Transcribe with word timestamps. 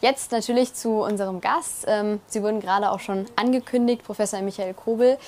Jetzt 0.00 0.32
natürlich 0.32 0.72
zu 0.74 1.02
unserem 1.02 1.40
Gast. 1.40 1.84
Ähm, 1.86 2.20
Sie 2.26 2.42
wurden 2.42 2.60
gerade 2.60 2.90
auch 2.90 3.00
schon 3.00 3.26
angekündigt, 3.36 4.02
Professor 4.02 4.40
Michael 4.40 4.74
Kobel. 4.74 5.18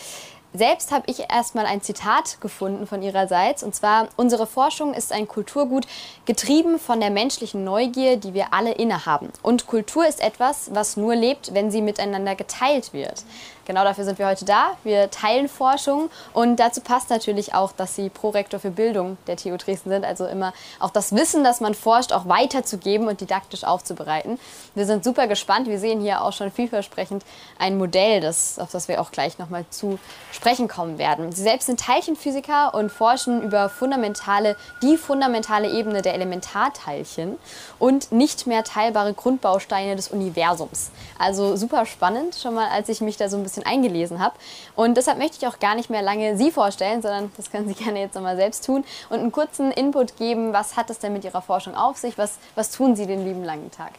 Selbst 0.54 0.92
habe 0.92 1.04
ich 1.06 1.30
erstmal 1.30 1.64
ein 1.64 1.80
Zitat 1.80 2.38
gefunden 2.42 2.86
von 2.86 3.02
ihrerseits. 3.02 3.62
Und 3.62 3.74
zwar, 3.74 4.08
unsere 4.16 4.46
Forschung 4.46 4.92
ist 4.92 5.10
ein 5.10 5.26
Kulturgut, 5.26 5.86
getrieben 6.26 6.78
von 6.78 7.00
der 7.00 7.10
menschlichen 7.10 7.64
Neugier, 7.64 8.18
die 8.18 8.34
wir 8.34 8.52
alle 8.52 8.72
innehaben. 8.72 9.30
Und 9.42 9.66
Kultur 9.66 10.06
ist 10.06 10.20
etwas, 10.20 10.74
was 10.74 10.98
nur 10.98 11.14
lebt, 11.14 11.54
wenn 11.54 11.70
sie 11.70 11.80
miteinander 11.80 12.34
geteilt 12.34 12.92
wird. 12.92 13.24
Genau 13.64 13.84
dafür 13.84 14.04
sind 14.04 14.18
wir 14.18 14.26
heute 14.26 14.44
da. 14.44 14.72
Wir 14.82 15.08
teilen 15.10 15.48
Forschung 15.48 16.10
und 16.32 16.56
dazu 16.56 16.80
passt 16.80 17.10
natürlich 17.10 17.54
auch, 17.54 17.70
dass 17.70 17.94
Sie 17.94 18.08
Prorektor 18.08 18.58
für 18.58 18.70
Bildung 18.70 19.18
der 19.28 19.36
TU 19.36 19.56
Dresden 19.56 19.90
sind, 19.90 20.04
also 20.04 20.26
immer 20.26 20.52
auch 20.80 20.90
das 20.90 21.14
Wissen, 21.14 21.44
das 21.44 21.60
man 21.60 21.74
forscht, 21.74 22.12
auch 22.12 22.26
weiterzugeben 22.26 23.06
und 23.06 23.20
didaktisch 23.20 23.62
aufzubereiten. 23.62 24.40
Wir 24.74 24.84
sind 24.84 25.04
super 25.04 25.28
gespannt. 25.28 25.68
Wir 25.68 25.78
sehen 25.78 26.00
hier 26.00 26.22
auch 26.24 26.32
schon 26.32 26.50
vielversprechend 26.50 27.24
ein 27.58 27.78
Modell, 27.78 28.20
das, 28.20 28.58
auf 28.58 28.72
das 28.72 28.88
wir 28.88 29.00
auch 29.00 29.12
gleich 29.12 29.38
nochmal 29.38 29.64
zu 29.70 30.00
sprechen 30.32 30.66
kommen 30.66 30.98
werden. 30.98 31.30
Sie 31.30 31.42
selbst 31.42 31.66
sind 31.66 31.78
Teilchenphysiker 31.78 32.74
und 32.74 32.90
forschen 32.90 33.42
über 33.42 33.68
fundamentale, 33.68 34.56
die 34.82 34.96
fundamentale 34.96 35.70
Ebene 35.70 36.02
der 36.02 36.14
Elementarteilchen 36.14 37.38
und 37.78 38.10
nicht 38.10 38.48
mehr 38.48 38.64
teilbare 38.64 39.14
Grundbausteine 39.14 39.94
des 39.94 40.08
Universums. 40.08 40.90
Also 41.16 41.54
super 41.54 41.86
spannend, 41.86 42.34
schon 42.34 42.54
mal 42.54 42.68
als 42.68 42.88
ich 42.88 43.00
mich 43.00 43.16
da 43.16 43.28
so 43.28 43.36
ein 43.36 43.42
bisschen 43.42 43.51
bisschen 43.52 43.66
eingelesen 43.66 44.18
habe. 44.18 44.34
Und 44.74 44.96
deshalb 44.96 45.18
möchte 45.18 45.36
ich 45.40 45.46
auch 45.46 45.58
gar 45.58 45.74
nicht 45.74 45.90
mehr 45.90 46.02
lange 46.02 46.36
Sie 46.36 46.50
vorstellen, 46.50 47.02
sondern 47.02 47.30
das 47.36 47.50
können 47.50 47.68
Sie 47.68 47.74
gerne 47.84 48.00
jetzt 48.00 48.14
nochmal 48.14 48.36
selbst 48.36 48.64
tun 48.64 48.84
und 49.10 49.20
einen 49.20 49.32
kurzen 49.32 49.70
Input 49.70 50.16
geben. 50.16 50.52
Was 50.52 50.76
hat 50.76 50.90
es 50.90 50.98
denn 50.98 51.12
mit 51.12 51.24
Ihrer 51.24 51.42
Forschung 51.42 51.74
auf 51.74 51.98
sich? 51.98 52.18
Was, 52.18 52.38
was 52.54 52.70
tun 52.70 52.96
Sie 52.96 53.06
den 53.06 53.24
lieben 53.24 53.44
langen 53.44 53.70
Tag? 53.70 53.92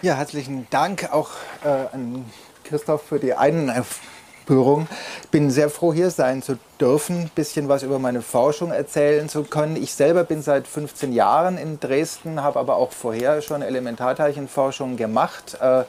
Ja, 0.00 0.14
herzlichen 0.14 0.66
Dank 0.70 1.12
auch 1.12 1.30
äh, 1.64 1.68
an 1.92 2.24
Christoph 2.64 3.02
für 3.02 3.20
die 3.20 3.34
Einführung. 3.34 4.88
Ich 5.22 5.28
bin 5.28 5.50
sehr 5.50 5.70
froh, 5.70 5.92
hier 5.92 6.10
sein 6.10 6.42
zu 6.42 6.58
dürfen, 6.80 7.20
ein 7.20 7.30
bisschen 7.32 7.68
was 7.68 7.84
über 7.84 8.00
meine 8.00 8.20
Forschung 8.20 8.72
erzählen 8.72 9.28
zu 9.28 9.44
können. 9.44 9.76
Ich 9.76 9.94
selber 9.94 10.24
bin 10.24 10.42
seit 10.42 10.66
15 10.66 11.12
Jahren 11.12 11.56
in 11.56 11.78
Dresden, 11.78 12.42
habe 12.42 12.58
aber 12.58 12.76
auch 12.76 12.90
vorher 12.90 13.42
schon 13.42 13.62
Elementarteilchenforschung 13.62 14.96
gemacht. 14.96 15.56
Äh, 15.60 15.84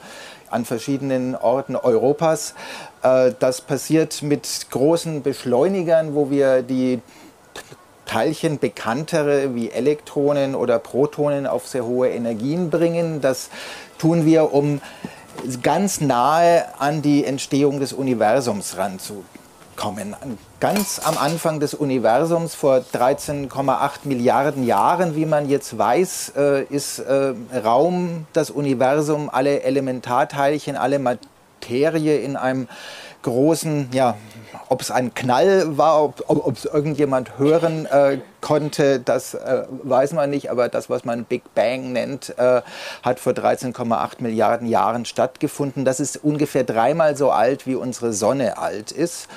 an 0.54 0.64
verschiedenen 0.64 1.34
Orten 1.34 1.76
Europas. 1.76 2.54
Äh, 3.02 3.32
das 3.38 3.60
passiert 3.60 4.22
mit 4.22 4.48
großen 4.70 5.22
Beschleunigern, 5.22 6.14
wo 6.14 6.30
wir 6.30 6.62
die 6.62 7.00
Teilchen 8.06 8.58
bekanntere 8.58 9.54
wie 9.54 9.70
Elektronen 9.70 10.54
oder 10.54 10.78
Protonen 10.78 11.46
auf 11.46 11.66
sehr 11.66 11.84
hohe 11.84 12.08
Energien 12.10 12.70
bringen. 12.70 13.20
Das 13.20 13.50
tun 13.98 14.24
wir, 14.24 14.54
um 14.54 14.80
ganz 15.62 16.00
nahe 16.00 16.66
an 16.78 17.02
die 17.02 17.24
Entstehung 17.24 17.80
des 17.80 17.92
Universums 17.92 18.76
ranzukommen 18.76 19.24
kommen. 19.76 20.14
Ganz 20.64 20.98
am 21.04 21.18
Anfang 21.18 21.60
des 21.60 21.74
Universums, 21.74 22.54
vor 22.54 22.76
13,8 22.76 23.90
Milliarden 24.04 24.64
Jahren, 24.64 25.14
wie 25.14 25.26
man 25.26 25.46
jetzt 25.46 25.76
weiß, 25.76 26.32
äh, 26.38 26.62
ist 26.64 27.00
äh, 27.00 27.34
Raum, 27.54 28.24
das 28.32 28.48
Universum, 28.48 29.28
alle 29.30 29.62
Elementarteilchen, 29.62 30.76
alle 30.76 30.98
Materie 30.98 32.16
in 32.16 32.36
einem 32.36 32.66
großen, 33.20 33.90
ja, 33.92 34.16
ob 34.70 34.80
es 34.80 34.90
ein 34.90 35.12
Knall 35.12 35.76
war, 35.76 36.02
ob 36.02 36.56
es 36.56 36.64
irgendjemand 36.64 37.36
hören 37.38 37.84
äh, 37.84 38.18
konnte, 38.40 39.00
das 39.00 39.34
äh, 39.34 39.64
weiß 39.82 40.14
man 40.14 40.30
nicht, 40.30 40.50
aber 40.50 40.70
das, 40.70 40.88
was 40.88 41.04
man 41.04 41.24
Big 41.24 41.42
Bang 41.54 41.92
nennt, 41.92 42.38
äh, 42.38 42.62
hat 43.02 43.20
vor 43.20 43.34
13,8 43.34 44.14
Milliarden 44.20 44.66
Jahren 44.66 45.04
stattgefunden. 45.04 45.84
Das 45.84 46.00
ist 46.00 46.24
ungefähr 46.24 46.64
dreimal 46.64 47.18
so 47.18 47.30
alt, 47.30 47.66
wie 47.66 47.74
unsere 47.74 48.14
Sonne 48.14 48.56
alt 48.56 48.92
ist. 48.92 49.28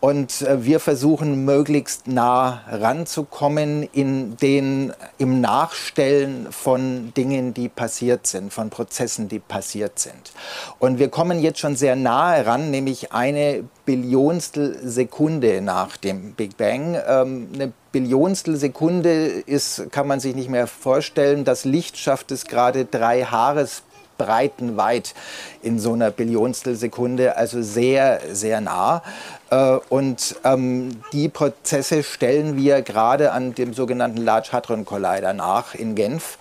Und 0.00 0.40
äh, 0.40 0.64
wir 0.64 0.80
versuchen 0.80 1.44
möglichst 1.44 2.08
nah 2.08 2.62
ranzukommen 2.70 3.82
in 3.92 4.36
den, 4.38 4.94
im 5.18 5.42
Nachstellen 5.42 6.48
von 6.50 7.12
Dingen, 7.14 7.52
die 7.52 7.68
passiert 7.68 8.26
sind, 8.26 8.50
von 8.52 8.70
Prozessen, 8.70 9.28
die 9.28 9.38
passiert 9.38 9.98
sind. 9.98 10.32
Und 10.78 10.98
wir 10.98 11.10
kommen 11.10 11.40
jetzt 11.40 11.58
schon 11.58 11.76
sehr 11.76 11.96
nahe 11.96 12.46
ran, 12.46 12.70
nämlich 12.70 13.12
eine 13.12 13.64
Billionstel 13.84 14.78
Sekunde 14.82 15.60
nach 15.60 15.98
dem 15.98 16.32
Big 16.32 16.56
Bang. 16.56 16.98
Ähm, 17.06 17.48
eine 17.52 17.72
Billionstel 17.92 18.56
Sekunde 18.56 19.26
ist, 19.26 19.90
kann 19.90 20.06
man 20.06 20.18
sich 20.18 20.34
nicht 20.34 20.48
mehr 20.48 20.66
vorstellen. 20.66 21.44
Das 21.44 21.66
Licht 21.66 21.98
schafft 21.98 22.30
es 22.30 22.46
gerade 22.46 22.86
drei 22.86 23.24
Haares 23.24 23.82
breitenweit 24.20 25.14
in 25.62 25.78
so 25.78 25.94
einer 25.94 26.10
Billionstel 26.10 26.76
Sekunde, 26.76 27.36
also 27.36 27.62
sehr, 27.62 28.20
sehr 28.32 28.60
nah. 28.60 29.02
Äh, 29.50 29.78
und 29.88 30.36
ähm, 30.44 30.90
die 31.12 31.28
Prozesse 31.30 32.02
stellen 32.02 32.56
wir 32.56 32.82
gerade 32.82 33.32
an 33.32 33.54
dem 33.54 33.72
sogenannten 33.72 34.18
Large 34.18 34.50
Hadron 34.52 34.84
Collider 34.84 35.32
nach 35.32 35.74
in 35.74 35.94
Genf. 35.94 36.36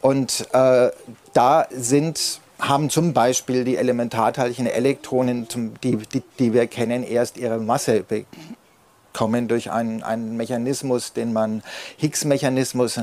Und 0.00 0.46
äh, 0.52 0.90
da 1.32 1.66
sind 1.70 2.40
haben 2.60 2.88
zum 2.88 3.12
Beispiel 3.12 3.64
die 3.64 3.76
Elementarteilchen 3.76 4.66
Elektronen, 4.66 5.48
die, 5.82 5.96
die, 5.96 6.22
die 6.38 6.52
wir 6.54 6.66
kennen, 6.68 7.02
erst 7.02 7.36
ihre 7.36 7.58
Masse 7.58 8.04
kommen 9.14 9.48
durch 9.48 9.70
einen, 9.70 10.02
einen 10.02 10.36
Mechanismus, 10.36 11.14
den 11.14 11.32
man 11.32 11.62
Higgs-Mechanismus 11.96 13.00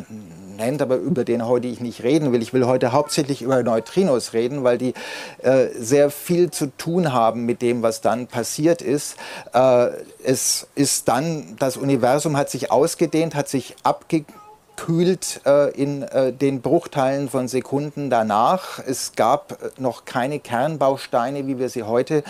nennt, 0.57 0.81
aber 0.81 0.97
über 0.97 1.23
den 1.23 1.47
heute 1.47 1.67
ich 1.67 1.79
nicht 1.79 2.03
reden 2.03 2.31
will. 2.31 2.41
Ich 2.43 2.53
will 2.53 2.67
heute 2.67 2.91
hauptsächlich 2.91 3.41
über 3.41 3.63
Neutrinos 3.63 4.33
reden, 4.33 4.63
weil 4.63 4.77
die 4.77 4.93
äh, 5.41 5.67
sehr 5.73 6.11
viel 6.11 6.51
zu 6.51 6.67
tun 6.77 7.13
haben 7.13 7.45
mit 7.45 7.61
dem, 7.63 7.81
was 7.81 8.01
dann 8.01 8.27
passiert 8.27 8.81
ist. 8.81 9.15
Äh, 9.53 9.87
es 10.23 10.67
ist 10.75 11.07
dann, 11.07 11.55
das 11.57 11.77
Universum 11.77 12.37
hat 12.37 12.49
sich 12.49 12.71
ausgedehnt, 12.71 13.33
hat 13.33 13.47
sich 13.47 13.75
abgekühlt 13.83 15.41
äh, 15.45 15.71
in 15.71 16.03
äh, 16.03 16.33
den 16.33 16.61
Bruchteilen 16.61 17.29
von 17.29 17.47
Sekunden 17.47 18.09
danach. 18.09 18.79
Es 18.85 19.13
gab 19.15 19.57
noch 19.79 20.03
keine 20.03 20.39
Kernbausteine, 20.39 21.47
wie 21.47 21.57
wir 21.57 21.69
sie 21.69 21.83
heute 21.83 22.23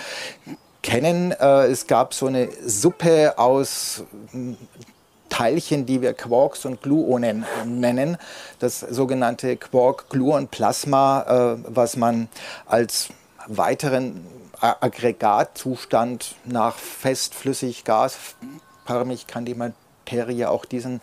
kennen. 0.82 1.32
Äh, 1.32 1.68
es 1.68 1.88
gab 1.88 2.14
so 2.14 2.28
eine 2.28 2.50
Suppe 2.66 3.38
aus 3.38 4.04
hm, 4.32 4.58
Teilchen, 5.30 5.86
die 5.86 6.02
wir 6.02 6.14
Quarks 6.14 6.66
und 6.66 6.82
Gluonen 6.82 7.46
nennen. 7.66 8.18
Das 8.60 8.82
sogenannte 8.82 9.56
Quark-Gluon-Plasma, 9.56 11.22
äh, 11.22 11.58
was 11.68 11.96
man 11.96 12.28
als 12.66 13.10
weiteren 13.48 14.26
Aggregatzustand 14.60 16.36
nach 16.46 16.76
fest, 16.76 17.34
flüssig, 17.34 17.84
gasförmig 17.84 19.26
kann 19.26 19.46
die 19.46 19.56
Materie 19.56 20.50
auch 20.50 20.66
diesen, 20.66 21.02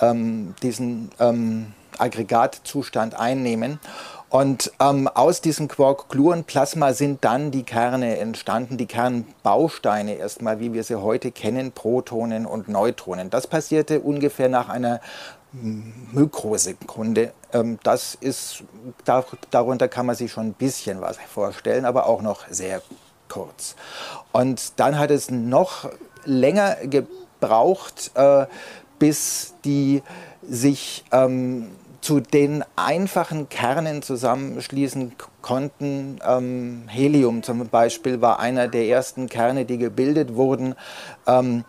ähm, 0.00 0.54
diesen 0.62 1.10
ähm, 1.18 1.72
Aggregatzustand 1.96 3.14
einnehmen. 3.14 3.80
Und 4.30 4.70
ähm, 4.78 5.08
aus 5.08 5.40
diesem 5.40 5.66
Quark-Gluon-Plasma 5.66 6.92
sind 6.92 7.24
dann 7.24 7.50
die 7.50 7.64
Kerne 7.64 8.16
entstanden, 8.18 8.76
die 8.76 8.86
Kernbausteine 8.86 10.14
erstmal, 10.14 10.60
wie 10.60 10.72
wir 10.72 10.84
sie 10.84 10.94
heute 10.94 11.32
kennen, 11.32 11.72
Protonen 11.72 12.46
und 12.46 12.68
Neutronen. 12.68 13.28
Das 13.28 13.48
passierte 13.48 14.00
ungefähr 14.00 14.48
nach 14.48 14.68
einer 14.68 15.00
Mikrosekunde. 15.52 17.32
Ähm, 17.52 17.80
das 17.82 18.14
ist, 18.14 18.62
da, 19.04 19.24
darunter 19.50 19.88
kann 19.88 20.06
man 20.06 20.14
sich 20.14 20.30
schon 20.30 20.46
ein 20.46 20.54
bisschen 20.54 21.00
was 21.00 21.16
vorstellen, 21.18 21.84
aber 21.84 22.06
auch 22.06 22.22
noch 22.22 22.46
sehr 22.48 22.82
kurz. 23.28 23.74
Und 24.30 24.78
dann 24.78 24.96
hat 24.96 25.10
es 25.10 25.32
noch 25.32 25.90
länger 26.24 26.76
gebraucht, 26.86 28.12
äh, 28.14 28.46
bis 29.00 29.54
die 29.64 30.02
sich 30.42 31.04
ähm, 31.10 31.70
zu 32.00 32.20
den 32.20 32.64
einfachen 32.76 33.48
Kernen 33.48 34.02
zusammenschließen 34.02 35.12
konnten. 35.42 36.18
Ähm, 36.26 36.84
Helium 36.88 37.42
zum 37.42 37.66
Beispiel 37.68 38.20
war 38.20 38.40
einer 38.40 38.68
der 38.68 38.86
ersten 38.86 39.28
Kerne, 39.28 39.64
die 39.64 39.78
gebildet 39.78 40.34
wurden. 40.34 40.74
Ähm, 41.26 41.64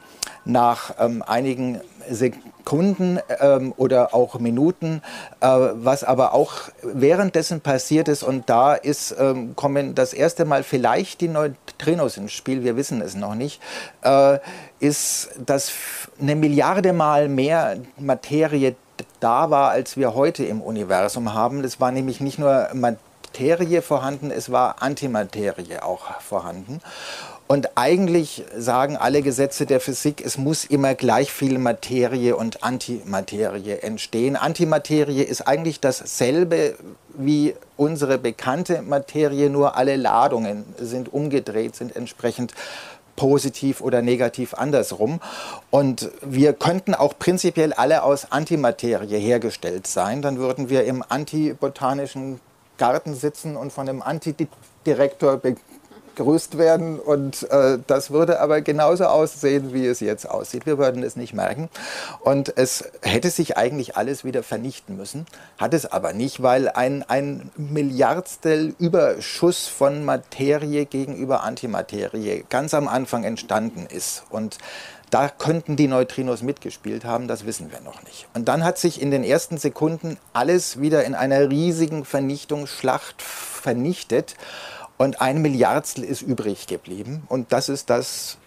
nach 0.46 0.96
ähm, 1.00 1.24
einigen 1.26 1.82
Sekunden 2.10 3.20
ähm, 3.40 3.74
oder 3.78 4.14
auch 4.14 4.40
Minuten, 4.40 5.02
äh, 5.40 5.48
was 5.48 6.04
aber 6.04 6.34
auch 6.34 6.54
währenddessen 6.82 7.62
passiert 7.62 8.08
ist 8.08 8.24
und 8.24 8.50
da 8.50 8.74
ist, 8.74 9.16
ähm, 9.20 9.56
kommen 9.56 9.94
das 9.94 10.14
erste 10.14 10.46
Mal 10.46 10.64
vielleicht 10.64 11.22
die 11.22 11.28
Neutrinos 11.28 12.18
ins 12.18 12.32
Spiel, 12.32 12.64
wir 12.64 12.76
wissen 12.76 13.02
es 13.02 13.16
noch 13.16 13.36
nicht, 13.36 13.62
äh, 14.04 14.40
ist, 14.80 15.30
dass 15.46 15.72
eine 16.20 16.36
Milliarde 16.36 16.94
Mal 16.94 17.30
mehr 17.30 17.78
Materie 17.98 18.76
da 19.22 19.50
war, 19.50 19.70
als 19.70 19.96
wir 19.96 20.14
heute 20.14 20.44
im 20.44 20.62
Universum 20.62 21.34
haben. 21.34 21.64
Es 21.64 21.80
war 21.80 21.92
nämlich 21.92 22.20
nicht 22.20 22.40
nur 22.40 22.68
Materie 22.74 23.82
vorhanden, 23.82 24.32
es 24.32 24.52
war 24.52 24.82
Antimaterie 24.82 25.82
auch 25.82 26.20
vorhanden. 26.20 26.82
Und 27.48 27.72
eigentlich 27.76 28.46
sagen 28.58 28.96
alle 28.96 29.22
Gesetze 29.22 29.66
der 29.66 29.82
Physik, 29.82 30.24
es 30.26 30.38
muss 30.38 30.64
immer 30.64 30.96
gleich 30.96 31.34
viel 31.34 31.60
Materie 31.60 32.38
und 32.38 32.64
Antimaterie 32.64 33.82
entstehen. 33.82 34.38
Antimaterie 34.38 35.22
ist 35.22 35.42
eigentlich 35.42 35.82
dasselbe 35.82 36.76
wie 37.14 37.54
unsere 37.76 38.18
bekannte 38.18 38.82
Materie, 38.82 39.50
nur 39.50 39.76
alle 39.76 39.98
Ladungen 39.98 40.64
sind 40.78 41.12
umgedreht, 41.12 41.76
sind 41.76 41.94
entsprechend 41.94 42.54
positiv 43.16 43.82
oder 43.82 44.02
negativ 44.02 44.54
andersrum. 44.54 45.20
Und 45.70 46.12
wir 46.22 46.54
könnten 46.54 46.94
auch 46.94 47.18
prinzipiell 47.18 47.74
alle 47.74 48.04
aus 48.04 48.32
Antimaterie 48.32 49.20
hergestellt 49.20 49.88
sein. 49.88 50.22
Dann 50.22 50.38
würden 50.38 50.70
wir 50.70 50.86
im 50.86 51.04
antibotanischen 51.08 52.40
Garten 52.78 53.14
sitzen 53.14 53.56
und 53.58 53.72
von 53.72 53.88
einem 53.88 54.02
Antidirektor 54.02 55.38
begrüßt 56.16 56.58
werden. 56.58 57.00
Und 57.00 57.50
äh, 57.50 57.80
das 57.88 58.12
würde 58.12 58.40
aber 58.40 58.62
genauso 58.62 59.06
aussehen, 59.06 59.74
wie 59.74 59.86
es 59.86 60.00
jetzt 60.00 60.30
aussieht. 60.30 60.66
Wir 60.66 60.78
würden 60.78 61.04
es 61.04 61.16
nicht 61.16 61.34
merken. 61.34 61.70
Und 62.22 62.54
es 62.58 62.86
hätte 63.02 63.30
sich 63.30 63.58
eigentlich 63.58 63.98
alles 63.98 64.24
wieder 64.24 64.44
vernichten 64.44 64.98
müssen, 64.98 65.26
hat 65.58 65.74
es 65.74 65.86
aber 65.86 66.14
nicht, 66.14 66.42
weil 66.42 66.70
ein, 66.70 67.04
ein 67.08 67.52
Milliardstel 67.58 68.76
Überschuss 68.80 69.68
von 69.68 70.06
Materie 70.06 70.86
gegenüber 70.86 71.44
Antimaterie 71.44 72.46
ganz 72.50 72.74
am 72.74 72.88
Anfang 72.88 73.24
entstanden 73.24 73.88
ist. 73.90 74.24
Und 74.30 74.58
da 75.10 75.28
könnten 75.28 75.76
die 75.76 75.90
Neutrinos 75.90 76.42
mitgespielt 76.42 77.04
haben, 77.04 77.28
das 77.28 77.46
wissen 77.46 77.70
wir 77.70 77.82
noch 77.82 78.02
nicht. 78.04 78.28
Und 78.34 78.48
dann 78.48 78.64
hat 78.64 78.78
sich 78.78 79.02
in 79.02 79.12
den 79.12 79.26
ersten 79.26 79.58
Sekunden 79.58 80.18
alles 80.32 80.80
wieder 80.80 81.04
in 81.04 81.16
einer 81.16 81.50
riesigen 81.50 82.06
Vernichtungsschlacht 82.06 83.22
vernichtet 83.22 84.36
und 85.02 85.20
ein 85.20 85.42
Milliardstel 85.42 86.04
ist 86.04 86.22
übrig 86.22 86.68
geblieben. 86.68 87.24
Und 87.28 87.52
das 87.52 87.70
ist 87.70 87.90
das, 87.90 88.38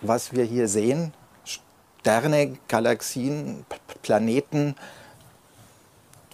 was 0.00 0.32
wir 0.32 0.44
hier 0.44 0.68
sehen. 0.68 1.12
Sterne, 1.44 2.56
Galaxien, 2.68 3.66
Planeten, 4.02 4.76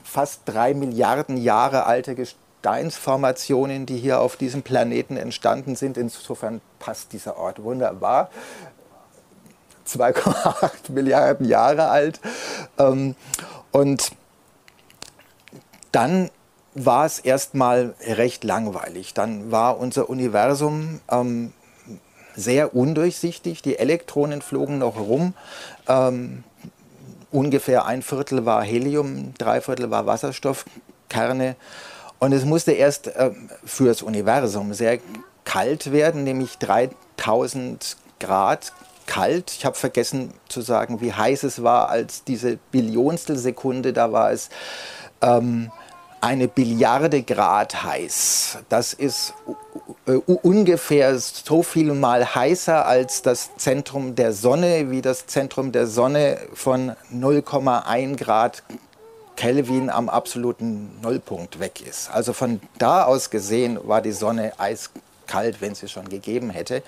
fast 0.04 0.42
drei 0.44 0.74
Milliarden 0.74 1.38
Jahre 1.38 1.86
alte 1.86 2.14
Gesteinsformationen, 2.14 3.86
die 3.86 3.96
hier 3.96 4.20
auf 4.20 4.36
diesem 4.36 4.62
Planeten 4.62 5.16
entstanden 5.16 5.76
sind. 5.76 5.96
Insofern 5.96 6.60
passt 6.78 7.14
dieser 7.14 7.38
Ort 7.38 7.62
wunderbar. 7.62 8.30
2,8 9.88 10.70
Milliarden 10.92 11.48
Jahre 11.48 11.88
alt. 11.88 12.20
Ähm, 12.76 13.14
und 13.72 14.10
dann 15.90 16.30
war 16.74 17.06
es 17.06 17.18
erstmal 17.18 17.94
recht 18.06 18.44
langweilig. 18.44 19.14
Dann 19.14 19.50
war 19.50 19.78
unser 19.78 20.08
Universum 20.08 21.00
ähm, 21.10 21.52
sehr 22.36 22.74
undurchsichtig. 22.74 23.62
Die 23.62 23.78
Elektronen 23.78 24.42
flogen 24.42 24.78
noch 24.78 24.98
rum. 24.98 25.34
Ähm, 25.88 26.44
ungefähr 27.30 27.86
ein 27.86 28.02
Viertel 28.02 28.46
war 28.46 28.62
Helium, 28.62 29.34
drei 29.38 29.60
Viertel 29.60 29.90
war 29.90 30.06
Wasserstoffkerne. 30.06 31.56
Und 32.18 32.32
es 32.32 32.44
musste 32.44 32.72
erst 32.72 33.08
äh, 33.08 33.30
fürs 33.64 34.02
Universum 34.02 34.74
sehr 34.74 34.98
kalt 35.44 35.90
werden, 35.90 36.22
nämlich 36.22 36.58
3000 36.58 37.96
Grad 38.20 38.72
kalt. 39.06 39.50
Ich 39.50 39.64
habe 39.64 39.76
vergessen 39.76 40.32
zu 40.48 40.60
sagen, 40.60 41.00
wie 41.00 41.12
heiß 41.12 41.42
es 41.42 41.62
war, 41.62 41.88
als 41.88 42.22
diese 42.24 42.58
Billionstelsekunde, 42.70 43.92
da 43.92 44.12
war 44.12 44.30
es 44.30 44.50
ähm, 45.22 45.72
eine 46.20 46.48
Billiarde 46.48 47.22
Grad 47.22 47.82
heiß. 47.82 48.58
Das 48.68 48.92
ist 48.92 49.34
äh, 50.06 50.12
ungefähr 50.12 51.18
so 51.18 51.62
viel 51.62 51.94
mal 51.94 52.34
heißer 52.34 52.86
als 52.86 53.22
das 53.22 53.56
Zentrum 53.56 54.14
der 54.14 54.32
Sonne, 54.32 54.90
wie 54.90 55.02
das 55.02 55.26
Zentrum 55.26 55.72
der 55.72 55.86
Sonne 55.86 56.38
von 56.52 56.92
0,1 57.12 58.16
Grad 58.16 58.62
Kelvin 59.36 59.88
am 59.88 60.10
absoluten 60.10 61.00
Nullpunkt 61.00 61.60
weg 61.60 61.80
ist. 61.80 62.10
Also 62.10 62.34
von 62.34 62.60
da 62.76 63.04
aus 63.04 63.30
gesehen 63.30 63.78
war 63.84 64.02
die 64.02 64.12
Sonne 64.12 64.52
eiskalt, 64.58 65.62
wenn 65.62 65.74
sie 65.74 65.88
schon 65.88 66.10
gegeben 66.10 66.50
hätte. 66.50 66.82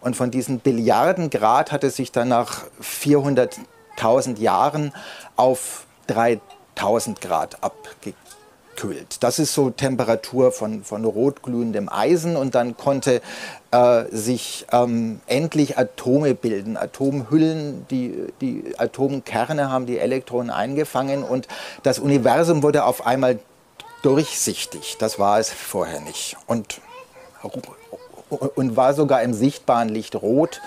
Und 0.00 0.16
von 0.16 0.32
diesen 0.32 0.58
Billiarden 0.58 1.30
Grad 1.30 1.70
hat 1.70 1.84
es 1.84 1.94
sich 1.94 2.10
dann 2.10 2.28
nach 2.28 2.64
400.000 2.82 4.40
Jahren 4.40 4.92
auf 5.36 5.86
3000 6.08 7.20
Grad 7.20 7.62
abgegeben 7.62 8.16
abkühlt. 8.82 9.22
Das 9.22 9.38
ist 9.38 9.54
so 9.54 9.70
Temperatur 9.70 10.52
von, 10.52 10.82
von 10.84 11.04
rotglühendem 11.04 11.88
Eisen 11.88 12.36
und 12.36 12.54
dann 12.54 12.76
konnte 12.76 13.20
äh, 13.70 14.04
sich 14.10 14.66
ähm, 14.72 15.20
endlich 15.26 15.78
Atome 15.78 16.34
bilden, 16.34 16.76
Atomhüllen, 16.76 17.86
die, 17.90 18.26
die 18.40 18.74
Atomkerne 18.78 19.70
haben 19.70 19.86
die 19.86 19.98
Elektronen 19.98 20.50
eingefangen 20.50 21.22
und 21.22 21.48
das 21.82 21.98
Universum 21.98 22.62
wurde 22.62 22.84
auf 22.84 23.06
einmal 23.06 23.38
durchsichtig. 24.02 24.96
Das 24.98 25.18
war 25.18 25.38
es 25.38 25.50
vorher 25.50 26.00
nicht. 26.00 26.36
Und, 26.46 26.80
und 28.56 28.76
war 28.76 28.94
sogar 28.94 29.22
im 29.22 29.32
sichtbaren 29.32 29.88
Licht 29.88 30.16
rot 30.16 30.60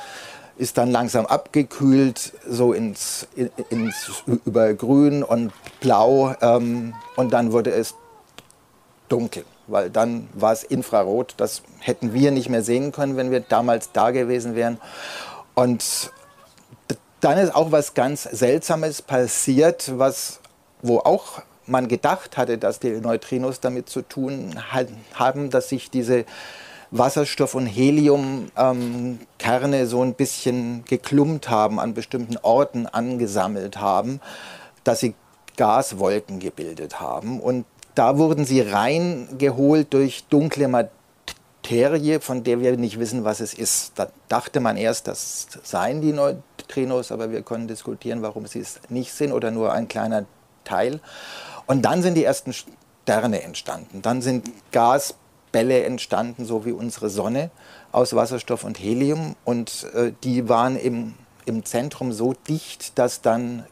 ist 0.57 0.77
dann 0.77 0.89
langsam 0.89 1.25
abgekühlt, 1.25 2.31
so 2.47 2.71
ins, 2.71 3.27
ins 3.69 4.23
über 4.45 4.73
Grün 4.73 5.21
und 5.21 5.51
Blau 5.81 6.33
ähm, 6.39 6.94
und 7.17 7.33
dann 7.33 7.51
wurde 7.51 7.71
es 7.71 7.94
dunkel, 9.10 9.46
weil 9.68 9.90
dann 9.90 10.28
war 10.34 10.54
es 10.54 10.63
Infrarot. 10.63 11.34
Das 11.38 11.62
hätten 11.80 12.13
wir 12.13 12.31
nicht 12.31 12.50
mehr 12.50 12.63
sehen 12.63 12.92
können, 12.92 13.18
wenn 13.18 13.31
wir 13.31 13.40
damals 13.40 13.92
da 13.92 14.12
gewesen 14.12 14.56
wären. 14.56 14.80
Und 15.54 16.12
dann 17.22 17.38
ist 17.38 17.56
auch 17.56 17.72
was 17.72 17.94
ganz 17.94 18.24
Seltsames 18.24 19.02
passiert, 19.02 19.98
was, 19.98 20.40
wo 20.81 21.00
auch 21.00 21.42
man 21.66 21.88
gedacht 21.88 22.38
hatte, 22.38 22.57
dass 22.57 22.80
die 22.80 22.92
Neutrinos 22.92 23.60
damit 23.60 23.90
zu 23.90 24.02
tun 24.02 24.56
haben, 25.13 25.50
dass 25.50 25.69
sich 25.69 25.90
diese 25.90 26.25
Wasserstoff- 26.92 27.56
und 27.56 27.66
Heliumkerne 27.66 29.19
ähm, 29.80 29.88
so 29.88 30.04
ein 30.04 30.13
bisschen 30.13 30.86
geklumpt 30.86 31.50
haben, 31.50 31.80
an 31.80 31.94
bestimmten 31.94 32.38
Orten 32.38 32.86
angesammelt 32.86 33.80
haben, 33.80 34.22
dass 34.84 35.00
sie 35.00 35.16
Gaswolken 35.58 36.40
gebildet 36.40 37.00
haben. 37.00 37.40
Und 37.40 37.66
da 37.95 38.18
wurden 38.18 38.45
sie 38.45 38.62
reingeholt 38.62 39.94
durch 39.94 40.25
dunkle 40.25 40.68
Materie, 40.68 42.19
von 42.19 42.44
der 42.44 42.59
wir 42.59 42.75
nicht 42.77 43.00
wissen, 43.00 43.24
was 43.24 43.39
es 43.39 43.53
ist. 43.53 43.94
Da 43.95 44.09
dachte 44.27 44.59
man 44.59 44.77
erst, 44.77 45.07
das 45.07 45.47
seien 45.63 46.01
die 46.01 46.13
Neutrinos, 46.13 47.12
aber 47.12 47.31
wir 47.31 47.42
können 47.42 47.68
diskutieren, 47.68 48.21
warum 48.21 48.45
sie 48.45 48.59
es 48.59 48.80
nicht 48.89 49.13
sind 49.13 49.31
oder 49.31 49.50
nur 49.50 49.71
ein 49.71 49.88
kleiner 49.88 50.25
Teil. 50.65 51.00
Und 51.68 51.83
dann 51.83 52.01
sind 52.01 52.15
die 52.15 52.25
ersten 52.25 52.53
Sterne 52.53 53.42
entstanden. 53.42 54.01
Dann 54.01 54.21
sind 54.21 54.51
Gas 54.71 55.15
Bälle 55.51 55.86
entstanden, 55.86 56.44
so 56.45 56.65
wie 56.65 56.74
unsere 56.74 57.09
Sonne, 57.09 57.50
aus 57.93 58.13
Wasserstoff 58.13 58.65
und 58.65 58.77
Helium. 58.77 59.38
Und 59.46 59.88
äh, 59.93 60.12
die 60.22 60.50
waren 60.50 60.75
im, 60.75 61.13
im 61.46 61.63
Zentrum 61.63 62.12
so 62.12 62.34
dicht, 62.34 63.00
dass 63.00 63.22
dann 63.22 63.65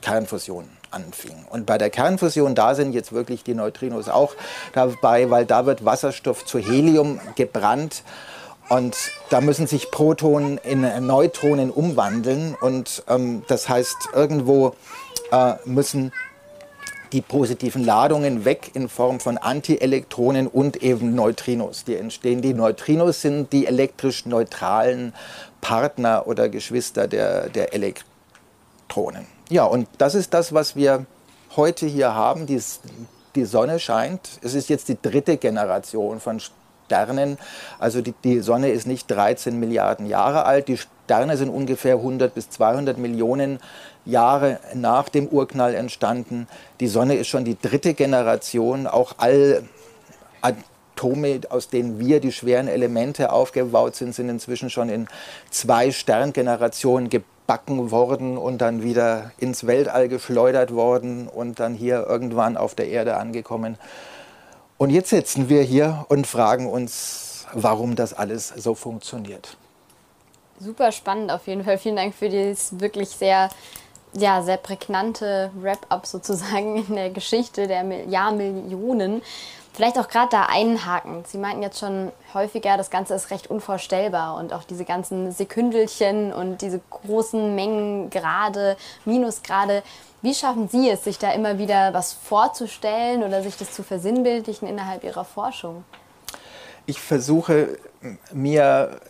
Kernfusion 0.00 0.70
anfing. 0.92 1.44
Und 1.50 1.66
bei 1.66 1.78
der 1.78 1.90
Kernfusion, 1.90 2.54
da 2.54 2.74
sind 2.74 2.92
jetzt 2.92 3.12
wirklich 3.12 3.42
die 3.44 3.54
Neutrinos 3.54 4.08
auch 4.08 4.34
dabei, 4.72 5.30
weil 5.30 5.46
da 5.46 5.66
wird 5.66 5.84
Wasserstoff 5.84 6.44
zu 6.44 6.58
Helium 6.58 7.20
gebrannt. 7.34 8.02
Und 8.68 8.96
da 9.28 9.40
müssen 9.40 9.66
sich 9.66 9.90
Protonen 9.90 10.58
in 10.58 10.82
Neutronen 11.06 11.70
umwandeln. 11.70 12.56
Und 12.60 13.02
ähm, 13.08 13.42
das 13.48 13.68
heißt, 13.68 13.96
irgendwo 14.14 14.74
äh, 15.30 15.54
müssen 15.64 16.12
die 17.12 17.20
positiven 17.20 17.84
Ladungen 17.84 18.44
weg 18.44 18.70
in 18.74 18.88
Form 18.88 19.20
von 19.20 19.36
Antielektronen 19.36 20.46
und 20.46 20.82
eben 20.82 21.14
Neutrinos, 21.14 21.84
die 21.84 21.96
entstehen. 21.96 22.40
Die 22.40 22.54
Neutrinos 22.54 23.20
sind 23.20 23.52
die 23.52 23.66
elektrisch 23.66 24.24
neutralen 24.24 25.12
Partner 25.60 26.26
oder 26.26 26.48
Geschwister 26.48 27.08
der, 27.08 27.50
der 27.50 27.74
Elektronen. 27.74 28.11
Ja, 29.48 29.64
und 29.64 29.88
das 29.98 30.14
ist 30.14 30.34
das, 30.34 30.52
was 30.52 30.76
wir 30.76 31.06
heute 31.56 31.86
hier 31.86 32.14
haben. 32.14 32.46
Die, 32.46 32.60
die 33.34 33.44
Sonne 33.44 33.78
scheint. 33.78 34.38
Es 34.42 34.54
ist 34.54 34.68
jetzt 34.68 34.88
die 34.88 34.98
dritte 35.00 35.36
Generation 35.36 36.20
von 36.20 36.40
Sternen. 36.40 37.38
Also 37.78 38.00
die, 38.02 38.14
die 38.24 38.40
Sonne 38.40 38.70
ist 38.70 38.86
nicht 38.86 39.10
13 39.10 39.58
Milliarden 39.58 40.06
Jahre 40.06 40.44
alt. 40.44 40.68
Die 40.68 40.78
Sterne 40.78 41.36
sind 41.36 41.48
ungefähr 41.48 41.96
100 41.96 42.34
bis 42.34 42.50
200 42.50 42.98
Millionen 42.98 43.60
Jahre 44.04 44.60
nach 44.74 45.08
dem 45.08 45.28
Urknall 45.28 45.74
entstanden. 45.74 46.48
Die 46.80 46.88
Sonne 46.88 47.14
ist 47.14 47.28
schon 47.28 47.44
die 47.44 47.58
dritte 47.60 47.94
Generation. 47.94 48.86
Auch 48.86 49.14
all 49.18 49.62
Atome, 50.40 51.40
aus 51.48 51.68
denen 51.68 51.98
wir 51.98 52.20
die 52.20 52.32
schweren 52.32 52.68
Elemente 52.68 53.32
aufgebaut 53.32 53.96
sind, 53.96 54.14
sind 54.14 54.28
inzwischen 54.28 54.70
schon 54.70 54.88
in 54.88 55.08
zwei 55.50 55.90
Sterngenerationen 55.90 57.08
gebacken 57.42 57.90
worden 57.90 58.38
und 58.38 58.58
dann 58.58 58.82
wieder 58.82 59.32
ins 59.38 59.66
Weltall 59.66 60.08
geschleudert 60.08 60.72
worden 60.72 61.28
und 61.28 61.60
dann 61.60 61.74
hier 61.74 62.06
irgendwann 62.08 62.56
auf 62.56 62.74
der 62.74 62.88
Erde 62.88 63.16
angekommen. 63.16 63.78
Und 64.78 64.90
jetzt 64.90 65.10
sitzen 65.10 65.48
wir 65.48 65.62
hier 65.62 66.06
und 66.08 66.26
fragen 66.26 66.66
uns, 66.66 67.46
warum 67.52 67.96
das 67.96 68.14
alles 68.14 68.48
so 68.48 68.74
funktioniert. 68.74 69.56
Super 70.60 70.92
spannend 70.92 71.30
auf 71.30 71.46
jeden 71.46 71.64
Fall. 71.64 71.78
Vielen 71.78 71.96
Dank 71.96 72.14
für 72.14 72.28
dieses 72.28 72.80
wirklich 72.80 73.10
sehr, 73.10 73.50
ja, 74.14 74.42
sehr 74.42 74.56
prägnante 74.56 75.50
Wrap-up 75.60 76.06
sozusagen 76.06 76.84
in 76.88 76.94
der 76.94 77.10
Geschichte 77.10 77.66
der 77.66 77.84
Jahrmillionen. 78.08 79.22
Vielleicht 79.74 79.98
auch 79.98 80.08
gerade 80.08 80.28
da 80.30 80.46
einhaken. 80.50 81.24
Sie 81.26 81.38
meinten 81.38 81.62
jetzt 81.62 81.78
schon 81.78 82.12
häufiger, 82.34 82.76
das 82.76 82.90
Ganze 82.90 83.14
ist 83.14 83.30
recht 83.30 83.48
unvorstellbar 83.48 84.36
und 84.36 84.52
auch 84.52 84.64
diese 84.64 84.84
ganzen 84.84 85.32
Sekündelchen 85.32 86.32
und 86.32 86.60
diese 86.60 86.80
großen 86.90 87.54
Mengen 87.54 88.10
Grade, 88.10 88.76
Minusgrade. 89.06 89.82
Wie 90.20 90.34
schaffen 90.34 90.68
Sie 90.68 90.90
es, 90.90 91.04
sich 91.04 91.18
da 91.18 91.32
immer 91.32 91.58
wieder 91.58 91.94
was 91.94 92.12
vorzustellen 92.12 93.22
oder 93.22 93.42
sich 93.42 93.56
das 93.56 93.72
zu 93.72 93.82
versinnbildlichen 93.82 94.68
innerhalb 94.68 95.04
Ihrer 95.04 95.24
Forschung? 95.24 95.84
Ich 96.84 97.00
versuche 97.00 97.78
mir 98.30 99.00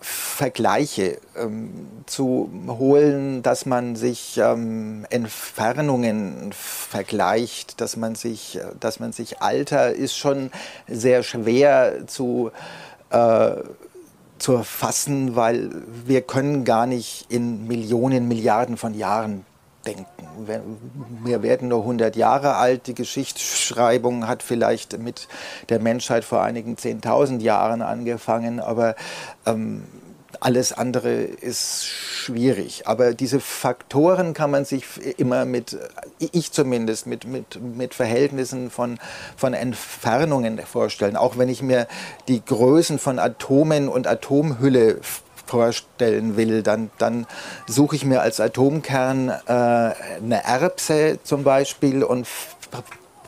Vergleiche 0.00 1.18
ähm, 1.36 1.72
zu 2.06 2.50
holen, 2.66 3.42
dass 3.42 3.66
man 3.66 3.96
sich 3.96 4.40
ähm, 4.42 5.06
Entfernungen 5.10 6.52
vergleicht, 6.52 7.80
dass 7.80 7.96
man 7.96 8.14
sich, 8.14 8.58
dass 8.80 8.98
man 8.98 9.12
sich 9.12 9.42
Alter 9.42 9.92
ist 9.92 10.16
schon 10.16 10.50
sehr 10.88 11.22
schwer 11.22 12.06
zu 12.06 12.50
äh, 13.10 13.56
zu 14.38 14.54
erfassen, 14.54 15.36
weil 15.36 15.70
wir 16.06 16.22
können 16.22 16.64
gar 16.64 16.86
nicht 16.86 17.26
in 17.28 17.66
Millionen, 17.68 18.26
Milliarden 18.26 18.78
von 18.78 18.94
Jahren 18.94 19.44
denken. 19.86 20.06
Wir 21.24 21.42
werden 21.42 21.68
nur 21.68 21.80
100 21.80 22.16
Jahre 22.16 22.56
alt. 22.56 22.86
Die 22.86 22.94
Geschichtsschreibung 22.94 24.26
hat 24.26 24.42
vielleicht 24.42 24.98
mit 24.98 25.28
der 25.68 25.80
Menschheit 25.80 26.24
vor 26.24 26.42
einigen 26.42 26.76
10.000 26.76 27.40
Jahren 27.40 27.82
angefangen, 27.82 28.60
aber 28.60 28.94
ähm, 29.46 29.84
alles 30.38 30.72
andere 30.72 31.10
ist 31.12 31.86
schwierig. 31.86 32.86
Aber 32.86 33.14
diese 33.14 33.40
Faktoren 33.40 34.32
kann 34.32 34.50
man 34.50 34.64
sich 34.64 34.84
immer 35.18 35.44
mit, 35.44 35.76
ich 36.18 36.52
zumindest, 36.52 37.06
mit, 37.06 37.26
mit, 37.26 37.60
mit 37.60 37.94
Verhältnissen 37.94 38.70
von, 38.70 38.98
von 39.36 39.54
Entfernungen 39.54 40.58
vorstellen. 40.60 41.16
Auch 41.16 41.36
wenn 41.36 41.48
ich 41.48 41.62
mir 41.62 41.86
die 42.28 42.44
Größen 42.44 42.98
von 42.98 43.18
Atomen 43.18 43.88
und 43.88 44.06
Atomhülle 44.06 45.00
vorstellen 45.50 46.36
will, 46.36 46.62
dann, 46.62 46.90
dann 46.98 47.26
suche 47.66 47.96
ich 47.96 48.04
mir 48.04 48.20
als 48.22 48.38
Atomkern 48.38 49.28
äh, 49.28 49.32
eine 49.52 50.44
Erbse 50.44 51.18
zum 51.24 51.42
Beispiel 51.42 52.04
und 52.04 52.26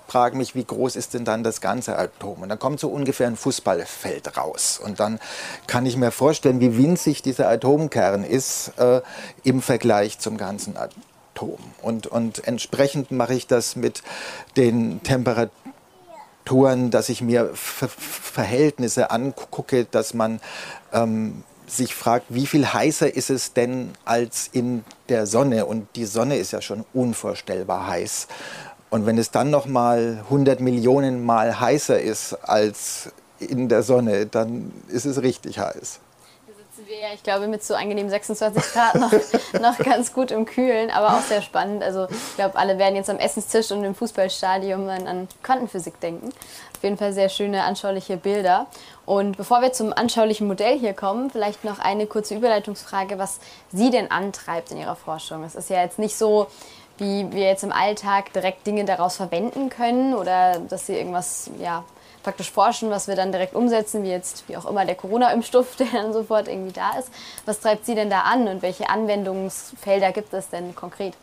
frage 0.06 0.36
mich, 0.36 0.54
wie 0.54 0.64
groß 0.64 0.94
ist 0.94 1.14
denn 1.14 1.24
dann 1.24 1.42
das 1.42 1.60
ganze 1.60 1.98
Atom? 1.98 2.42
Und 2.42 2.48
dann 2.50 2.58
kommt 2.58 2.78
so 2.78 2.88
ungefähr 2.88 3.26
ein 3.26 3.36
Fußballfeld 3.36 4.36
raus. 4.36 4.78
Und 4.82 5.00
dann 5.00 5.18
kann 5.66 5.86
ich 5.86 5.96
mir 5.96 6.12
vorstellen, 6.12 6.60
wie 6.60 6.76
winzig 6.76 7.22
dieser 7.22 7.48
Atomkern 7.48 8.22
ist 8.22 8.72
äh, 8.78 9.00
im 9.42 9.62
Vergleich 9.62 10.18
zum 10.18 10.36
ganzen 10.36 10.76
Atom. 10.76 11.58
Und, 11.80 12.06
und 12.06 12.46
entsprechend 12.46 13.10
mache 13.10 13.34
ich 13.34 13.46
das 13.46 13.74
mit 13.74 14.02
den 14.56 15.02
Temperaturen, 15.02 16.90
dass 16.90 17.08
ich 17.08 17.22
mir 17.22 17.50
Ver 17.54 17.88
Verhältnisse 17.88 19.10
angucke, 19.10 19.86
dass 19.86 20.14
man 20.14 20.40
ähm, 20.92 21.42
sich 21.76 21.94
fragt, 21.94 22.26
wie 22.28 22.46
viel 22.46 22.66
heißer 22.66 23.14
ist 23.14 23.30
es 23.30 23.52
denn 23.52 23.92
als 24.04 24.48
in 24.52 24.84
der 25.08 25.26
Sonne? 25.26 25.66
Und 25.66 25.88
die 25.96 26.04
Sonne 26.04 26.36
ist 26.36 26.52
ja 26.52 26.60
schon 26.60 26.84
unvorstellbar 26.92 27.86
heiß. 27.86 28.28
Und 28.90 29.06
wenn 29.06 29.16
es 29.16 29.30
dann 29.30 29.50
noch 29.50 29.66
mal 29.66 30.20
100 30.24 30.60
Millionen 30.60 31.24
Mal 31.24 31.58
heißer 31.58 31.98
ist 32.00 32.34
als 32.42 33.10
in 33.38 33.68
der 33.68 33.82
Sonne, 33.82 34.26
dann 34.26 34.70
ist 34.88 35.06
es 35.06 35.22
richtig 35.22 35.58
heiß. 35.58 36.00
Hier 36.44 36.54
sitzen 36.54 36.88
wir 36.88 36.98
ja, 36.98 37.14
ich 37.14 37.22
glaube, 37.22 37.48
mit 37.48 37.64
so 37.64 37.74
angenehmen 37.74 38.10
26 38.10 38.62
Grad 38.72 38.94
noch, 38.96 39.12
noch 39.60 39.78
ganz 39.78 40.12
gut 40.12 40.30
im 40.30 40.44
Kühlen, 40.44 40.90
aber 40.90 41.16
auch 41.16 41.22
sehr 41.22 41.40
spannend. 41.40 41.82
Also 41.82 42.06
ich 42.10 42.36
glaube, 42.36 42.56
alle 42.56 42.78
werden 42.78 42.94
jetzt 42.94 43.08
am 43.08 43.18
Essenstisch 43.18 43.70
und 43.70 43.82
im 43.82 43.94
Fußballstadion 43.94 44.88
an 44.90 45.28
Quantenphysik 45.42 45.98
denken. 46.00 46.30
Jeden 46.82 46.96
Fall 46.96 47.12
sehr 47.12 47.28
schöne, 47.28 47.64
anschauliche 47.64 48.16
Bilder. 48.16 48.66
Und 49.06 49.36
bevor 49.36 49.62
wir 49.62 49.72
zum 49.72 49.92
anschaulichen 49.92 50.46
Modell 50.46 50.78
hier 50.78 50.94
kommen, 50.94 51.30
vielleicht 51.30 51.64
noch 51.64 51.78
eine 51.78 52.06
kurze 52.06 52.34
Überleitungsfrage, 52.34 53.18
was 53.18 53.40
Sie 53.72 53.90
denn 53.90 54.10
antreibt 54.10 54.70
in 54.70 54.78
Ihrer 54.78 54.96
Forschung. 54.96 55.44
Es 55.44 55.54
ist 55.54 55.70
ja 55.70 55.82
jetzt 55.82 55.98
nicht 55.98 56.16
so, 56.16 56.48
wie 56.98 57.30
wir 57.32 57.46
jetzt 57.46 57.64
im 57.64 57.72
Alltag 57.72 58.32
direkt 58.32 58.66
Dinge 58.66 58.84
daraus 58.84 59.16
verwenden 59.16 59.70
können 59.70 60.14
oder 60.14 60.58
dass 60.58 60.86
Sie 60.86 60.96
irgendwas, 60.96 61.50
ja, 61.58 61.84
praktisch 62.22 62.50
forschen, 62.50 62.90
was 62.90 63.08
wir 63.08 63.16
dann 63.16 63.32
direkt 63.32 63.54
umsetzen, 63.54 64.04
wie 64.04 64.10
jetzt, 64.10 64.48
wie 64.48 64.56
auch 64.56 64.66
immer, 64.66 64.84
der 64.84 64.94
Corona-Impfstoff, 64.94 65.76
der 65.78 65.88
dann 65.92 66.12
sofort 66.12 66.48
irgendwie 66.48 66.72
da 66.72 66.98
ist. 66.98 67.10
Was 67.46 67.60
treibt 67.60 67.86
Sie 67.86 67.94
denn 67.94 68.10
da 68.10 68.20
an 68.20 68.48
und 68.48 68.62
welche 68.62 68.88
Anwendungsfelder 68.88 70.12
gibt 70.12 70.32
es 70.32 70.48
denn 70.48 70.74
konkret? 70.74 71.14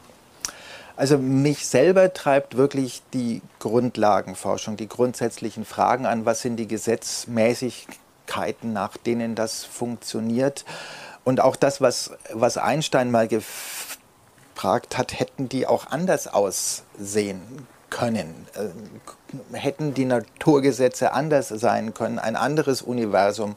Also 0.99 1.17
mich 1.17 1.65
selber 1.65 2.13
treibt 2.13 2.55
wirklich 2.57 3.01
die 3.13 3.41
Grundlagenforschung, 3.59 4.75
die 4.75 4.89
grundsätzlichen 4.89 5.63
Fragen 5.63 6.05
an, 6.05 6.25
was 6.25 6.41
sind 6.41 6.57
die 6.57 6.67
Gesetzmäßigkeiten, 6.67 8.73
nach 8.73 8.97
denen 8.97 9.33
das 9.33 9.63
funktioniert. 9.63 10.65
Und 11.23 11.39
auch 11.39 11.55
das, 11.55 11.79
was, 11.79 12.11
was 12.33 12.57
Einstein 12.57 13.11
mal 13.11 13.29
gefragt 13.29 14.97
hat, 14.97 15.17
hätten 15.17 15.47
die 15.47 15.67
auch 15.67 15.89
anders 15.89 16.27
aussehen 16.27 17.65
können? 17.89 18.45
Äh, 18.55 19.57
hätten 19.57 19.93
die 19.93 20.03
Naturgesetze 20.03 21.13
anders 21.13 21.47
sein 21.47 21.93
können, 21.93 22.19
ein 22.19 22.35
anderes 22.35 22.81
Universum? 22.81 23.55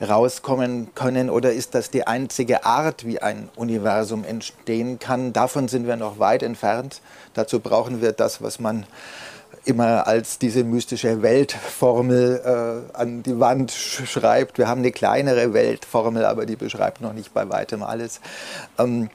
Rauskommen 0.00 0.94
können 0.94 1.30
oder 1.30 1.52
ist 1.52 1.74
das 1.74 1.90
die 1.90 2.06
einzige 2.06 2.64
Art, 2.64 3.06
wie 3.06 3.20
ein 3.20 3.48
Universum 3.56 4.24
entstehen 4.24 4.98
kann? 4.98 5.32
Davon 5.32 5.68
sind 5.68 5.86
wir 5.86 5.96
noch 5.96 6.18
weit 6.18 6.42
entfernt. 6.42 7.00
Dazu 7.34 7.60
brauchen 7.60 8.02
wir 8.02 8.12
das, 8.12 8.42
was 8.42 8.58
man 8.58 8.86
immer 9.64 10.06
als 10.06 10.38
diese 10.38 10.64
mystische 10.64 11.22
Weltformel 11.22 12.42
äh, 12.92 12.96
an 12.96 13.22
die 13.22 13.38
Wand 13.40 13.72
schreibt. 13.72 14.58
Wir 14.58 14.68
haben 14.68 14.80
eine 14.80 14.92
kleinere 14.92 15.54
Weltformel, 15.54 16.24
aber 16.24 16.46
die 16.46 16.56
beschreibt 16.56 17.00
noch 17.00 17.12
nicht 17.12 17.32
bei 17.32 17.48
weitem 17.48 17.82
alles. 17.82 18.20
Ähm, 18.78 19.10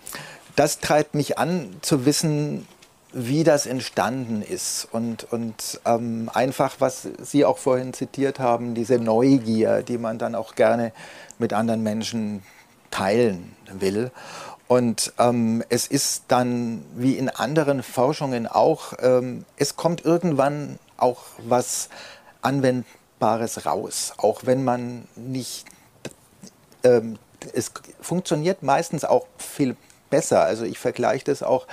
das 0.56 0.80
treibt 0.80 1.14
mich 1.14 1.38
an, 1.38 1.70
zu 1.82 2.06
wissen, 2.06 2.68
wie 3.12 3.44
das 3.44 3.66
entstanden 3.66 4.42
ist 4.42 4.88
und, 4.92 5.32
und 5.32 5.82
ähm, 5.86 6.30
einfach, 6.34 6.76
was 6.80 7.08
Sie 7.22 7.44
auch 7.44 7.58
vorhin 7.58 7.94
zitiert 7.94 8.40
haben, 8.40 8.76
diese 8.76 9.00
Neugier, 9.00 9.82
die 9.82 9.98
man 9.98 10.20
dann 10.20 10.36
auch 10.36 10.56
gerne 10.56 10.92
mit 11.40 11.54
anderen 11.54 11.82
Menschen 11.82 12.44
teilen 12.92 13.56
will. 13.72 14.12
Und 14.68 15.14
ähm, 15.18 15.64
es 15.70 15.88
ist 15.88 16.26
dann, 16.28 16.86
wie 16.96 17.14
in 17.14 17.30
anderen 17.30 17.82
Forschungen 17.82 18.46
auch, 18.46 18.94
ähm, 19.00 19.46
es 19.58 19.76
kommt 19.76 20.06
irgendwann 20.06 20.78
auch 20.98 21.24
was 21.40 21.90
Anwendbares 22.44 23.66
raus, 23.66 24.14
auch 24.18 24.42
wenn 24.46 24.64
man 24.64 25.08
nicht, 25.16 25.66
ähm, 26.84 27.18
es 27.54 27.72
funktioniert 28.00 28.62
meistens 28.62 29.06
auch 29.06 29.26
viel 29.38 29.76
besser. 30.10 30.44
Also 30.44 30.66
ich 30.66 30.80
vergleiche 30.80 31.26
das 31.26 31.44
auch, 31.44 31.68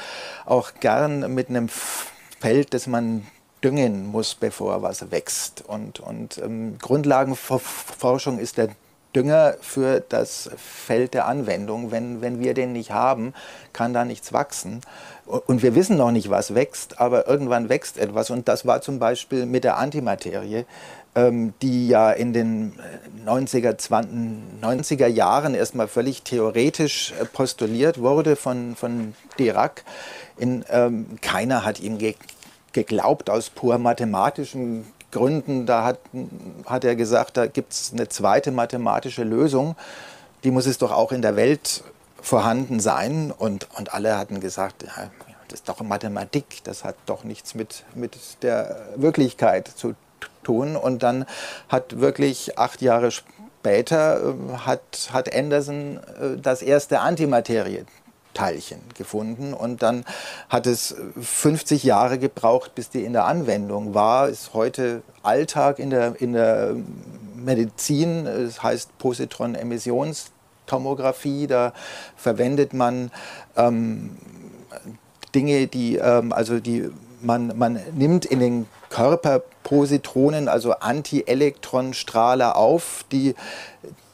auch 0.45 0.73
gern 0.81 1.35
mit 1.35 1.49
einem 1.49 1.69
Feld, 1.69 2.75
das 2.75 2.87
man 2.87 3.27
düngen 3.63 4.07
muss, 4.07 4.35
bevor 4.35 4.83
was 4.83 5.11
wächst. 5.11 5.65
Und, 5.67 6.01
und 6.01 6.39
ähm, 6.39 6.79
Grundlagenforschung 6.79 8.39
ist 8.39 8.59
der 8.59 8.69
Dünger 9.15 9.55
für 9.63 10.01
das 10.01 10.51
Feld 10.57 11.15
der 11.15 11.27
Anwendung. 11.27 11.91
Wenn, 11.91 12.21
wenn 12.21 12.39
wir 12.39 12.53
den 12.53 12.73
nicht 12.73 12.91
haben, 12.91 13.33
kann 13.73 13.95
da 13.95 14.05
nichts 14.05 14.33
wachsen. 14.33 14.83
Und 15.27 15.63
wir 15.63 15.75
wissen 15.75 15.97
noch 15.97 16.13
nicht, 16.13 16.31
was 16.31 16.55
wächst, 16.55 17.01
aber 17.01 17.27
irgendwann 17.27 17.69
wächst 17.69 17.99
etwas. 17.99 18.31
Und 18.31 18.47
das 18.49 18.65
war 18.65 18.81
zum 18.81 18.99
Beispiel 18.99 19.45
mit 19.45 19.65
der 19.65 19.77
Antimaterie. 19.77 20.65
Ähm, 21.17 21.55
die 21.63 21.89
ja 21.89 22.11
in 22.11 22.35
den 22.35 22.75
90er, 23.25 23.79
20, 23.79 24.61
90er 24.61 25.07
Jahren 25.07 25.55
erstmal 25.55 25.89
völlig 25.89 26.25
theoretisch 26.25 27.15
äh, 27.19 27.25
postuliert 27.25 28.03
wurde 28.03 28.37
von, 28.37 28.77
von 28.77 29.15
Dirac. 29.39 29.83
In, 30.37 30.63
ähm, 30.69 31.07
keiner 31.23 31.65
hat 31.65 31.81
ihm 31.81 31.97
ge 31.97 32.15
geglaubt 32.75 33.31
aus 33.31 33.49
pur 33.49 33.79
mathematischen 33.79 34.85
Gründen. 35.11 35.65
Da 35.65 35.85
hat, 35.85 36.01
hat 36.67 36.85
er 36.85 36.97
gesagt, 36.97 37.39
da 37.39 37.47
gibt 37.47 37.73
es 37.73 37.93
eine 37.95 38.11
zweite 38.11 38.51
mathematische 38.51 39.25
Lösung. 39.25 39.75
Die 40.45 40.51
muss 40.51 40.67
es 40.67 40.77
doch 40.77 40.93
auch 40.93 41.13
in 41.13 41.23
der 41.23 41.37
Welt 41.37 41.83
vorhanden 42.21 42.81
sein. 42.81 43.33
Und, 43.37 43.69
und 43.77 43.95
alle 43.95 44.19
hatten 44.19 44.41
gesagt, 44.41 44.85
ja, 44.85 45.11
das 45.49 45.61
ist 45.61 45.69
doch 45.69 45.81
Mathematik, 45.81 46.63
das 46.65 46.85
hat 46.85 46.97
doch 47.07 47.25
nichts 47.25 47.55
mit, 47.55 47.85
mit 47.95 48.43
der 48.43 48.89
Wirklichkeit 48.97 49.69
zu 49.69 49.95
tun. 50.43 50.77
Und 50.77 51.03
dann 51.03 51.27
hat 51.69 52.01
wirklich 52.01 52.59
acht 52.59 52.83
Jahre 52.83 53.11
später 53.11 54.21
äh, 54.21 54.57
hat, 54.59 55.11
hat 55.13 55.35
Anderson 55.35 55.99
äh, 56.21 56.37
das 56.41 56.63
erste 56.63 57.01
Antimaterie 57.01 57.85
Teilchen 58.35 58.81
gefunden 58.95 59.55
und 59.55 59.83
dann 59.83 60.05
hat 60.51 60.67
es 60.67 60.95
50 61.19 61.85
Jahre 61.85 62.19
gebraucht, 62.19 62.75
bis 62.75 62.91
die 62.91 63.03
in 63.03 63.15
der 63.15 63.25
Anwendung 63.25 63.95
war. 63.95 64.29
Ist 64.29 64.53
heute 64.53 65.03
Alltag 65.23 65.79
in 65.79 65.89
der, 65.89 66.21
in 66.21 66.35
der 66.35 66.77
Medizin, 67.35 68.27
es 68.27 68.63
heißt 68.63 68.99
Positron-Emissions 68.99 70.33
Tomographie. 70.67 71.47
Da 71.47 71.73
verwendet 72.17 72.75
man 72.75 73.11
ähm, 73.57 74.17
Dinge, 75.35 75.67
die, 75.67 75.97
ähm, 75.97 76.33
also 76.33 76.61
die 76.61 76.91
man, 77.23 77.57
man 77.57 77.81
nimmt 77.95 78.25
in 78.25 78.41
den 78.41 78.67
Körper 78.89 79.43
Positronen, 79.63 80.49
also 80.49 80.73
Anti-Elektron-Strahler 80.73 82.57
auf, 82.57 83.05
die 83.11 83.35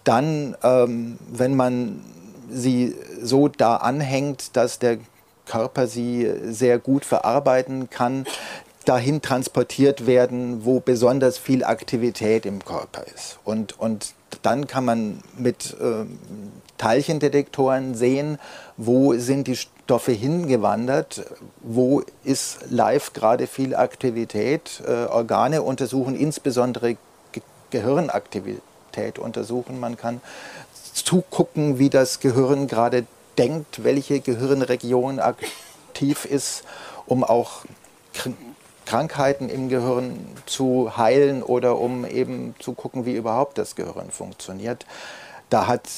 dann, 0.04 0.56
ähm, 0.62 1.18
wenn 1.30 1.54
man 1.54 2.02
sie 2.50 2.96
so 3.20 3.48
da 3.48 3.76
anhängt, 3.76 4.56
dass 4.56 4.78
der 4.78 4.98
Körper 5.46 5.86
sie 5.86 6.32
sehr 6.44 6.78
gut 6.78 7.04
verarbeiten 7.04 7.90
kann, 7.90 8.26
dahin 8.84 9.22
transportiert 9.22 10.06
werden, 10.06 10.64
wo 10.64 10.80
besonders 10.80 11.38
viel 11.38 11.64
Aktivität 11.64 12.46
im 12.46 12.64
Körper 12.64 13.04
ist. 13.14 13.38
Und, 13.44 13.78
und 13.78 14.14
dann 14.42 14.66
kann 14.66 14.84
man 14.84 15.22
mit 15.36 15.76
äh, 15.80 16.04
Teilchendetektoren 16.78 17.94
sehen, 17.94 18.38
wo 18.76 19.14
sind 19.14 19.46
die 19.46 19.56
Stoffe 19.56 20.12
hingewandert, 20.12 21.24
wo 21.60 22.02
ist 22.24 22.58
live 22.70 23.12
gerade 23.12 23.46
viel 23.46 23.74
Aktivität. 23.74 24.82
Äh, 24.86 25.04
Organe 25.06 25.62
untersuchen, 25.62 26.16
insbesondere 26.16 26.96
Ge 27.32 27.42
Gehirnaktivität 27.70 29.18
untersuchen. 29.18 29.80
Man 29.80 29.96
kann 29.96 30.20
zugucken, 30.92 31.78
wie 31.78 31.88
das 31.88 32.20
Gehirn 32.20 32.66
gerade 32.66 33.06
denkt, 33.38 33.82
welche 33.84 34.20
Gehirnregion 34.20 35.20
aktiv 35.20 36.26
ist, 36.26 36.64
um 37.06 37.24
auch 37.24 37.64
Krankheiten 38.86 39.48
im 39.48 39.68
Gehirn 39.68 40.18
zu 40.46 40.96
heilen 40.96 41.42
oder 41.42 41.78
um 41.78 42.04
eben 42.04 42.54
zu 42.58 42.72
gucken, 42.72 43.06
wie 43.06 43.14
überhaupt 43.14 43.58
das 43.58 43.76
Gehirn 43.76 44.10
funktioniert. 44.10 44.86
Da 45.50 45.66
hat 45.66 45.88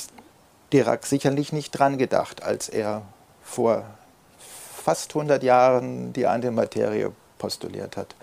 Dirac 0.73 1.07
sicherlich 1.07 1.53
nicht 1.53 1.71
dran 1.71 1.99
gedacht, 1.99 2.43
als 2.43 2.69
er 2.69 3.03
vor 3.43 3.85
fast 4.39 5.15
100 5.15 5.43
Jahren 5.43 6.13
die 6.13 6.27
Antimaterie 6.27 7.09
postuliert 7.39 7.97
hat. 7.97 8.15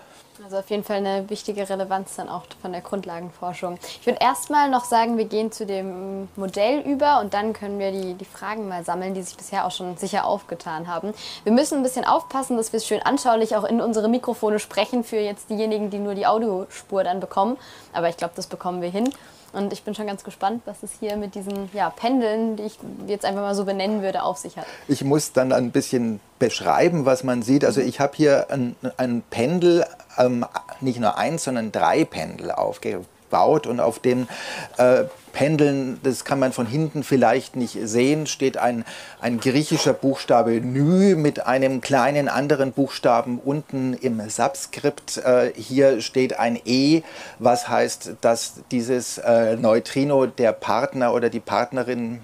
Also 0.44 0.56
auf 0.56 0.70
jeden 0.70 0.82
Fall 0.82 0.96
eine 0.96 1.30
wichtige 1.30 1.68
Relevanz 1.68 2.16
dann 2.16 2.28
auch 2.28 2.42
von 2.60 2.72
der 2.72 2.80
Grundlagenforschung. 2.80 3.78
Ich 4.00 4.06
würde 4.06 4.18
erstmal 4.20 4.68
noch 4.70 4.84
sagen, 4.84 5.16
wir 5.16 5.26
gehen 5.26 5.52
zu 5.52 5.66
dem 5.66 6.28
Modell 6.34 6.80
über 6.80 7.20
und 7.20 7.32
dann 7.32 7.52
können 7.52 7.78
wir 7.78 7.92
die, 7.92 8.14
die 8.14 8.24
Fragen 8.24 8.66
mal 8.66 8.84
sammeln, 8.84 9.14
die 9.14 9.22
sich 9.22 9.36
bisher 9.36 9.64
auch 9.66 9.70
schon 9.70 9.96
sicher 9.96 10.26
aufgetan 10.26 10.88
haben. 10.88 11.14
Wir 11.44 11.52
müssen 11.52 11.76
ein 11.76 11.82
bisschen 11.84 12.04
aufpassen, 12.04 12.56
dass 12.56 12.72
wir 12.72 12.78
es 12.78 12.86
schön 12.86 13.02
anschaulich 13.02 13.54
auch 13.54 13.64
in 13.64 13.80
unsere 13.80 14.08
Mikrofone 14.08 14.58
sprechen 14.58 15.04
für 15.04 15.18
jetzt 15.18 15.48
diejenigen, 15.48 15.90
die 15.90 15.98
nur 15.98 16.16
die 16.16 16.26
Audiospur 16.26 17.04
dann 17.04 17.20
bekommen. 17.20 17.56
Aber 17.92 18.08
ich 18.08 18.16
glaube, 18.16 18.32
das 18.34 18.48
bekommen 18.48 18.82
wir 18.82 18.90
hin. 18.90 19.12
Und 19.52 19.72
ich 19.72 19.82
bin 19.82 19.94
schon 19.94 20.06
ganz 20.06 20.24
gespannt, 20.24 20.62
was 20.64 20.82
es 20.82 20.92
hier 20.98 21.16
mit 21.16 21.34
diesen 21.34 21.68
ja, 21.72 21.90
Pendeln, 21.90 22.56
die 22.56 22.64
ich 22.64 22.78
jetzt 23.06 23.24
einfach 23.24 23.42
mal 23.42 23.54
so 23.54 23.64
benennen 23.64 24.02
würde, 24.02 24.22
auf 24.22 24.38
sich 24.38 24.56
hat. 24.56 24.66
Ich 24.88 25.04
muss 25.04 25.32
dann 25.32 25.52
ein 25.52 25.70
bisschen 25.70 26.20
beschreiben, 26.38 27.04
was 27.04 27.22
man 27.22 27.42
sieht. 27.42 27.64
Also 27.64 27.80
ich 27.80 28.00
habe 28.00 28.16
hier 28.16 28.50
ein, 28.50 28.76
ein 28.96 29.22
Pendel, 29.30 29.84
ähm, 30.18 30.46
nicht 30.80 31.00
nur 31.00 31.18
eins, 31.18 31.44
sondern 31.44 31.70
drei 31.70 32.04
Pendel 32.04 32.50
aufgebaut 32.50 33.06
und 33.32 33.80
auf 33.80 33.98
den 33.98 34.28
äh, 34.76 35.04
Pendeln, 35.32 35.98
das 36.02 36.24
kann 36.24 36.38
man 36.38 36.52
von 36.52 36.66
hinten 36.66 37.02
vielleicht 37.02 37.56
nicht 37.56 37.78
sehen, 37.82 38.26
steht 38.26 38.58
ein, 38.58 38.84
ein 39.20 39.40
griechischer 39.40 39.94
Buchstabe 39.94 40.60
Nü 40.60 41.16
mit 41.16 41.46
einem 41.46 41.80
kleinen 41.80 42.28
anderen 42.28 42.72
Buchstaben 42.72 43.38
unten 43.38 43.94
im 43.94 44.28
Subskript. 44.28 45.18
Äh, 45.18 45.52
hier 45.56 46.00
steht 46.02 46.38
ein 46.38 46.60
E, 46.64 47.02
was 47.38 47.68
heißt, 47.68 48.16
dass 48.20 48.54
dieses 48.70 49.18
äh, 49.18 49.56
Neutrino 49.56 50.26
der 50.26 50.52
Partner 50.52 51.14
oder 51.14 51.30
die 51.30 51.40
Partnerin 51.40 52.20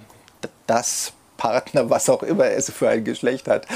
das 0.67 1.13
Partner, 1.39 1.89
was 1.89 2.11
auch 2.11 2.23
immer 2.23 2.47
es 2.47 2.71
für 2.71 2.91
ein 2.91 3.05
Geschlecht 3.05 3.49
hat, 3.49 3.67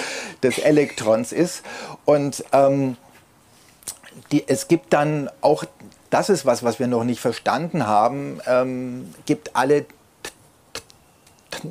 des 0.42 0.58
Elektrons 0.58 1.32
ist. 1.32 1.62
Und 2.04 2.44
ähm, 2.52 2.96
die, 4.30 4.46
es 4.46 4.68
gibt 4.68 4.92
dann 4.92 5.30
auch 5.40 5.64
das 6.12 6.28
ist 6.28 6.44
was, 6.44 6.62
was 6.62 6.78
wir 6.78 6.88
noch 6.88 7.04
nicht 7.04 7.20
verstanden 7.20 7.86
haben, 7.86 8.38
ähm, 8.46 9.14
gibt 9.24 9.56
alle, 9.56 9.86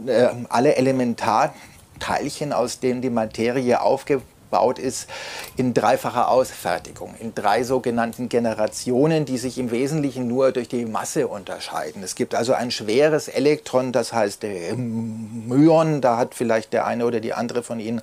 äh, 0.07 0.29
alle 0.49 0.75
Elementarteilchen, 0.77 2.51
aus 2.51 2.79
denen 2.79 3.03
die 3.03 3.11
Materie 3.11 3.79
aufgebaut 3.81 4.79
ist, 4.79 5.07
in 5.57 5.75
dreifacher 5.75 6.27
Ausfertigung, 6.29 7.13
in 7.19 7.35
drei 7.35 7.63
sogenannten 7.63 8.29
Generationen, 8.29 9.25
die 9.25 9.37
sich 9.37 9.59
im 9.59 9.69
Wesentlichen 9.69 10.27
nur 10.27 10.51
durch 10.51 10.67
die 10.67 10.85
Masse 10.85 11.27
unterscheiden. 11.27 12.01
Es 12.01 12.15
gibt 12.15 12.33
also 12.33 12.53
ein 12.53 12.71
schweres 12.71 13.27
Elektron, 13.27 13.91
das 13.91 14.11
heißt 14.11 14.43
Myon, 14.75 16.01
da 16.01 16.17
hat 16.17 16.33
vielleicht 16.33 16.73
der 16.73 16.87
eine 16.87 17.05
oder 17.05 17.19
die 17.19 17.33
andere 17.33 17.61
von 17.61 17.79
Ihnen 17.79 18.01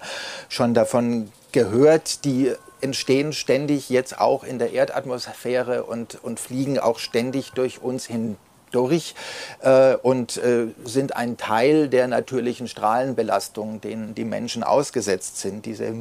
schon 0.48 0.72
davon 0.72 1.32
gehört, 1.50 2.24
die 2.24 2.52
entstehen 2.80 3.32
ständig 3.32 3.88
jetzt 3.88 4.20
auch 4.20 4.44
in 4.44 4.58
der 4.58 4.72
Erdatmosphäre 4.72 5.84
und, 5.84 6.22
und 6.22 6.40
fliegen 6.40 6.78
auch 6.78 6.98
ständig 6.98 7.52
durch 7.52 7.82
uns 7.82 8.06
hindurch 8.06 9.14
äh, 9.60 9.94
und 9.96 10.36
äh, 10.38 10.68
sind 10.84 11.16
ein 11.16 11.36
Teil 11.36 11.88
der 11.88 12.08
natürlichen 12.08 12.68
Strahlenbelastung, 12.68 13.80
denen 13.80 14.14
die 14.14 14.24
Menschen 14.24 14.62
ausgesetzt 14.62 15.38
sind, 15.38 15.66
diese, 15.66 15.92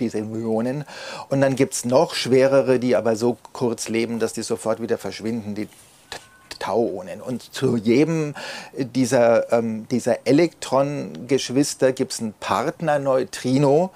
diese 0.00 0.22
Myonen. 0.22 0.84
Und 1.28 1.40
dann 1.40 1.56
gibt 1.56 1.74
es 1.74 1.84
noch 1.84 2.14
schwerere, 2.14 2.78
die 2.78 2.96
aber 2.96 3.16
so 3.16 3.36
kurz 3.52 3.88
leben, 3.88 4.18
dass 4.18 4.32
die 4.32 4.42
sofort 4.42 4.80
wieder 4.80 4.98
verschwinden, 4.98 5.54
die 5.54 5.68
Tauonen. 6.58 7.20
Und 7.20 7.54
zu 7.54 7.76
jedem 7.76 8.34
dieser, 8.76 9.52
ähm, 9.52 9.86
dieser 9.88 10.26
Elektrongeschwister 10.26 11.92
gibt 11.92 12.12
es 12.12 12.20
ein 12.20 12.34
Partnerneutrino. 12.38 13.90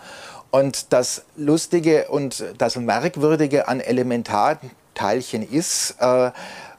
Und 0.53 0.93
das 0.93 1.25
Lustige 1.37 2.09
und 2.09 2.45
das 2.59 2.77
Merkwürdige 2.77 3.69
an 3.69 3.81
Elementarteilchen 3.81 5.51
ist, 5.51 5.97
äh, 5.99 6.31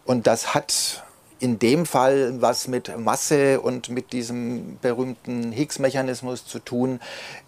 und 0.05 0.27
das 0.27 0.53
hat 0.53 1.03
in 1.39 1.57
dem 1.57 1.88
Fall 1.88 2.39
was 2.39 2.67
mit 2.67 2.95
Masse 2.99 3.59
und 3.59 3.89
mit 3.89 4.13
diesem 4.13 4.77
berühmten 4.79 5.51
Higgs-Mechanismus 5.51 6.45
zu 6.45 6.59
tun, 6.59 6.99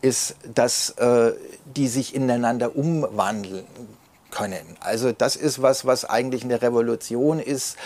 ist, 0.01 0.35
dass 0.51 0.89
äh, 0.97 1.33
die 1.65 1.88
sich 1.88 2.15
ineinander 2.15 2.75
umwandeln 2.75 3.63
können. 4.31 4.65
Also 4.79 5.11
das 5.11 5.35
ist 5.35 5.61
was, 5.61 5.85
was 5.85 6.05
eigentlich 6.05 6.43
eine 6.43 6.59
Revolution 6.59 7.39
ist 7.39 7.77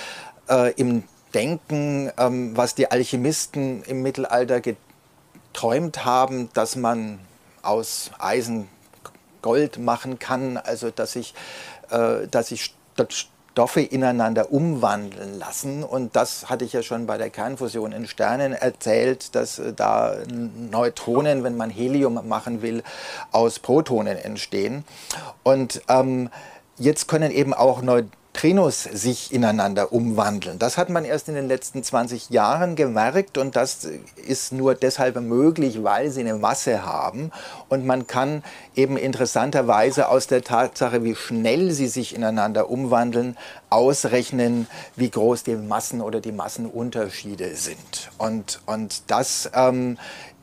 äh, 0.50 0.72
im 0.76 1.04
Denken, 1.34 2.10
ähm, 2.18 2.56
was 2.56 2.74
die 2.74 2.90
Alchemisten 2.90 3.84
im 3.84 4.02
Mittelalter 4.02 4.62
geträumt 4.62 6.06
haben, 6.06 6.50
dass 6.54 6.78
man 6.78 7.20
aus 7.70 8.10
Eisen 8.18 8.68
Gold 9.42 9.78
machen 9.78 10.20
kann, 10.20 10.58
also 10.58 10.90
dass 10.92 11.14
sich 11.14 11.34
äh, 11.90 12.28
dass 12.28 12.52
ich 12.52 12.74
Stoffe 13.52 13.82
ineinander 13.82 14.52
umwandeln 14.52 15.38
lassen. 15.40 15.84
Und 15.84 16.16
das 16.16 16.50
hatte 16.50 16.66
ich 16.66 16.74
ja 16.74 16.84
schon 16.84 17.06
bei 17.06 17.18
der 17.18 17.30
Kernfusion 17.30 17.92
in 17.92 18.08
Sternen 18.08 18.54
erzählt, 18.54 19.36
dass 19.36 19.60
äh, 19.60 19.74
da 19.74 20.16
Neutronen, 20.72 21.44
wenn 21.44 21.58
man 21.58 21.70
Helium 21.70 22.28
machen 22.28 22.62
will, 22.62 22.84
aus 23.32 23.60
Protonen 23.60 24.18
entstehen. 24.18 24.84
Und 25.44 25.82
ähm, 25.88 26.30
jetzt 26.78 27.08
können 27.08 27.32
eben 27.32 27.54
auch 27.54 27.82
Neutronen 27.82 28.19
Neutrinos 28.40 28.84
sich 28.84 29.34
ineinander 29.34 29.92
umwandeln. 29.92 30.60
Das 30.60 30.78
hat 30.78 30.90
man 30.90 31.04
erst 31.04 31.28
in 31.28 31.36
den 31.36 31.50
letzten 31.50 31.84
20 31.84 32.30
Jahren 32.30 32.78
gemerkt 32.78 33.38
und 33.38 33.58
das 33.58 33.86
ist 34.16 34.54
nur 34.54 34.76
deshalb 34.76 35.20
möglich, 35.20 35.84
weil 35.84 36.10
sie 36.10 36.22
eine 36.22 36.36
Masse 36.36 36.86
haben 36.86 37.32
und 37.68 37.86
man 37.86 38.08
kann 38.08 38.42
eben 38.76 38.96
interessanterweise 38.96 40.08
aus 40.08 40.28
der 40.28 40.42
Tatsache, 40.42 41.04
wie 41.04 41.16
schnell 41.16 41.72
sie 41.72 41.90
sich 41.90 42.16
ineinander 42.16 42.70
umwandeln, 42.70 43.36
ausrechnen, 43.70 44.68
wie 44.96 45.10
groß 45.10 45.44
die 45.44 45.56
Massen 45.56 46.00
oder 46.00 46.22
die 46.22 46.32
Massenunterschiede 46.32 47.58
sind. 47.58 48.10
Und, 48.18 48.62
und 48.66 49.04
das 49.08 49.52
ähm, 49.54 49.98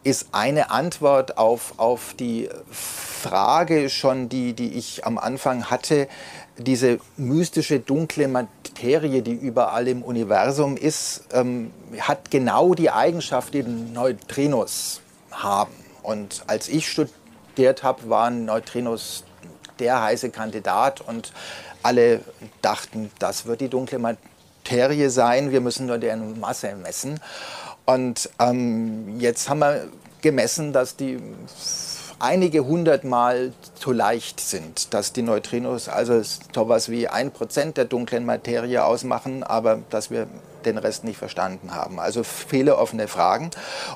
ist 0.06 0.28
eine 0.30 0.70
Antwort 0.70 1.36
auf, 1.36 1.74
auf 1.78 2.14
die 2.14 2.48
Frage 2.70 3.90
schon, 3.90 4.28
die, 4.28 4.52
die 4.52 4.74
ich 4.74 5.04
am 5.04 5.18
Anfang 5.18 5.68
hatte, 5.68 6.06
diese 6.58 7.00
mystische 7.16 7.80
dunkle 7.80 8.28
Materie, 8.28 9.22
die 9.22 9.32
überall 9.32 9.88
im 9.88 10.02
Universum 10.02 10.76
ist, 10.76 11.24
ähm, 11.32 11.72
hat 11.98 12.30
genau 12.30 12.74
die 12.74 12.90
Eigenschaft, 12.90 13.52
die 13.52 13.64
Neutrinos 13.64 15.00
haben. 15.32 15.74
Und 16.04 16.44
als 16.46 16.68
ich 16.68 16.88
studiert 16.88 17.82
habe, 17.82 18.08
waren 18.08 18.44
Neutrinos 18.44 19.24
der 19.80 20.00
heiße 20.02 20.30
Kandidat 20.30 21.00
und 21.00 21.32
alle 21.82 22.20
dachten, 22.62 23.10
das 23.18 23.46
wird 23.46 23.60
die 23.60 23.68
dunkle 23.68 23.98
Materie 23.98 25.10
sein, 25.10 25.50
wir 25.50 25.60
müssen 25.60 25.86
nur 25.86 25.98
deren 25.98 26.38
Masse 26.38 26.76
messen. 26.76 27.18
Und 27.86 28.28
ähm, 28.38 29.18
jetzt 29.20 29.48
haben 29.48 29.60
wir 29.60 29.88
gemessen, 30.20 30.72
dass 30.72 30.96
die 30.96 31.18
einige 32.18 32.64
hundertmal 32.64 33.52
zu 33.74 33.92
leicht 33.92 34.40
sind, 34.40 34.92
dass 34.94 35.12
die 35.12 35.22
Neutrinos 35.22 35.88
also 35.88 36.20
sowas 36.54 36.88
wie 36.88 37.08
ein 37.08 37.30
Prozent 37.30 37.76
der 37.76 37.84
dunklen 37.84 38.24
Materie 38.24 38.84
ausmachen, 38.84 39.42
aber 39.42 39.80
dass 39.90 40.10
wir 40.10 40.26
den 40.64 40.78
Rest 40.78 41.04
nicht 41.04 41.18
verstanden 41.18 41.74
haben. 41.74 42.00
Also 42.00 42.24
viele 42.24 42.76
offene 42.76 43.06
Fragen. 43.06 43.50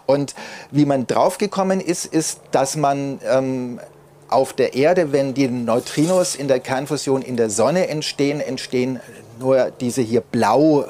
Und 0.07 0.35
wie 0.71 0.85
man 0.85 1.07
draufgekommen 1.07 1.81
ist, 1.81 2.05
ist, 2.05 2.41
dass 2.53 2.77
man 2.77 3.21
ähm, 3.29 3.81
auf 4.29 4.53
der 4.53 4.75
Erde, 4.75 5.13
wenn 5.13 5.35
die 5.35 5.49
Neutrinos 5.49 6.37
in 6.37 6.47
der 6.47 6.61
Kernfusion 6.61 7.23
in 7.23 7.37
der 7.37 7.51
Sonne 7.51 7.89
entstehen, 7.89 8.41
entstehen 8.41 9.01
nur 9.41 9.73
diese 9.81 10.03
hier 10.03 10.21
blau 10.21 10.85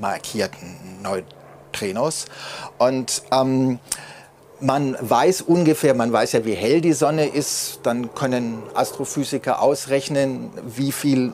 markierten 0.00 0.76
Neutrinos. 1.02 1.41
Und 2.78 3.22
ähm, 3.32 3.78
man 4.60 4.96
weiß 5.00 5.42
ungefähr, 5.42 5.94
man 5.94 6.12
weiß 6.12 6.32
ja, 6.32 6.44
wie 6.44 6.54
hell 6.54 6.80
die 6.80 6.92
Sonne 6.92 7.26
ist, 7.26 7.80
dann 7.82 8.14
können 8.14 8.62
Astrophysiker 8.74 9.60
ausrechnen, 9.60 10.50
wie 10.64 10.92
viel 10.92 11.32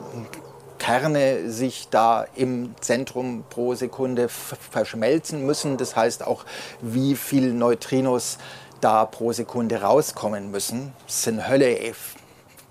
Kerne 0.79 1.51
sich 1.51 1.89
da 1.89 2.25
im 2.35 2.73
Zentrum 2.79 3.43
pro 3.49 3.75
Sekunde 3.75 4.29
verschmelzen 4.29 5.45
müssen. 5.45 5.77
Das 5.77 5.95
heißt 5.95 6.25
auch, 6.25 6.45
wie 6.81 7.15
viel 7.15 7.53
Neutrinos 7.53 8.37
da 8.81 9.05
pro 9.05 9.33
Sekunde 9.33 9.81
rauskommen 9.81 10.51
müssen. 10.51 10.93
Das 11.05 11.23
sind 11.23 11.47
Hölle 11.47 11.77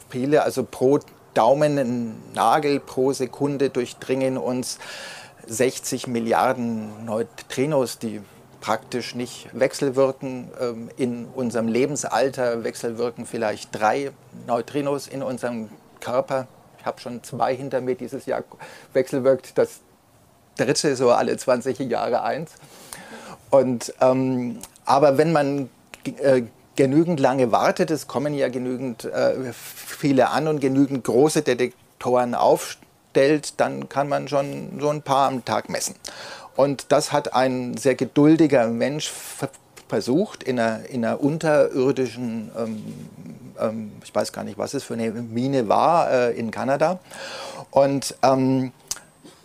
viele, 0.08 0.42
also 0.42 0.64
pro 0.64 1.00
Daumennagel 1.34 2.80
pro 2.80 3.12
Sekunde 3.12 3.70
durchdringen 3.70 4.38
uns 4.38 4.78
60 5.48 6.06
Milliarden 6.06 7.04
Neutrinos, 7.04 7.98
die 7.98 8.20
praktisch 8.60 9.14
nicht 9.14 9.48
wechselwirken. 9.52 10.50
Ähm, 10.60 10.90
in 10.96 11.26
unserem 11.26 11.68
Lebensalter 11.68 12.64
wechselwirken 12.64 13.26
vielleicht 13.26 13.74
drei 13.74 14.12
Neutrinos 14.46 15.06
in 15.06 15.22
unserem 15.22 15.70
Körper. 16.00 16.46
Ich 16.78 16.86
habe 16.86 17.00
schon 17.00 17.22
zwei 17.22 17.54
hinter 17.56 17.80
mir 17.80 17.94
dieses 17.94 18.26
Jahr 18.26 18.44
wechselwirkt. 18.92 19.56
Das 19.56 19.80
dritte 20.56 20.96
so 20.96 21.10
alle 21.10 21.36
20 21.36 21.78
Jahre 21.80 22.22
eins. 22.22 22.52
Und, 23.50 23.94
ähm, 24.00 24.58
aber 24.84 25.18
wenn 25.18 25.32
man 25.32 25.70
äh, 26.20 26.42
genügend 26.76 27.20
lange 27.20 27.50
wartet, 27.50 27.90
es 27.90 28.06
kommen 28.06 28.34
ja 28.34 28.48
genügend 28.48 29.04
äh, 29.04 29.52
viele 29.52 30.30
an 30.30 30.46
und 30.46 30.60
genügend 30.60 31.04
große 31.04 31.42
Detektoren 31.42 32.34
aufstellt, 33.08 33.54
dann 33.58 33.88
kann 33.88 34.08
man 34.08 34.28
schon 34.28 34.78
so 34.80 34.88
ein 34.90 35.02
paar 35.02 35.28
am 35.28 35.44
Tag 35.44 35.68
messen. 35.68 35.94
Und 36.56 36.86
das 36.92 37.12
hat 37.12 37.34
ein 37.34 37.76
sehr 37.76 37.94
geduldiger 37.94 38.66
Mensch 38.68 39.10
versucht 39.88 40.42
in 40.42 40.58
einer, 40.58 40.88
in 40.88 41.04
einer 41.04 41.20
unterirdischen, 41.20 42.50
ähm, 42.56 42.82
ähm, 43.58 43.92
ich 44.04 44.14
weiß 44.14 44.32
gar 44.32 44.44
nicht, 44.44 44.58
was 44.58 44.74
es 44.74 44.84
für 44.84 44.94
eine 44.94 45.10
Mine 45.10 45.68
war, 45.68 46.10
äh, 46.10 46.32
in 46.32 46.50
Kanada. 46.50 46.98
Und 47.70 48.16
ähm, 48.22 48.72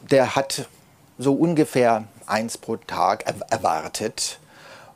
der 0.10 0.36
hat 0.36 0.68
so 1.18 1.34
ungefähr 1.34 2.06
eins 2.26 2.58
pro 2.58 2.78
Tag 2.78 3.26
er 3.26 3.36
erwartet 3.52 4.40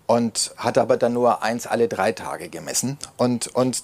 und 0.08 0.52
hat 0.58 0.78
aber 0.78 0.98
dann 0.98 1.14
nur 1.14 1.44
eins 1.44 1.68
alle 1.68 1.88
drei 1.88 2.14
Tage 2.14 2.50
gemessen. 2.50 2.98
Und, 3.18 3.48
und 3.48 3.84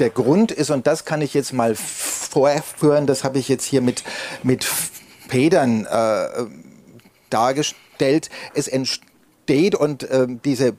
der 0.00 0.10
Grund 0.10 0.50
ist, 0.50 0.70
und 0.70 0.86
das 0.86 1.04
kann 1.04 1.22
ich 1.22 1.34
jetzt 1.34 1.52
mal 1.52 1.74
vorführen, 1.74 3.06
das 3.06 3.24
habe 3.24 3.38
ich 3.38 3.48
jetzt 3.48 3.64
hier 3.64 3.82
mit, 3.82 4.02
mit 4.42 4.64
Federn 4.64 5.86
äh, 5.86 6.46
dargestellt. 7.28 8.30
Es 8.54 8.66
entsteht 8.66 9.74
und 9.74 10.02
äh, 10.04 10.26
diese 10.44 10.74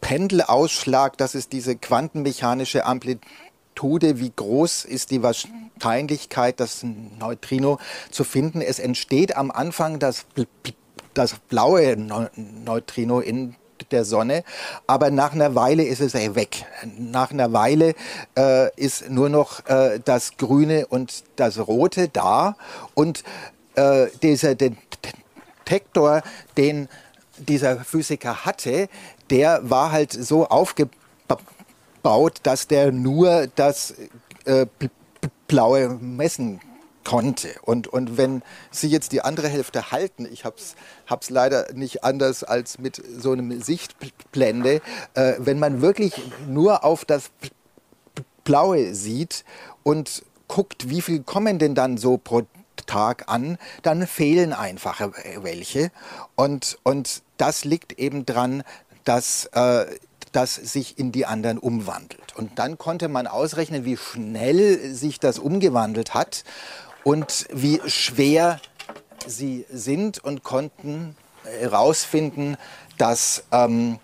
Pendelausschlag, 0.00 1.16
das 1.16 1.34
ist 1.34 1.52
diese 1.52 1.76
quantenmechanische 1.76 2.84
Amplitude, 2.84 4.18
wie 4.18 4.32
groß 4.34 4.84
ist 4.84 5.10
die 5.10 5.22
Wahrscheinlichkeit, 5.22 6.60
das 6.60 6.84
Neutrino 7.18 7.78
zu 8.10 8.24
finden. 8.24 8.60
Es 8.60 8.78
entsteht 8.78 9.36
am 9.36 9.50
Anfang 9.50 9.98
das, 9.98 10.26
das 11.14 11.36
blaue 11.48 11.96
Neutrino 12.36 13.20
in 13.20 13.56
der 13.92 14.04
Sonne, 14.04 14.44
aber 14.86 15.10
nach 15.10 15.32
einer 15.32 15.54
Weile 15.54 15.84
ist 15.84 16.00
es 16.00 16.14
weg. 16.14 16.64
Nach 16.98 17.30
einer 17.30 17.52
Weile 17.52 17.94
äh, 18.36 18.74
ist 18.76 19.10
nur 19.10 19.28
noch 19.28 19.66
äh, 19.66 20.00
das 20.04 20.36
Grüne 20.36 20.86
und 20.86 21.24
das 21.36 21.58
Rote 21.66 22.08
da 22.08 22.56
und 22.94 23.22
äh, 23.74 24.06
dieser, 24.22 24.54
Detektor, 24.54 26.22
den 26.56 26.88
dieser 27.38 27.84
Physiker 27.84 28.44
hatte, 28.44 28.88
der 29.30 29.68
war 29.68 29.92
halt 29.92 30.12
so 30.12 30.48
aufgebaut, 30.48 31.40
dass 32.42 32.66
der 32.68 32.92
nur 32.92 33.48
das 33.54 33.94
äh, 34.44 34.66
blaue 35.48 35.88
messen 36.00 36.60
konnte. 37.06 37.54
Und, 37.62 37.86
und 37.86 38.18
wenn 38.18 38.42
Sie 38.72 38.88
jetzt 38.88 39.12
die 39.12 39.22
andere 39.22 39.48
Hälfte 39.48 39.92
halten, 39.92 40.26
ich 40.30 40.44
habe 40.44 40.56
es 40.58 41.30
leider 41.30 41.72
nicht 41.72 42.02
anders 42.02 42.42
als 42.42 42.78
mit 42.78 43.00
so 43.16 43.32
einem 43.32 43.62
Sichtblende, 43.62 44.82
äh, 45.14 45.34
wenn 45.38 45.60
man 45.60 45.80
wirklich 45.80 46.20
nur 46.48 46.84
auf 46.84 47.04
das 47.04 47.30
Blaue 48.42 48.94
sieht 48.94 49.44
und 49.84 50.24
guckt, 50.48 50.90
wie 50.90 51.00
viel 51.00 51.22
kommen 51.22 51.58
denn 51.60 51.76
dann 51.76 51.96
so 51.96 52.18
pro 52.18 52.42
Tag 52.86 53.24
an, 53.28 53.56
dann 53.82 54.06
fehlen 54.06 54.52
einfach 54.52 55.00
welche. 55.40 55.90
Und, 56.34 56.78
und 56.82 57.22
das 57.36 57.64
liegt 57.64 57.98
eben 57.98 58.26
dran, 58.26 58.64
dass 59.04 59.46
äh, 59.52 59.86
das 60.32 60.56
sich 60.56 60.98
in 60.98 61.12
die 61.12 61.24
anderen 61.24 61.58
umwandelt. 61.58 62.36
Und 62.36 62.58
dann 62.58 62.78
konnte 62.78 63.08
man 63.08 63.26
ausrechnen, 63.26 63.84
wie 63.84 63.96
schnell 63.96 64.92
sich 64.92 65.18
das 65.20 65.38
umgewandelt 65.38 66.14
hat 66.14 66.44
und 67.06 67.46
wie 67.52 67.80
schwer 67.88 68.60
sie 69.28 69.64
sind 69.70 70.18
und 70.24 70.42
konnten 70.42 71.16
herausfinden, 71.44 72.56
dass 72.98 73.44
ähm, 73.52 74.00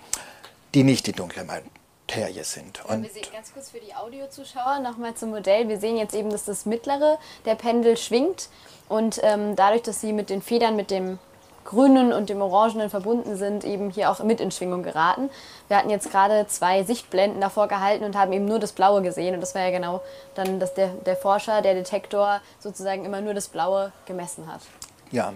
die 0.72 0.84
nicht 0.84 1.08
die 1.08 1.12
dunkle 1.12 1.42
Materie 1.42 2.44
sind. 2.44 2.84
Und 2.84 3.02
wir 3.02 3.10
sehen 3.10 3.26
ganz 3.32 3.52
kurz 3.52 3.70
für 3.70 3.80
die 3.80 3.92
Audiozuschauer 3.92 4.78
nochmal 4.78 5.14
zum 5.14 5.30
Modell. 5.30 5.68
Wir 5.68 5.80
sehen 5.80 5.96
jetzt 5.96 6.14
eben, 6.14 6.30
dass 6.30 6.44
das 6.44 6.64
mittlere 6.64 7.18
der 7.44 7.56
Pendel 7.56 7.96
schwingt 7.96 8.48
und 8.88 9.18
ähm, 9.24 9.56
dadurch, 9.56 9.82
dass 9.82 10.00
sie 10.00 10.12
mit 10.12 10.30
den 10.30 10.40
Federn, 10.40 10.76
mit 10.76 10.92
dem 10.92 11.18
Grünen 11.64 12.12
und 12.12 12.28
dem 12.28 12.40
Orangenen 12.40 12.90
verbunden 12.90 13.36
sind, 13.36 13.64
eben 13.64 13.90
hier 13.90 14.10
auch 14.10 14.22
mit 14.22 14.40
in 14.40 14.50
Schwingung 14.50 14.82
geraten. 14.82 15.30
Wir 15.68 15.76
hatten 15.76 15.90
jetzt 15.90 16.10
gerade 16.10 16.46
zwei 16.48 16.82
Sichtblenden 16.84 17.40
davor 17.40 17.68
gehalten 17.68 18.04
und 18.04 18.16
haben 18.16 18.32
eben 18.32 18.44
nur 18.44 18.58
das 18.58 18.72
Blaue 18.72 19.02
gesehen. 19.02 19.34
Und 19.34 19.40
das 19.40 19.54
war 19.54 19.62
ja 19.62 19.70
genau 19.70 20.02
dann, 20.34 20.60
dass 20.60 20.74
der, 20.74 20.88
der 20.88 21.16
Forscher, 21.16 21.62
der 21.62 21.74
Detektor 21.74 22.40
sozusagen 22.58 23.04
immer 23.04 23.20
nur 23.20 23.34
das 23.34 23.48
Blaue 23.48 23.92
gemessen 24.06 24.52
hat. 24.52 24.60
Ja, 25.10 25.32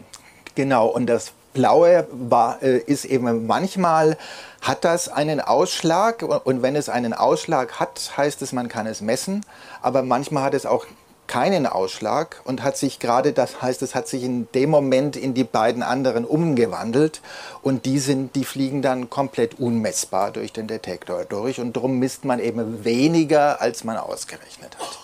genau. 0.54 0.88
Und 0.88 1.06
das 1.06 1.32
Blaue 1.56 2.06
war, 2.10 2.62
äh, 2.62 2.78
ist 2.78 3.06
eben 3.06 3.46
manchmal 3.46 4.18
hat 4.60 4.84
das 4.84 5.08
einen 5.08 5.40
Ausschlag 5.40 6.22
und 6.22 6.60
wenn 6.60 6.76
es 6.76 6.88
einen 6.88 7.14
Ausschlag 7.14 7.80
hat, 7.80 8.12
heißt 8.16 8.42
es, 8.42 8.52
man 8.52 8.68
kann 8.68 8.86
es 8.86 9.00
messen, 9.00 9.46
aber 9.80 10.02
manchmal 10.02 10.42
hat 10.42 10.54
es 10.54 10.66
auch 10.66 10.86
keinen 11.26 11.66
Ausschlag 11.66 12.40
und 12.44 12.62
hat 12.62 12.76
sich 12.76 12.98
gerade, 12.98 13.32
das 13.32 13.62
heißt, 13.62 13.82
es 13.82 13.94
hat 13.94 14.08
sich 14.08 14.22
in 14.22 14.48
dem 14.54 14.70
Moment 14.70 15.16
in 15.16 15.34
die 15.34 15.44
beiden 15.44 15.82
anderen 15.82 16.24
umgewandelt 16.24 17.20
und 17.62 17.86
die 17.86 17.98
sind, 17.98 18.34
die 18.36 18.44
fliegen 18.44 18.82
dann 18.82 19.10
komplett 19.10 19.58
unmessbar 19.58 20.30
durch 20.30 20.52
den 20.52 20.66
Detektor 20.66 21.24
durch 21.24 21.60
und 21.60 21.76
darum 21.76 21.98
misst 21.98 22.24
man 22.24 22.38
eben 22.38 22.84
weniger, 22.84 23.60
als 23.60 23.84
man 23.84 23.96
ausgerechnet 23.96 24.76
hat. 24.78 24.98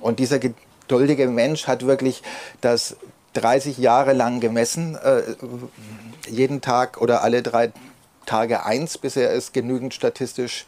Und 0.00 0.18
dieser 0.18 0.38
geduldige 0.38 1.28
Mensch 1.28 1.66
hat 1.66 1.86
wirklich 1.86 2.22
das 2.60 2.96
30 3.34 3.78
Jahre 3.78 4.12
lang 4.12 4.40
gemessen, 4.40 4.96
äh, 4.96 5.22
jeden 6.28 6.60
Tag 6.60 7.00
oder 7.00 7.22
alle 7.22 7.42
drei 7.42 7.72
Tage 8.24 8.64
eins, 8.64 8.98
bis 8.98 9.16
er 9.16 9.32
es 9.32 9.52
genügend 9.52 9.94
statistisch 9.94 10.66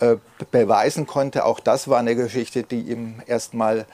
äh, 0.00 0.16
beweisen 0.50 1.06
konnte. 1.06 1.44
Auch 1.44 1.60
das 1.60 1.88
war 1.88 1.98
eine 1.98 2.14
Geschichte, 2.14 2.62
die 2.62 2.80
ihm 2.82 3.22
erstmal 3.26 3.86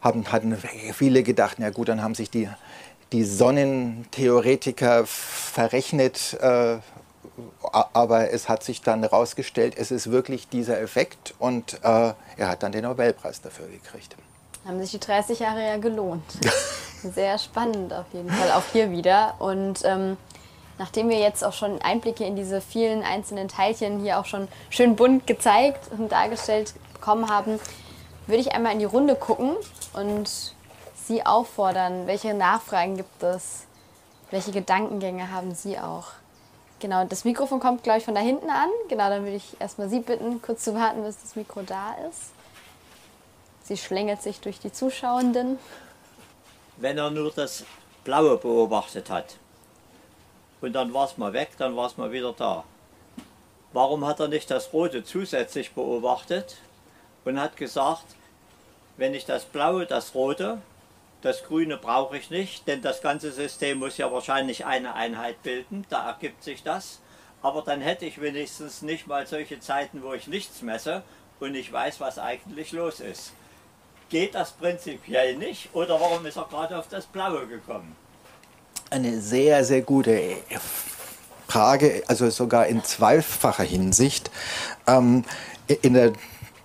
haben, 0.00 0.30
hatten 0.30 0.56
viele 0.92 1.22
gedacht, 1.22 1.56
na 1.58 1.70
gut, 1.70 1.88
dann 1.88 2.02
haben 2.02 2.14
sich 2.14 2.30
die, 2.30 2.48
die 3.12 3.24
Sonnentheoretiker 3.24 5.06
verrechnet, 5.06 6.36
äh, 6.40 6.78
aber 7.70 8.32
es 8.32 8.48
hat 8.48 8.62
sich 8.62 8.82
dann 8.82 9.02
herausgestellt, 9.02 9.74
es 9.76 9.90
ist 9.90 10.10
wirklich 10.10 10.48
dieser 10.48 10.80
Effekt 10.80 11.34
und 11.38 11.74
äh, 11.82 12.12
er 12.36 12.48
hat 12.48 12.62
dann 12.62 12.72
den 12.72 12.84
Nobelpreis 12.84 13.40
dafür 13.40 13.66
gekriegt. 13.66 14.16
Haben 14.64 14.80
sich 14.80 14.90
die 14.90 15.00
30 15.00 15.38
Jahre 15.38 15.64
ja 15.64 15.76
gelohnt. 15.76 16.24
Sehr 17.02 17.38
spannend 17.38 17.92
auf 17.92 18.06
jeden 18.12 18.28
Fall, 18.28 18.50
auch 18.52 18.64
hier 18.72 18.90
wieder. 18.90 19.34
Und 19.38 19.80
ähm, 19.84 20.16
nachdem 20.78 21.08
wir 21.08 21.18
jetzt 21.18 21.44
auch 21.44 21.52
schon 21.52 21.80
Einblicke 21.80 22.24
in 22.24 22.36
diese 22.36 22.60
vielen 22.60 23.02
einzelnen 23.02 23.48
Teilchen 23.48 24.00
hier 24.00 24.18
auch 24.18 24.26
schon 24.26 24.48
schön 24.68 24.96
bunt 24.96 25.26
gezeigt 25.26 25.90
und 25.96 26.10
dargestellt 26.10 26.74
bekommen 26.92 27.30
haben, 27.30 27.60
würde 28.28 28.40
ich 28.40 28.52
einmal 28.52 28.72
in 28.72 28.78
die 28.78 28.84
Runde 28.84 29.16
gucken 29.16 29.56
und 29.94 30.54
Sie 30.94 31.24
auffordern, 31.24 32.06
welche 32.06 32.34
Nachfragen 32.34 32.98
gibt 32.98 33.22
es? 33.22 33.64
Welche 34.30 34.52
Gedankengänge 34.52 35.30
haben 35.30 35.54
Sie 35.54 35.78
auch? 35.78 36.08
Genau, 36.80 37.04
das 37.04 37.24
Mikrofon 37.24 37.58
kommt, 37.58 37.82
glaube 37.82 37.98
ich, 37.98 38.04
von 38.04 38.14
da 38.14 38.20
hinten 38.20 38.50
an. 38.50 38.68
Genau, 38.88 39.08
dann 39.08 39.24
würde 39.24 39.36
ich 39.36 39.58
erstmal 39.58 39.88
Sie 39.88 40.00
bitten, 40.00 40.42
kurz 40.42 40.64
zu 40.64 40.74
warten, 40.74 41.02
bis 41.02 41.20
das 41.20 41.34
Mikro 41.34 41.62
da 41.62 41.94
ist. 42.08 42.32
Sie 43.64 43.78
schlängelt 43.78 44.22
sich 44.22 44.40
durch 44.40 44.60
die 44.60 44.70
Zuschauenden. 44.70 45.58
Wenn 46.76 46.98
er 46.98 47.10
nur 47.10 47.32
das 47.32 47.64
Blaue 48.04 48.36
beobachtet 48.36 49.10
hat, 49.10 49.36
und 50.60 50.72
dann 50.72 50.92
war 50.92 51.06
es 51.06 51.16
mal 51.16 51.32
weg, 51.32 51.50
dann 51.58 51.76
war 51.76 51.86
es 51.86 51.96
mal 51.96 52.12
wieder 52.12 52.32
da. 52.32 52.64
Warum 53.72 54.06
hat 54.06 54.20
er 54.20 54.28
nicht 54.28 54.50
das 54.50 54.72
Rote 54.72 55.04
zusätzlich 55.04 55.72
beobachtet 55.72 56.56
und 57.24 57.40
hat 57.40 57.56
gesagt, 57.56 58.04
wenn 58.98 59.14
ich 59.14 59.24
das 59.24 59.44
Blaue, 59.44 59.86
das 59.86 60.14
Rote, 60.14 60.58
das 61.22 61.44
Grüne 61.44 61.78
brauche 61.78 62.18
ich 62.18 62.30
nicht, 62.30 62.66
denn 62.68 62.82
das 62.82 63.00
ganze 63.00 63.32
System 63.32 63.78
muss 63.78 63.96
ja 63.96 64.12
wahrscheinlich 64.12 64.66
eine 64.66 64.94
Einheit 64.94 65.42
bilden, 65.42 65.86
da 65.88 66.06
ergibt 66.08 66.44
sich 66.44 66.62
das. 66.62 66.98
Aber 67.40 67.62
dann 67.62 67.80
hätte 67.80 68.04
ich 68.04 68.20
wenigstens 68.20 68.82
nicht 68.82 69.06
mal 69.06 69.26
solche 69.26 69.60
Zeiten, 69.60 70.02
wo 70.02 70.12
ich 70.12 70.26
nichts 70.26 70.60
messe 70.62 71.02
und 71.38 71.54
ich 71.54 71.72
weiß, 71.72 72.00
was 72.00 72.18
eigentlich 72.18 72.72
los 72.72 72.98
ist. 72.98 73.32
Geht 74.10 74.34
das 74.34 74.50
prinzipiell 74.52 75.36
nicht 75.36 75.68
oder 75.72 76.00
warum 76.00 76.26
ist 76.26 76.36
er 76.36 76.46
gerade 76.46 76.76
auf 76.76 76.88
das 76.88 77.06
Blaue 77.06 77.46
gekommen? 77.46 77.94
Eine 78.90 79.20
sehr, 79.20 79.64
sehr 79.64 79.82
gute 79.82 80.36
Frage, 81.46 82.02
also 82.08 82.28
sogar 82.30 82.66
in 82.66 82.82
zweifacher 82.82 83.64
Hinsicht. 83.64 84.30
Ähm, 84.86 85.24
in 85.82 85.94
der 85.94 86.12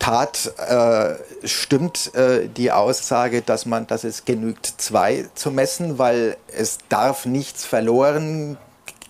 Tat 0.03 0.51
äh, 0.57 1.47
stimmt 1.47 2.13
äh, 2.13 2.49
die 2.49 2.73
Aussage, 2.73 3.41
dass 3.41 3.65
man, 3.65 3.87
dass 3.87 4.03
es 4.03 4.25
genügt, 4.25 4.65
zwei 4.65 5.29
zu 5.33 5.49
messen, 5.49 5.97
weil 5.97 6.35
es 6.53 6.79
darf 6.89 7.25
nichts 7.25 7.63
verloren 7.63 8.57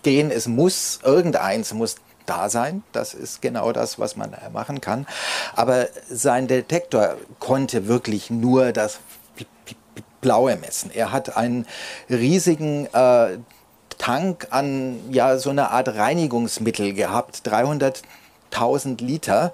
gehen. 0.04 0.30
Es 0.30 0.46
muss 0.46 1.00
irgendeins 1.02 1.74
muss 1.74 1.96
da 2.26 2.48
sein. 2.48 2.84
Das 2.92 3.12
ist 3.12 3.42
genau 3.42 3.72
das, 3.72 3.98
was 3.98 4.14
man 4.14 4.36
machen 4.52 4.80
kann. 4.80 5.08
Aber 5.56 5.88
sein 6.08 6.46
Detektor 6.46 7.16
konnte 7.40 7.88
wirklich 7.88 8.30
nur 8.30 8.70
das 8.70 9.00
Blaue 10.20 10.54
messen. 10.54 10.92
Er 10.94 11.10
hat 11.10 11.36
einen 11.36 11.66
riesigen 12.08 12.86
äh, 12.94 13.38
Tank 13.98 14.46
an 14.50 15.00
ja 15.10 15.38
so 15.38 15.50
eine 15.50 15.72
Art 15.72 15.88
Reinigungsmittel 15.88 16.92
gehabt, 16.92 17.46
300.000 18.54 19.02
Liter, 19.04 19.52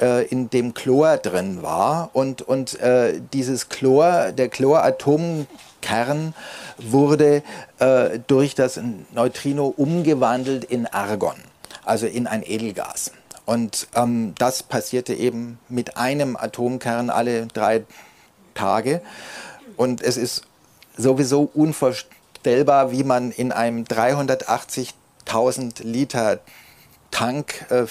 äh, 0.00 0.26
in 0.26 0.50
dem 0.50 0.74
Chlor 0.74 1.16
drin 1.16 1.62
war 1.62 2.10
und 2.12 2.42
und 2.42 2.78
äh, 2.80 3.20
dieses 3.32 3.68
Chlor, 3.68 4.32
der 4.32 4.48
Chloratomkern 4.48 6.34
wurde 6.78 7.42
äh, 7.78 8.18
durch 8.26 8.54
das 8.54 8.80
Neutrino 9.12 9.66
umgewandelt 9.76 10.64
in 10.64 10.86
Argon 10.86 11.36
also 11.84 12.06
in 12.06 12.26
ein 12.26 12.42
Edelgas. 12.42 13.12
Und 13.44 13.88
ähm, 13.94 14.34
das 14.38 14.62
passierte 14.62 15.14
eben 15.14 15.58
mit 15.68 15.96
einem 15.96 16.36
Atomkern 16.36 17.10
alle 17.10 17.46
drei 17.48 17.84
Tage. 18.54 19.02
Und 19.76 20.00
es 20.02 20.16
ist 20.16 20.42
sowieso 20.96 21.50
unvorstellbar, 21.52 22.92
wie 22.92 23.02
man 23.02 23.32
in 23.32 23.50
einem 23.50 23.84
380.000 23.84 25.82
Liter 25.82 26.38
Tank 27.10 27.66
äh, 27.70 27.86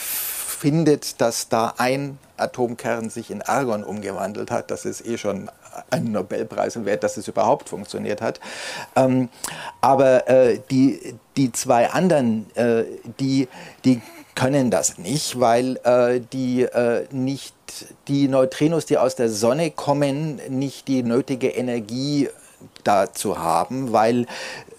findet, 0.59 1.21
dass 1.21 1.47
da 1.47 1.73
ein 1.77 2.19
Atomkern 2.35 3.09
sich 3.09 3.31
in 3.31 3.41
Argon 3.41 3.83
umgewandelt 3.83 4.51
hat. 4.51 4.71
Das 4.71 4.83
ist 4.83 5.05
eh 5.05 5.17
schon 5.17 5.49
einen 5.89 6.11
Nobelpreis 6.11 6.83
wert, 6.83 7.03
dass 7.03 7.15
es 7.15 7.29
überhaupt 7.29 7.69
funktioniert 7.69 8.21
hat. 8.21 8.41
Ähm, 8.95 9.29
aber 9.79 10.27
äh, 10.27 10.59
die, 10.69 11.15
die 11.37 11.53
zwei 11.53 11.89
anderen, 11.89 12.53
äh, 12.55 12.83
die, 13.19 13.47
die 13.85 14.01
können 14.35 14.69
das 14.69 14.97
nicht, 14.97 15.39
weil 15.39 15.77
äh, 15.83 16.19
die 16.33 16.63
äh, 16.63 17.05
nicht 17.11 17.55
die 18.09 18.27
Neutrinos, 18.27 18.85
die 18.85 18.97
aus 18.97 19.15
der 19.15 19.29
Sonne 19.29 19.71
kommen, 19.71 20.41
nicht 20.49 20.89
die 20.89 21.03
nötige 21.03 21.49
Energie 21.49 22.29
dazu 22.83 23.39
haben, 23.39 23.93
weil 23.93 24.25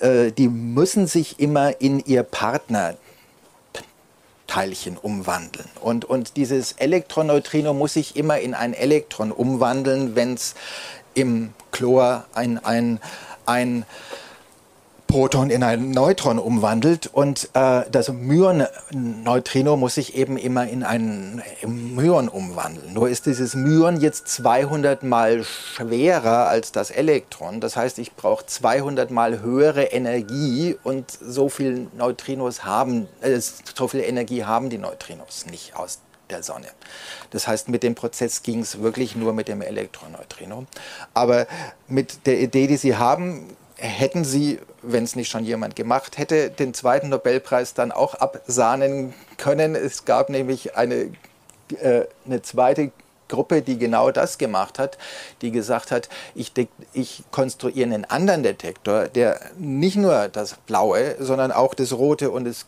äh, 0.00 0.30
die 0.30 0.48
müssen 0.48 1.06
sich 1.06 1.40
immer 1.40 1.80
in 1.80 2.00
ihr 2.00 2.22
Partner 2.22 2.94
Teilchen 4.50 4.96
umwandeln. 4.96 5.68
Und, 5.80 6.04
und 6.04 6.36
dieses 6.36 6.72
Elektroneutrino 6.72 7.72
muss 7.72 7.92
sich 7.92 8.16
immer 8.16 8.40
in 8.40 8.54
ein 8.54 8.74
Elektron 8.74 9.30
umwandeln, 9.30 10.16
wenn 10.16 10.34
es 10.34 10.56
im 11.14 11.54
Chlor 11.70 12.24
ein, 12.34 12.58
ein, 12.64 12.98
ein 13.46 13.84
Proton 15.10 15.50
in 15.50 15.64
ein 15.64 15.90
Neutron 15.90 16.38
umwandelt 16.38 17.08
und 17.08 17.50
äh, 17.54 17.82
das 17.90 18.12
Myon-Neutrino 18.12 19.76
muss 19.76 19.96
sich 19.96 20.14
eben 20.14 20.36
immer 20.36 20.68
in 20.68 20.84
ein 20.84 21.42
Myon 21.66 22.28
umwandeln. 22.28 22.92
Nur 22.92 23.08
ist 23.08 23.26
dieses 23.26 23.56
Myon 23.56 24.00
jetzt 24.00 24.28
200 24.28 25.02
mal 25.02 25.42
schwerer 25.42 26.46
als 26.46 26.70
das 26.70 26.92
Elektron. 26.92 27.60
Das 27.60 27.74
heißt, 27.74 27.98
ich 27.98 28.14
brauche 28.14 28.46
200 28.46 29.10
mal 29.10 29.40
höhere 29.40 29.82
Energie 29.86 30.76
und 30.84 31.10
so 31.10 31.48
viel 31.48 31.88
Neutrinos 31.96 32.64
haben, 32.64 33.08
äh, 33.20 33.40
so 33.40 33.88
viel 33.88 34.00
Energie 34.00 34.44
haben 34.44 34.70
die 34.70 34.78
Neutrinos 34.78 35.46
nicht 35.46 35.74
aus 35.74 35.98
der 36.30 36.44
Sonne. 36.44 36.68
Das 37.30 37.48
heißt, 37.48 37.68
mit 37.68 37.82
dem 37.82 37.96
Prozess 37.96 38.44
ging 38.44 38.60
es 38.60 38.80
wirklich 38.80 39.16
nur 39.16 39.32
mit 39.32 39.48
dem 39.48 39.60
Elektroneutrino. 39.60 40.66
Aber 41.14 41.48
mit 41.88 42.26
der 42.26 42.40
Idee, 42.40 42.68
die 42.68 42.76
Sie 42.76 42.96
haben, 42.96 43.56
hätten 43.80 44.24
Sie, 44.24 44.58
wenn 44.82 45.04
es 45.04 45.16
nicht 45.16 45.30
schon 45.30 45.44
jemand 45.44 45.74
gemacht 45.74 46.18
hätte, 46.18 46.50
den 46.50 46.74
zweiten 46.74 47.08
Nobelpreis 47.08 47.74
dann 47.74 47.92
auch 47.92 48.14
absahnen 48.14 49.14
können. 49.38 49.74
Es 49.74 50.04
gab 50.04 50.28
nämlich 50.28 50.76
eine, 50.76 51.10
äh, 51.80 52.04
eine 52.26 52.42
zweite 52.42 52.92
Gruppe, 53.28 53.62
die 53.62 53.78
genau 53.78 54.10
das 54.10 54.38
gemacht 54.38 54.78
hat, 54.78 54.98
die 55.40 55.50
gesagt 55.50 55.90
hat, 55.90 56.08
ich, 56.34 56.52
ich 56.92 57.22
konstruiere 57.30 57.86
einen 57.86 58.04
anderen 58.04 58.42
Detektor, 58.42 59.08
der 59.08 59.40
nicht 59.56 59.96
nur 59.96 60.28
das 60.28 60.56
Blaue, 60.66 61.16
sondern 61.18 61.52
auch 61.52 61.74
das 61.74 61.92
Rote 61.92 62.30
und 62.30 62.44
das 62.44 62.66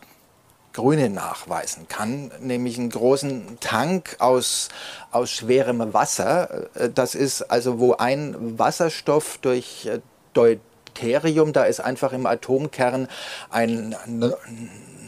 Grüne 0.72 1.10
nachweisen 1.10 1.86
kann, 1.88 2.30
nämlich 2.40 2.78
einen 2.78 2.88
großen 2.88 3.58
Tank 3.60 4.16
aus, 4.20 4.68
aus 5.10 5.30
schwerem 5.30 5.92
Wasser. 5.92 6.68
Äh, 6.74 6.88
das 6.88 7.14
ist 7.14 7.42
also, 7.42 7.78
wo 7.78 7.94
ein 7.94 8.58
Wasserstoff 8.58 9.38
durch 9.42 9.86
äh, 9.86 10.00
Deuterium, 10.94 11.52
da 11.52 11.64
ist 11.64 11.80
einfach 11.80 12.12
im 12.12 12.26
Atomkern 12.26 13.08
ein 13.50 13.96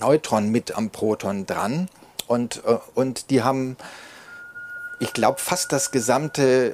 Neutron 0.00 0.48
mit 0.50 0.76
am 0.76 0.90
Proton 0.90 1.46
dran. 1.46 1.88
Und, 2.26 2.62
äh, 2.66 2.78
und 2.94 3.30
die 3.30 3.42
haben, 3.42 3.76
ich 4.98 5.12
glaube, 5.12 5.38
fast 5.38 5.72
das 5.72 5.90
gesamte 5.90 6.70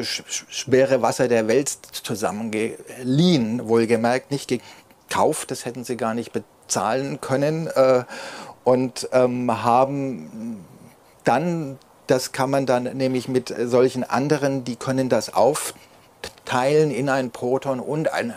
äh, 0.00 0.04
schwere 0.04 1.02
Wasser 1.02 1.28
der 1.28 1.48
Welt 1.48 1.70
zusammengeliehen, 1.92 3.68
wohlgemerkt, 3.68 4.30
nicht 4.30 4.48
gekauft, 4.48 5.50
das 5.50 5.64
hätten 5.64 5.84
sie 5.84 5.96
gar 5.96 6.14
nicht 6.14 6.32
bezahlen 6.32 7.20
können. 7.20 7.68
Äh, 7.68 8.04
und 8.64 9.08
ähm, 9.12 9.64
haben 9.64 10.64
dann, 11.24 11.78
das 12.06 12.32
kann 12.32 12.50
man 12.50 12.66
dann 12.66 12.84
nämlich 12.84 13.28
mit 13.28 13.54
solchen 13.64 14.04
anderen, 14.04 14.64
die 14.64 14.76
können 14.76 15.08
das 15.08 15.32
aufteilen 15.32 15.87
teilen 16.44 16.90
in 16.90 17.08
ein 17.08 17.30
Proton 17.30 17.80
und 17.80 18.12
ein 18.12 18.34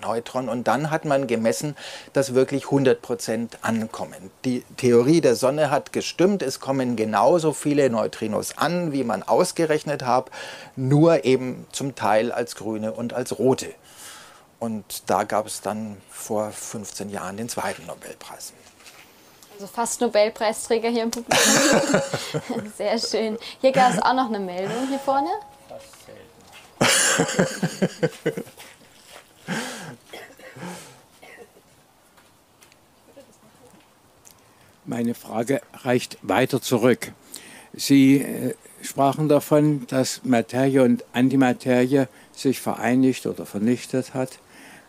Neutron. 0.00 0.48
Und 0.48 0.68
dann 0.68 0.90
hat 0.90 1.04
man 1.04 1.26
gemessen, 1.26 1.76
dass 2.12 2.34
wirklich 2.34 2.66
100 2.66 3.02
Prozent 3.02 3.58
ankommen. 3.62 4.30
Die 4.44 4.64
Theorie 4.76 5.20
der 5.20 5.36
Sonne 5.36 5.70
hat 5.70 5.92
gestimmt. 5.92 6.42
Es 6.42 6.60
kommen 6.60 6.96
genauso 6.96 7.52
viele 7.52 7.90
Neutrinos 7.90 8.56
an, 8.56 8.92
wie 8.92 9.04
man 9.04 9.22
ausgerechnet 9.22 10.04
hat, 10.04 10.30
nur 10.76 11.24
eben 11.24 11.66
zum 11.72 11.94
Teil 11.94 12.32
als 12.32 12.56
grüne 12.56 12.92
und 12.92 13.12
als 13.12 13.38
rote. 13.38 13.68
Und 14.60 14.84
da 15.06 15.22
gab 15.22 15.46
es 15.46 15.60
dann 15.60 15.98
vor 16.10 16.50
15 16.50 17.10
Jahren 17.10 17.36
den 17.36 17.48
zweiten 17.48 17.86
Nobelpreis. 17.86 18.52
Also 19.54 19.66
fast 19.66 20.00
Nobelpreisträger 20.00 20.88
hier 20.88 21.04
im 21.04 21.10
Publikum. 21.10 22.62
Sehr 22.76 22.98
schön. 22.98 23.38
Hier 23.60 23.72
gab 23.72 23.92
es 23.92 24.00
auch 24.00 24.14
noch 24.14 24.26
eine 24.28 24.40
Meldung 24.40 24.88
hier 24.88 24.98
vorne. 25.00 25.30
Meine 34.84 35.14
Frage 35.14 35.60
reicht 35.74 36.18
weiter 36.22 36.62
zurück. 36.62 37.12
Sie 37.74 38.22
äh, 38.22 38.54
sprachen 38.82 39.28
davon, 39.28 39.86
dass 39.88 40.22
Materie 40.24 40.82
und 40.82 41.04
Antimaterie 41.12 42.06
sich 42.32 42.60
vereinigt 42.60 43.26
oder 43.26 43.44
vernichtet 43.44 44.14
hat. 44.14 44.38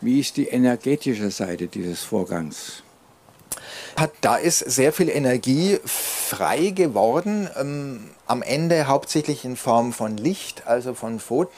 Wie 0.00 0.20
ist 0.20 0.38
die 0.38 0.48
energetische 0.48 1.30
Seite 1.30 1.66
dieses 1.66 2.02
Vorgangs? 2.02 2.82
Da 4.22 4.36
ist 4.36 4.60
sehr 4.60 4.94
viel 4.94 5.10
Energie 5.10 5.78
frei 5.84 6.70
geworden, 6.70 7.50
ähm, 7.58 8.10
am 8.26 8.40
Ende 8.40 8.86
hauptsächlich 8.86 9.44
in 9.44 9.56
Form 9.56 9.92
von 9.92 10.16
Licht, 10.16 10.66
also 10.66 10.94
von 10.94 11.20
Photonen. 11.20 11.52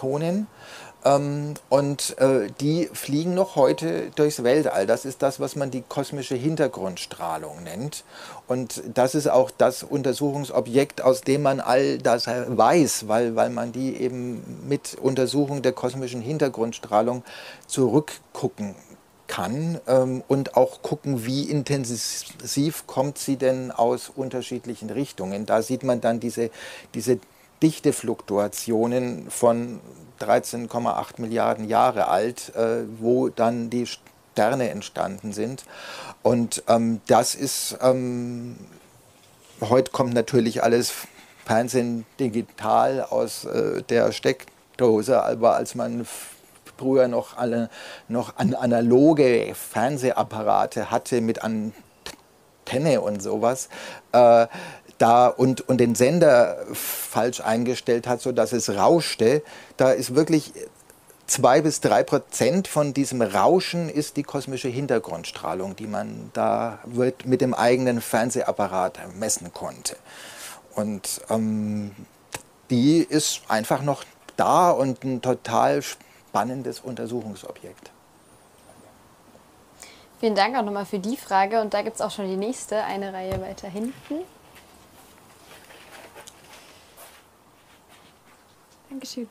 Tonen. 0.00 0.46
Ähm, 1.04 1.54
und 1.68 2.18
äh, 2.18 2.48
die 2.60 2.88
fliegen 2.92 3.34
noch 3.34 3.56
heute 3.56 4.10
durchs 4.16 4.42
Weltall. 4.42 4.86
Das 4.86 5.04
ist 5.04 5.22
das, 5.22 5.40
was 5.40 5.56
man 5.56 5.70
die 5.70 5.82
kosmische 5.82 6.34
Hintergrundstrahlung 6.34 7.62
nennt. 7.62 8.04
Und 8.46 8.82
das 8.94 9.14
ist 9.14 9.28
auch 9.28 9.50
das 9.50 9.82
Untersuchungsobjekt, 9.82 11.02
aus 11.02 11.20
dem 11.20 11.42
man 11.42 11.60
all 11.60 11.98
das 11.98 12.26
weiß, 12.26 13.08
weil, 13.08 13.36
weil 13.36 13.50
man 13.50 13.72
die 13.72 13.96
eben 13.96 14.66
mit 14.66 14.96
Untersuchung 15.00 15.62
der 15.62 15.72
kosmischen 15.72 16.20
Hintergrundstrahlung 16.22 17.24
zurückgucken 17.66 18.74
kann 19.26 19.80
ähm, 19.86 20.24
und 20.26 20.56
auch 20.56 20.82
gucken, 20.82 21.24
wie 21.24 21.44
intensiv 21.44 22.86
kommt 22.88 23.16
sie 23.16 23.36
denn 23.36 23.70
aus 23.70 24.10
unterschiedlichen 24.14 24.90
Richtungen. 24.90 25.46
Da 25.46 25.62
sieht 25.62 25.84
man 25.84 26.00
dann 26.00 26.18
diese, 26.18 26.50
diese 26.94 27.20
Dichtefluktuationen 27.62 29.30
von 29.30 29.80
13,8 30.20 31.20
Milliarden 31.20 31.68
Jahre 31.68 32.08
alt, 32.08 32.54
äh, 32.54 32.84
wo 32.98 33.28
dann 33.28 33.70
die 33.70 33.86
Sterne 33.86 34.70
entstanden 34.70 35.32
sind. 35.32 35.64
Und 36.22 36.62
ähm, 36.68 37.00
das 37.06 37.34
ist, 37.34 37.78
ähm, 37.82 38.56
heute 39.60 39.90
kommt 39.90 40.14
natürlich 40.14 40.62
alles 40.62 40.92
Fernsehen 41.44 42.06
digital 42.18 43.02
aus 43.02 43.44
äh, 43.44 43.82
der 43.82 44.12
Steckdose, 44.12 45.22
aber 45.22 45.56
als 45.56 45.74
man 45.74 46.06
früher 46.78 47.08
noch 47.08 47.36
alle 47.36 47.68
noch 48.08 48.36
an 48.36 48.54
analoge 48.54 49.54
Fernsehapparate 49.54 50.90
hatte 50.90 51.20
mit 51.20 51.42
Antenne 51.42 53.00
und 53.00 53.22
sowas, 53.22 53.68
äh, 54.12 54.46
da 55.00 55.28
und, 55.28 55.68
und 55.68 55.78
den 55.78 55.94
Sender 55.94 56.58
falsch 56.72 57.40
eingestellt 57.40 58.06
hat, 58.06 58.20
sodass 58.20 58.52
es 58.52 58.68
rauschte, 58.68 59.42
da 59.76 59.90
ist 59.90 60.14
wirklich 60.14 60.52
zwei 61.26 61.62
bis 61.62 61.80
drei 61.80 62.02
Prozent 62.02 62.68
von 62.68 62.92
diesem 62.92 63.22
Rauschen 63.22 63.88
ist 63.88 64.16
die 64.16 64.22
kosmische 64.22 64.68
Hintergrundstrahlung, 64.68 65.74
die 65.74 65.86
man 65.86 66.30
da 66.34 66.80
mit 67.24 67.40
dem 67.40 67.54
eigenen 67.54 68.00
Fernsehapparat 68.00 68.98
messen 69.16 69.52
konnte. 69.54 69.96
Und 70.74 71.22
ähm, 71.30 71.92
die 72.68 72.98
ist 72.98 73.42
einfach 73.48 73.82
noch 73.82 74.04
da 74.36 74.70
und 74.70 75.02
ein 75.04 75.22
total 75.22 75.82
spannendes 75.82 76.80
Untersuchungsobjekt. 76.80 77.90
Vielen 80.20 80.34
Dank 80.34 80.56
auch 80.56 80.62
nochmal 80.62 80.84
für 80.84 80.98
die 80.98 81.16
Frage. 81.16 81.62
Und 81.62 81.72
da 81.72 81.80
gibt 81.80 81.96
es 81.96 82.02
auch 82.02 82.10
schon 82.10 82.28
die 82.28 82.36
nächste, 82.36 82.84
eine 82.84 83.12
Reihe 83.12 83.40
weiter 83.40 83.68
hinten. 83.68 84.16
Dankeschön. 88.90 89.28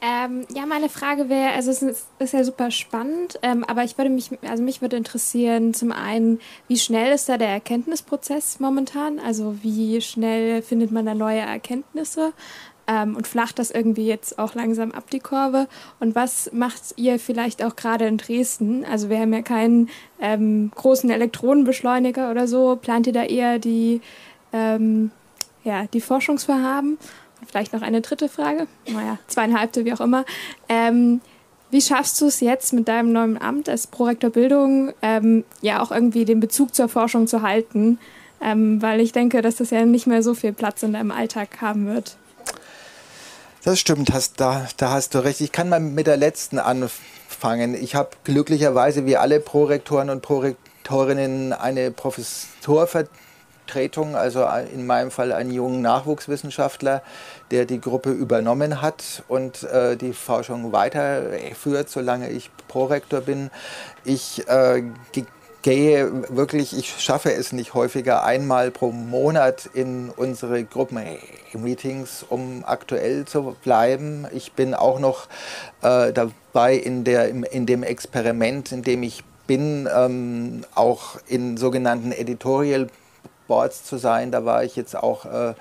Ähm, 0.00 0.46
ja, 0.54 0.64
meine 0.64 0.88
Frage 0.88 1.28
wäre, 1.28 1.54
also 1.54 1.72
es 1.72 1.82
ist, 1.82 2.06
ist, 2.20 2.32
ja 2.32 2.44
super 2.44 2.70
spannend, 2.70 3.40
ähm, 3.42 3.64
aber 3.64 3.82
ich 3.82 3.98
würde 3.98 4.10
mich, 4.10 4.30
also 4.48 4.62
mich 4.62 4.80
würde 4.80 4.96
interessieren, 4.96 5.74
zum 5.74 5.90
einen, 5.90 6.40
wie 6.68 6.76
schnell 6.76 7.12
ist 7.12 7.28
da 7.28 7.36
der 7.36 7.48
Erkenntnisprozess 7.48 8.60
momentan? 8.60 9.18
Also 9.18 9.56
wie 9.62 10.00
schnell 10.00 10.62
findet 10.62 10.92
man 10.92 11.04
da 11.04 11.14
neue 11.14 11.40
Erkenntnisse? 11.40 12.32
Ähm, 12.86 13.16
und 13.16 13.26
flacht 13.26 13.58
das 13.58 13.72
irgendwie 13.72 14.06
jetzt 14.06 14.38
auch 14.38 14.54
langsam 14.54 14.92
ab 14.92 15.10
die 15.10 15.18
Kurve? 15.18 15.66
Und 15.98 16.14
was 16.14 16.52
macht 16.52 16.94
ihr 16.96 17.18
vielleicht 17.18 17.64
auch 17.64 17.74
gerade 17.74 18.06
in 18.06 18.18
Dresden? 18.18 18.84
Also 18.84 19.10
wir 19.10 19.18
haben 19.18 19.32
ja 19.32 19.42
keinen 19.42 19.90
ähm, 20.20 20.70
großen 20.76 21.10
Elektronenbeschleuniger 21.10 22.30
oder 22.30 22.46
so. 22.46 22.76
Plant 22.76 23.08
ihr 23.08 23.12
da 23.12 23.24
eher 23.24 23.58
die, 23.58 24.00
ähm, 24.52 25.10
ja, 25.64 25.86
die 25.92 26.00
Forschungsvorhaben? 26.00 26.98
Vielleicht 27.46 27.72
noch 27.72 27.82
eine 27.82 28.00
dritte 28.00 28.28
Frage, 28.28 28.66
naja, 28.86 29.18
zweieinhalbte, 29.26 29.84
wie 29.84 29.92
auch 29.92 30.00
immer. 30.00 30.24
Ähm, 30.68 31.20
wie 31.70 31.82
schaffst 31.82 32.20
du 32.20 32.26
es 32.26 32.40
jetzt 32.40 32.72
mit 32.72 32.88
deinem 32.88 33.12
neuen 33.12 33.40
Amt 33.40 33.68
als 33.68 33.86
Prorektor 33.86 34.30
Bildung, 34.30 34.92
ähm, 35.02 35.44
ja 35.60 35.82
auch 35.82 35.90
irgendwie 35.90 36.24
den 36.24 36.40
Bezug 36.40 36.74
zur 36.74 36.88
Forschung 36.88 37.26
zu 37.26 37.42
halten? 37.42 37.98
Ähm, 38.40 38.80
weil 38.80 39.00
ich 39.00 39.12
denke, 39.12 39.42
dass 39.42 39.56
das 39.56 39.70
ja 39.70 39.84
nicht 39.84 40.06
mehr 40.06 40.22
so 40.22 40.32
viel 40.32 40.52
Platz 40.52 40.82
in 40.82 40.92
deinem 40.92 41.10
Alltag 41.10 41.60
haben 41.60 41.86
wird. 41.86 42.16
Das 43.64 43.80
stimmt, 43.80 44.12
hast, 44.12 44.40
da, 44.40 44.68
da 44.76 44.90
hast 44.90 45.14
du 45.14 45.18
recht. 45.18 45.40
Ich 45.40 45.50
kann 45.50 45.68
mal 45.68 45.80
mit 45.80 46.06
der 46.06 46.16
letzten 46.16 46.58
anfangen. 46.60 47.74
Ich 47.74 47.96
habe 47.96 48.10
glücklicherweise 48.24 49.04
wie 49.04 49.16
alle 49.16 49.40
Prorektoren 49.40 50.08
und 50.08 50.22
Prorektorinnen 50.22 51.52
eine 51.52 51.90
Professorvertretung 51.90 53.27
Vertretung, 53.68 54.16
also 54.16 54.46
in 54.72 54.86
meinem 54.86 55.10
Fall 55.10 55.30
einen 55.32 55.50
jungen 55.50 55.82
Nachwuchswissenschaftler, 55.82 57.02
der 57.50 57.66
die 57.66 57.80
Gruppe 57.80 58.10
übernommen 58.10 58.80
hat 58.80 59.22
und 59.28 59.62
äh, 59.64 59.96
die 59.96 60.14
Forschung 60.14 60.72
weiterführt, 60.72 61.90
solange 61.90 62.30
ich 62.30 62.50
Prorektor 62.66 63.20
bin. 63.20 63.50
Ich 64.04 64.48
äh, 64.48 64.82
gehe 65.60 66.10
wirklich, 66.34 66.76
ich 66.76 66.98
schaffe 66.98 67.32
es 67.32 67.52
nicht 67.52 67.74
häufiger, 67.74 68.24
einmal 68.24 68.70
pro 68.70 68.90
Monat 68.90 69.68
in 69.74 70.08
unsere 70.16 70.64
Gruppenmeetings, 70.64 72.24
um 72.26 72.64
aktuell 72.64 73.26
zu 73.26 73.54
bleiben. 73.62 74.26
Ich 74.32 74.52
bin 74.52 74.72
auch 74.72 74.98
noch 74.98 75.26
äh, 75.82 76.12
dabei 76.12 76.74
in, 76.74 77.04
der, 77.04 77.28
in 77.28 77.66
dem 77.66 77.82
Experiment, 77.82 78.72
in 78.72 78.82
dem 78.82 79.02
ich 79.02 79.24
bin, 79.46 79.88
ähm, 79.94 80.64
auch 80.74 81.18
in 81.26 81.56
sogenannten 81.56 82.12
Editorial 82.12 82.88
Boards 83.48 83.82
zu 83.82 83.96
sein. 83.96 84.30
Da 84.30 84.44
war 84.44 84.62
ich 84.62 84.76
jetzt 84.76 84.94
auch 84.94 85.24
äh, 85.24 85.54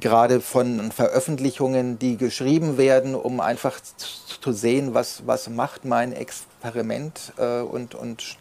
gerade 0.00 0.40
von 0.40 0.90
Veröffentlichungen, 0.90 1.98
die 1.98 2.16
geschrieben 2.16 2.78
werden, 2.78 3.14
um 3.14 3.40
einfach 3.40 3.78
zu 4.40 4.52
sehen, 4.52 4.94
was, 4.94 5.26
was 5.26 5.50
macht 5.50 5.84
mein 5.84 6.14
Experiment 6.14 7.34
äh, 7.36 7.60
und, 7.60 7.94
und 7.94 8.38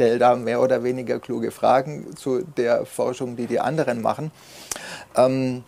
stelle 0.00 0.18
da 0.18 0.34
mehr 0.34 0.62
oder 0.62 0.82
weniger 0.82 1.18
kluge 1.18 1.50
Fragen 1.50 2.16
zu 2.16 2.42
der 2.42 2.86
Forschung, 2.86 3.36
die 3.36 3.46
die 3.46 3.60
anderen 3.60 4.00
machen. 4.00 4.30
Ähm, 5.14 5.62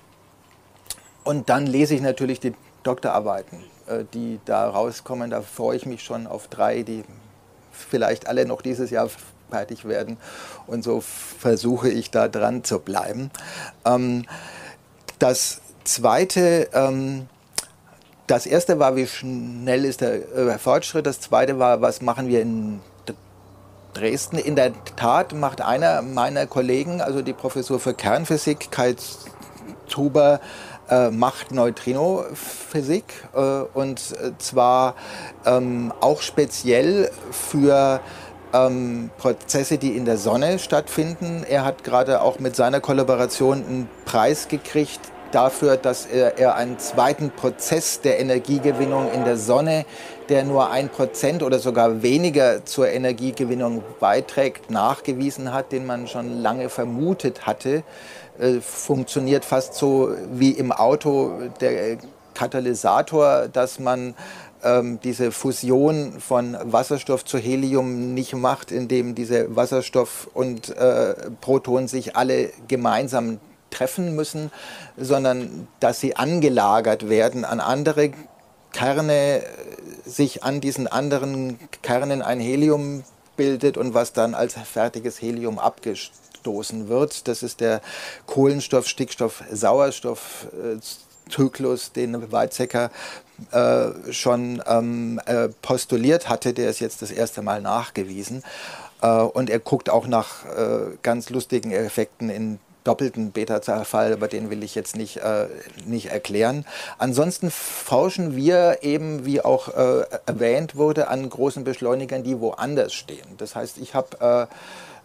und 1.23 1.51
dann 1.51 1.67
lese 1.67 1.95
ich 1.95 2.01
natürlich 2.01 2.41
die 2.41 2.55
Doktorarbeiten, 2.83 3.63
äh, 3.89 4.05
die 4.15 4.41
da 4.47 4.71
rauskommen. 4.71 5.31
Da 5.31 5.43
freue 5.43 5.77
ich 5.77 5.85
mich 5.85 6.03
schon 6.03 6.27
auf 6.27 6.49
drei, 6.49 6.83
die 6.83 7.05
vielleicht 7.73 8.27
alle 8.27 8.47
noch 8.47 8.63
dieses 8.63 8.91
Jahr 8.91 9.11
fertig 9.53 9.85
werden. 9.85 10.17
Und 10.67 10.83
so 10.83 11.01
versuche 11.03 11.91
ich 11.91 12.11
da 12.11 12.29
dran 12.29 12.65
zu 12.65 12.79
bleiben. 12.79 13.31
Ähm, 13.85 14.25
das 15.19 15.61
zweite, 15.85 16.69
ähm, 16.73 17.29
das 18.27 18.47
erste 18.47 18.79
war, 18.79 18.97
wie 18.97 19.07
schnell 19.07 19.85
ist 19.85 20.01
der 20.01 20.15
äh, 20.35 20.59
Fortschritt. 20.59 21.07
Das 21.07 21.21
zweite 21.21 21.59
war, 21.59 21.83
was 21.83 22.01
machen 22.01 22.29
wir 22.29 22.41
in 22.41 22.81
Dresden. 23.93 24.39
In 24.39 24.57
der 24.57 24.73
Tat 24.97 25.35
macht 25.35 25.61
einer 25.61 26.01
meiner 26.01 26.47
Kollegen, 26.47 27.03
also 27.03 27.21
die 27.21 27.35
Professur 27.35 27.79
für 27.79 27.93
Kernphysik, 27.93 28.71
Kai 28.71 28.97
Zuber, 29.87 30.41
äh, 30.89 31.11
macht 31.11 31.53
Neutrinophysik 31.53 33.05
äh, 33.35 33.39
und 33.75 34.01
zwar 34.39 34.95
ähm, 35.45 35.93
auch 36.01 36.23
speziell 36.23 37.11
für 37.31 38.01
ähm, 38.53 39.11
Prozesse, 39.19 39.79
die 39.79 39.97
in 39.97 40.05
der 40.05 40.17
Sonne 40.17 40.59
stattfinden. 40.59 41.45
Er 41.49 41.65
hat 41.65 41.85
gerade 41.85 42.23
auch 42.23 42.39
mit 42.39 42.57
seiner 42.57 42.81
Kollaboration 42.81 43.59
einen 43.59 43.89
Preis 44.05 44.49
gekriegt 44.49 45.01
dafür, 45.33 45.77
dass 45.77 46.07
er, 46.07 46.39
er 46.39 46.57
einen 46.57 46.79
zweiten 46.79 47.31
Prozess 47.31 48.01
der 48.01 48.21
Energiegewinnung 48.21 49.11
in 49.13 49.25
der 49.25 49.37
Sonne, 49.37 49.85
der 50.29 50.45
nur 50.45 50.71
ein 50.71 50.89
Prozent 50.89 51.43
oder 51.43 51.59
sogar 51.59 52.03
weniger 52.03 52.65
zur 52.65 52.89
Energiegewinnung 52.89 53.83
beiträgt, 53.99 54.71
nachgewiesen 54.71 55.53
hat, 55.53 55.73
den 55.73 55.87
man 55.87 56.07
schon 56.07 56.43
lange 56.43 56.69
vermutet 56.69 57.47
hatte. 57.47 57.83
Äh, 58.39 58.61
funktioniert 58.61 59.45
fast 59.45 59.75
so 59.75 60.11
wie 60.33 60.51
im 60.51 60.73
Auto 60.73 61.33
der 61.61 61.99
Katalysator, 62.35 63.49
dass 63.49 63.79
man 63.79 64.15
ähm, 64.63 65.01
diese 65.03 65.33
Fusion 65.33 66.21
von 66.21 66.57
Wasserstoff 66.63 67.25
zu 67.25 67.39
Helium 67.39 68.15
nicht 68.15 68.35
macht, 68.35 68.71
indem 68.71 69.15
diese 69.15 69.55
Wasserstoff 69.57 70.29
und 70.35 70.71
äh, 70.77 71.15
Protonen 71.41 71.89
sich 71.89 72.17
alle 72.17 72.51
gemeinsam 72.69 73.41
treffen 73.71 74.15
müssen, 74.15 74.51
sondern 74.97 75.67
dass 75.81 76.01
sie 76.01 76.17
angelagert 76.17 77.09
werden 77.09 77.45
an 77.45 77.61
andere 77.61 78.13
Kerne, 78.73 79.43
sich 80.05 80.45
an 80.45 80.61
diesen 80.61 80.87
anderen 80.87 81.59
Kernen 81.83 82.23
ein 82.23 82.41
Helium 82.41 83.05
bildet 83.37 83.77
und 83.77 83.95
was 83.95 84.13
dann 84.13 84.35
als 84.35 84.55
fertiges 84.55 85.21
Helium 85.21 85.59
abgestoßen 85.59 86.89
wird. 86.89 87.29
Das 87.29 87.43
ist 87.43 87.61
der 87.61 87.81
Kohlenstoff, 88.27 88.87
Stickstoff, 88.87 89.43
Sauerstoff. 89.51 90.47
Äh, 90.53 90.79
Zyklus, 91.33 91.93
den 91.93 92.31
Weizsäcker 92.31 92.91
äh, 93.51 94.13
schon 94.13 94.63
ähm, 94.67 95.21
äh, 95.27 95.49
postuliert 95.63 96.29
hatte, 96.29 96.53
der 96.53 96.71
ist 96.71 96.81
jetzt 96.81 97.03
das 97.03 97.11
erste 97.11 97.43
Mal 97.43 97.61
nachgewiesen. 97.61 98.45
Äh, 99.01 99.09
und 99.09 99.51
er 99.51 99.59
guckt 99.59 99.91
auch 99.91 100.07
nach 100.07 100.45
äh, 100.47 100.97
ganz 101.03 101.31
lustigen 101.31 101.73
Effekten 101.73 102.31
in 102.31 102.59
doppelten 102.85 103.31
Beta-Zerfall, 103.31 104.13
aber 104.13 104.27
den 104.27 104.51
will 104.51 104.65
ich 104.65 104.75
jetzt 104.75 104.97
nicht, 104.97 105.19
äh, 105.19 105.47
nicht 105.87 106.11
erklären. 106.11 106.65
Ansonsten 106.99 107.51
forschen 107.51 108.35
wir 108.35 108.79
eben, 108.83 109.25
wie 109.25 109.41
auch 109.41 109.69
äh, 109.69 110.05
erwähnt 110.27 110.75
wurde, 110.75 111.09
an 111.09 111.29
großen 111.29 111.63
Beschleunigern, 111.63 112.25
die 112.25 112.41
woanders 112.41 112.93
stehen. 112.93 113.27
Das 113.39 113.55
heißt, 113.55 113.79
ich 113.79 113.95
habe, 113.95 114.49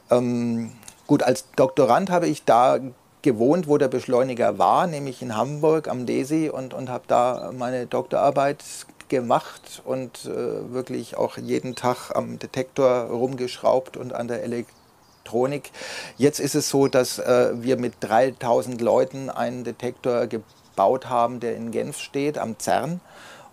ähm, 0.09 0.71
gut, 1.05 1.21
als 1.21 1.45
Doktorand 1.55 2.09
habe 2.09 2.27
ich 2.27 2.45
da 2.45 2.79
gewohnt, 3.27 3.67
wo 3.67 3.77
der 3.77 3.89
Beschleuniger 3.89 4.57
war, 4.57 4.87
nämlich 4.87 5.21
in 5.21 5.35
Hamburg 5.35 5.89
am 5.89 6.05
DESI 6.05 6.49
und, 6.49 6.73
und 6.73 6.87
habe 6.89 7.03
da 7.07 7.51
meine 7.53 7.85
Doktorarbeit 7.85 8.63
gemacht 9.09 9.81
und 9.83 10.23
äh, 10.23 10.71
wirklich 10.71 11.17
auch 11.17 11.37
jeden 11.37 11.75
Tag 11.75 12.15
am 12.15 12.39
Detektor 12.39 12.87
rumgeschraubt 13.09 13.97
und 13.97 14.13
an 14.13 14.29
der 14.29 14.43
Elektronik. 14.43 15.71
Jetzt 16.15 16.39
ist 16.39 16.55
es 16.55 16.69
so, 16.69 16.87
dass 16.87 17.19
äh, 17.19 17.51
wir 17.55 17.75
mit 17.75 17.95
3000 17.99 18.79
Leuten 18.79 19.29
einen 19.29 19.65
Detektor 19.65 20.27
gebaut 20.27 21.09
haben, 21.09 21.41
der 21.41 21.57
in 21.57 21.71
Genf 21.71 21.97
steht, 21.97 22.37
am 22.37 22.55
CERN. 22.57 23.01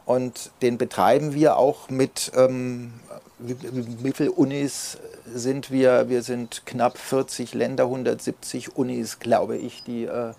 Und 0.06 0.50
den 0.60 0.76
betreiben 0.76 1.32
wir 1.32 1.56
auch 1.56 1.88
mit, 1.88 2.30
ähm, 2.36 2.92
wie, 3.38 4.12
viele 4.12 4.32
Unis 4.32 4.98
sind 5.32 5.70
wir? 5.70 6.08
Wir 6.08 6.22
sind 6.22 6.66
knapp 6.66 6.98
40 6.98 7.54
Länder, 7.54 7.84
170 7.84 8.76
Unis, 8.76 9.18
glaube 9.18 9.56
ich, 9.56 9.82
die 9.84 10.04
äh, 10.04 10.32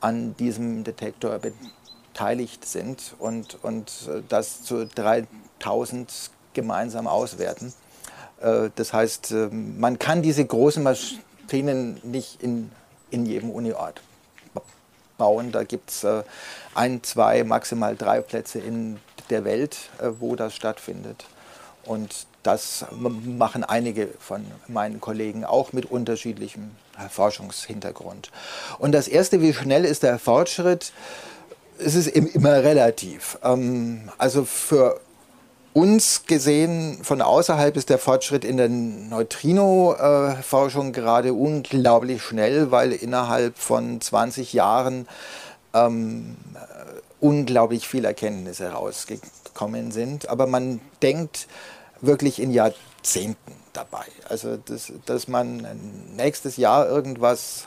an 0.00 0.36
diesem 0.36 0.84
Detektor 0.84 1.40
beteiligt 1.40 2.64
sind 2.64 3.14
und, 3.18 3.58
und 3.62 3.90
äh, 4.08 4.22
das 4.28 4.62
zu 4.62 4.86
3000 4.86 6.30
gemeinsam 6.54 7.08
auswerten. 7.08 7.72
Äh, 8.40 8.70
das 8.76 8.92
heißt, 8.92 9.32
ähm, 9.32 9.80
man 9.80 9.98
kann 9.98 10.22
diese 10.22 10.44
großen 10.44 10.82
Maschinen 10.82 12.00
nicht 12.04 12.40
in, 12.40 12.70
in 13.10 13.26
jedem 13.26 13.50
Uniort 13.50 14.00
bauen. 15.18 15.52
Da 15.52 15.64
gibt 15.64 15.90
es 15.90 16.04
äh, 16.04 16.22
ein, 16.74 17.02
zwei, 17.02 17.44
maximal 17.44 17.96
drei 17.96 18.20
Plätze 18.20 18.60
in 18.60 18.98
der 19.30 19.44
Welt, 19.44 19.76
wo 20.18 20.36
das 20.36 20.54
stattfindet. 20.54 21.26
Und 21.84 22.26
das 22.42 22.84
machen 22.92 23.64
einige 23.64 24.08
von 24.18 24.44
meinen 24.68 25.00
Kollegen 25.00 25.44
auch 25.44 25.72
mit 25.72 25.90
unterschiedlichem 25.90 26.70
Forschungshintergrund. 27.10 28.30
Und 28.78 28.92
das 28.92 29.08
Erste, 29.08 29.40
wie 29.40 29.54
schnell 29.54 29.84
ist 29.84 30.02
der 30.02 30.18
Fortschritt? 30.18 30.92
Es 31.78 31.94
ist 31.94 32.08
immer 32.08 32.64
relativ. 32.64 33.38
Ähm, 33.42 34.10
also 34.18 34.44
für 34.44 35.00
uns 35.72 36.24
gesehen 36.26 36.98
von 37.02 37.22
außerhalb 37.22 37.76
ist 37.76 37.90
der 37.90 37.98
Fortschritt 37.98 38.44
in 38.44 38.56
der 38.56 38.68
Neutrino-Forschung 38.68 40.92
gerade 40.92 41.34
unglaublich 41.34 42.22
schnell, 42.22 42.72
weil 42.72 42.92
innerhalb 42.92 43.58
von 43.58 44.00
20 44.00 44.52
Jahren 44.52 45.08
ähm, 45.74 46.36
unglaublich 47.20 47.88
viele 47.88 48.08
Erkenntnisse 48.08 48.64
herausgekommen 48.64 49.90
sind. 49.92 50.28
Aber 50.28 50.46
man 50.46 50.80
denkt 51.02 51.48
wirklich 52.00 52.40
in 52.40 52.50
Jahrzehnten 52.50 53.52
dabei. 53.72 54.04
Also, 54.28 54.56
das, 54.56 54.92
dass 55.06 55.28
man 55.28 55.66
nächstes 56.16 56.56
Jahr 56.56 56.88
irgendwas 56.88 57.66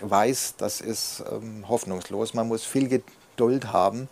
weiß, 0.00 0.54
das 0.58 0.80
ist 0.80 1.22
ähm, 1.30 1.68
hoffnungslos. 1.68 2.34
Man 2.34 2.48
muss 2.48 2.64
viel 2.64 2.88
Geduld 2.88 3.72
haben. 3.72 4.08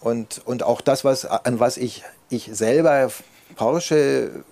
Und, 0.00 0.42
und 0.44 0.62
auch 0.62 0.80
das, 0.80 1.04
was, 1.04 1.24
an 1.24 1.58
was 1.58 1.76
ich, 1.76 2.04
ich 2.28 2.50
selber 2.52 3.10
forsche, 3.56 4.44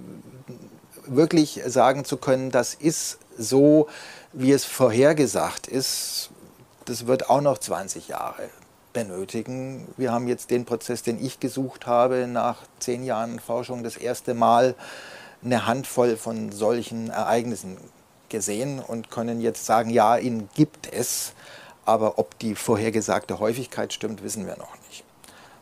wirklich 1.06 1.60
sagen 1.66 2.04
zu 2.04 2.16
können, 2.16 2.50
das 2.50 2.74
ist 2.74 3.18
so, 3.38 3.88
wie 4.32 4.52
es 4.52 4.64
vorhergesagt 4.64 5.66
ist, 5.66 6.30
das 6.86 7.06
wird 7.06 7.30
auch 7.30 7.40
noch 7.40 7.58
20 7.58 8.08
Jahre 8.08 8.48
benötigen. 8.94 9.86
Wir 9.98 10.10
haben 10.12 10.26
jetzt 10.26 10.50
den 10.50 10.64
Prozess, 10.64 11.02
den 11.02 11.22
ich 11.22 11.40
gesucht 11.40 11.86
habe, 11.86 12.26
nach 12.26 12.62
zehn 12.78 13.04
Jahren 13.04 13.38
Forschung 13.38 13.84
das 13.84 13.98
erste 13.98 14.32
Mal 14.32 14.74
eine 15.44 15.66
Handvoll 15.66 16.16
von 16.16 16.50
solchen 16.52 17.10
Ereignissen 17.10 17.76
gesehen 18.30 18.80
und 18.80 19.10
können 19.10 19.42
jetzt 19.42 19.66
sagen, 19.66 19.90
ja, 19.90 20.16
ihn 20.16 20.48
gibt 20.54 20.90
es, 20.90 21.34
aber 21.84 22.18
ob 22.18 22.38
die 22.38 22.54
vorhergesagte 22.54 23.38
Häufigkeit 23.38 23.92
stimmt, 23.92 24.22
wissen 24.22 24.46
wir 24.46 24.56
noch 24.56 24.74
nicht. 24.88 25.04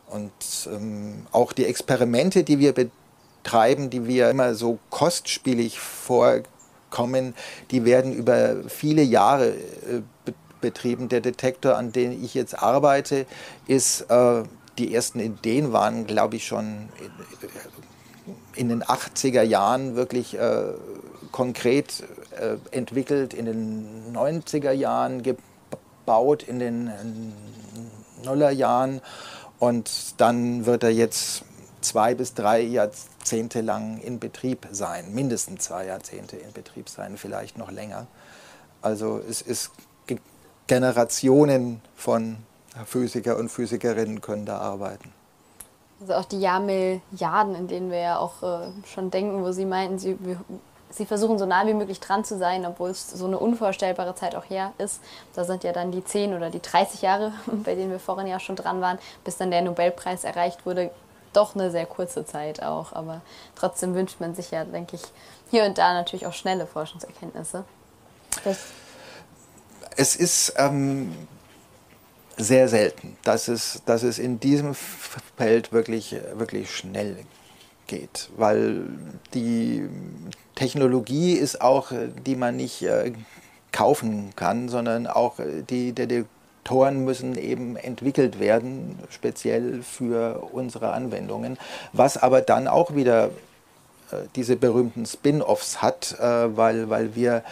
Und 0.09 0.33
ähm, 0.73 1.27
auch 1.33 1.53
die 1.53 1.67
Experimente, 1.67 2.45
die 2.45 2.59
wir 2.59 2.75
betreiben, 2.75 3.91
die 3.91 4.07
wir 4.07 4.31
immer 4.31 4.55
so 4.55 4.79
kostspielig 4.91 5.81
vorkommen, 5.81 7.35
die 7.71 7.85
werden 7.85 8.13
über 8.13 8.69
viele 8.69 9.03
Jahre 9.03 9.49
äh, 9.49 10.03
betrieben. 10.63 11.11
Der 11.11 11.21
Detektor, 11.21 11.77
an 11.77 11.93
dem 11.93 12.25
ich 12.25 12.33
jetzt 12.33 12.63
arbeite, 12.63 13.27
ist, 13.67 14.03
äh, 14.11 14.45
die 14.79 14.95
ersten 14.95 15.21
Ideen 15.21 15.75
waren, 15.75 16.07
glaube 16.07 16.37
ich, 16.37 16.47
schon 16.47 16.89
in 18.55 18.71
den 18.71 18.83
80er 18.83 19.43
Jahren 19.43 19.97
wirklich 19.97 20.39
äh, 20.39 20.73
konkret 21.31 22.05
äh, 22.39 22.57
entwickelt, 22.71 23.35
in 23.35 23.45
den 23.45 24.15
90er 24.15 24.73
Jahren 24.73 25.23
gebaut, 25.23 26.43
in 26.43 26.59
den 26.59 26.91
Nullerjahren 28.25 29.01
und 29.59 30.21
dann 30.21 30.67
wird 30.67 30.83
er 30.83 30.91
jetzt 30.91 31.45
zwei 31.81 32.15
bis 32.15 32.35
drei 32.35 32.61
Jahrzehnte 32.61 33.61
lang 33.61 33.99
in 34.01 34.19
Betrieb 34.19 34.69
sein, 34.71 35.13
mindestens 35.13 35.65
zwei 35.65 35.87
Jahrzehnte 35.87 36.37
in 36.37 36.53
Betrieb 36.53 36.89
sein, 36.89 37.17
vielleicht 37.17 37.59
noch 37.59 37.71
länger. 37.71 38.07
Also 38.81 39.21
es 39.29 39.43
ist 39.43 39.71
Generationen 40.73 41.83
von 41.95 42.39
Physiker 42.87 43.37
und 43.37 43.51
Physikerinnen 43.51 44.23
können 44.23 44.47
da 44.47 44.57
arbeiten. 44.57 45.13
Also 46.01 46.15
auch 46.15 46.25
die 46.25 46.41
Jahrmilliarden, 46.41 47.55
in 47.55 47.69
denen 47.69 47.91
wir 47.91 47.99
ja 47.99 48.19
auch 48.19 48.43
äh, 48.43 48.71
schon 48.87 49.11
denken, 49.11 49.43
wo 49.43 49.53
Sie 49.53 49.67
meinten, 49.67 49.99
Sie, 49.99 50.17
Sie 50.89 51.05
versuchen 51.05 51.39
so 51.39 51.45
nah 51.45 51.67
wie 51.67 51.75
möglich 51.75 52.01
dran 52.01 52.25
zu 52.25 52.39
sein, 52.39 52.65
obwohl 52.65 52.89
es 52.89 53.11
so 53.11 53.27
eine 53.27 53.39
unvorstellbare 53.39 54.15
Zeit 54.15 54.35
auch 54.35 54.49
her 54.49 54.73
ist. 54.79 55.03
Da 55.35 55.45
sind 55.45 55.63
ja 55.63 55.73
dann 55.73 55.93
die 55.93 56.03
10 56.03 56.33
oder 56.33 56.49
die 56.49 56.63
30 56.63 57.03
Jahre, 57.03 57.35
bei 57.65 57.75
denen 57.75 57.91
wir 57.91 58.01
vorhin 58.01 58.27
ja 58.27 58.41
schon 58.41 58.57
dran 58.57 58.81
waren, 58.81 58.99
bis 59.25 59.37
dann 59.37 59.51
der 59.51 59.61
Nobelpreis 59.61 60.25
erreicht 60.25 60.65
wurde. 60.65 60.91
Doch 61.35 61.55
eine 61.55 61.71
sehr 61.71 61.85
kurze 61.85 62.25
Zeit 62.25 62.63
auch, 62.63 62.95
aber 62.95 63.21
trotzdem 63.57 63.95
wünscht 63.95 64.21
man 64.21 64.35
sich 64.35 64.51
ja, 64.51 64.65
denke 64.65 64.97
ich, 64.97 65.03
hier 65.51 65.65
und 65.65 65.77
da 65.77 65.93
natürlich 65.93 66.27
auch 66.27 66.33
schnelle 66.33 66.67
Forschungserkenntnisse. 66.67 67.65
Das 68.45 68.59
es 69.97 70.17
ist 70.17 70.55
ähm, 70.57 71.13
sehr 72.37 72.69
selten, 72.69 73.17
dass 73.25 73.49
es, 73.49 73.83
dass 73.87 74.03
es 74.03 74.19
in 74.19 74.41
diesem 74.41 74.75
Feld 74.75 75.73
wirklich, 75.73 76.17
wirklich 76.35 76.75
schnell 76.75 77.17
geht, 77.87 78.31
weil 78.37 78.85
die 79.35 79.89
Technologie 80.55 81.33
ist 81.33 81.61
auch, 81.61 81.93
die 82.27 82.37
man 82.37 82.57
nicht 82.57 82.83
äh, 82.83 83.13
kaufen 83.73 84.33
kann, 84.37 84.69
sondern 84.69 85.07
auch 85.07 85.37
die 85.71 85.93
Detektoren 85.93 87.05
müssen 87.05 87.37
eben 87.37 87.77
entwickelt 87.77 88.39
werden, 88.39 88.99
speziell 89.11 89.83
für 89.83 90.49
unsere 90.53 90.93
Anwendungen, 90.93 91.59
was 91.93 92.17
aber 92.17 92.41
dann 92.41 92.69
auch 92.69 92.95
wieder 92.95 93.31
äh, 94.13 94.17
diese 94.37 94.57
berühmten 94.57 95.07
Spin-offs 95.07 95.83
hat, 95.83 96.17
äh, 96.21 96.57
weil, 96.57 96.89
weil 96.89 97.15
wir 97.15 97.43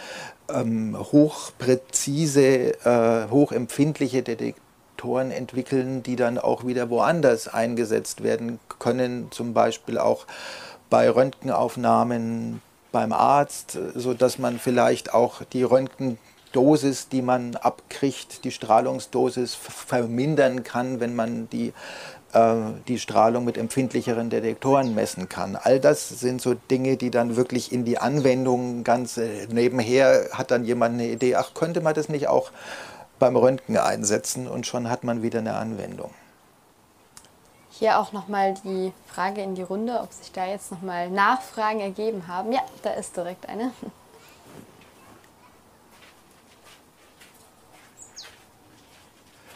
ähm, 0.53 0.97
hochpräzise, 0.97 2.73
äh, 2.85 3.29
hochempfindliche 3.29 4.23
Detektoren 4.23 5.31
entwickeln, 5.31 6.03
die 6.03 6.15
dann 6.15 6.37
auch 6.37 6.65
wieder 6.65 6.89
woanders 6.89 7.47
eingesetzt 7.47 8.23
werden 8.23 8.59
können, 8.79 9.27
zum 9.31 9.53
Beispiel 9.53 9.97
auch 9.97 10.25
bei 10.89 11.09
Röntgenaufnahmen 11.09 12.61
beim 12.91 13.13
Arzt, 13.13 13.77
sodass 13.95 14.37
man 14.37 14.59
vielleicht 14.59 15.13
auch 15.13 15.43
die 15.53 15.63
Röntgendosis, 15.63 17.07
die 17.07 17.21
man 17.21 17.55
abkriegt, 17.55 18.43
die 18.43 18.51
Strahlungsdosis 18.51 19.55
vermindern 19.55 20.63
kann, 20.63 20.99
wenn 20.99 21.15
man 21.15 21.49
die 21.49 21.73
die 22.87 22.97
Strahlung 22.97 23.43
mit 23.43 23.57
empfindlicheren 23.57 24.29
Detektoren 24.29 24.95
messen 24.95 25.27
kann. 25.27 25.57
All 25.57 25.79
das 25.79 26.07
sind 26.07 26.41
so 26.41 26.53
Dinge, 26.53 26.95
die 26.95 27.11
dann 27.11 27.35
wirklich 27.35 27.71
in 27.71 27.83
die 27.83 27.97
Anwendung 27.97 28.83
ganz 28.83 29.17
äh, 29.17 29.47
nebenher 29.49 30.29
hat 30.31 30.51
dann 30.51 30.63
jemand 30.63 30.93
eine 30.93 31.09
Idee, 31.09 31.35
ach, 31.35 31.53
könnte 31.53 31.81
man 31.81 31.93
das 31.93 32.07
nicht 32.07 32.27
auch 32.27 32.51
beim 33.19 33.35
Röntgen 33.35 33.77
einsetzen 33.77 34.47
und 34.47 34.65
schon 34.65 34.89
hat 34.89 35.03
man 35.03 35.21
wieder 35.21 35.39
eine 35.39 35.55
Anwendung. 35.55 36.11
Hier 37.69 37.99
auch 37.99 38.11
nochmal 38.11 38.53
die 38.63 38.93
Frage 39.07 39.41
in 39.41 39.55
die 39.55 39.63
Runde, 39.63 39.99
ob 40.01 40.13
sich 40.13 40.31
da 40.31 40.45
jetzt 40.45 40.71
nochmal 40.71 41.09
Nachfragen 41.09 41.79
ergeben 41.79 42.27
haben. 42.27 42.51
Ja, 42.51 42.61
da 42.83 42.91
ist 42.91 43.17
direkt 43.17 43.49
eine. 43.49 43.71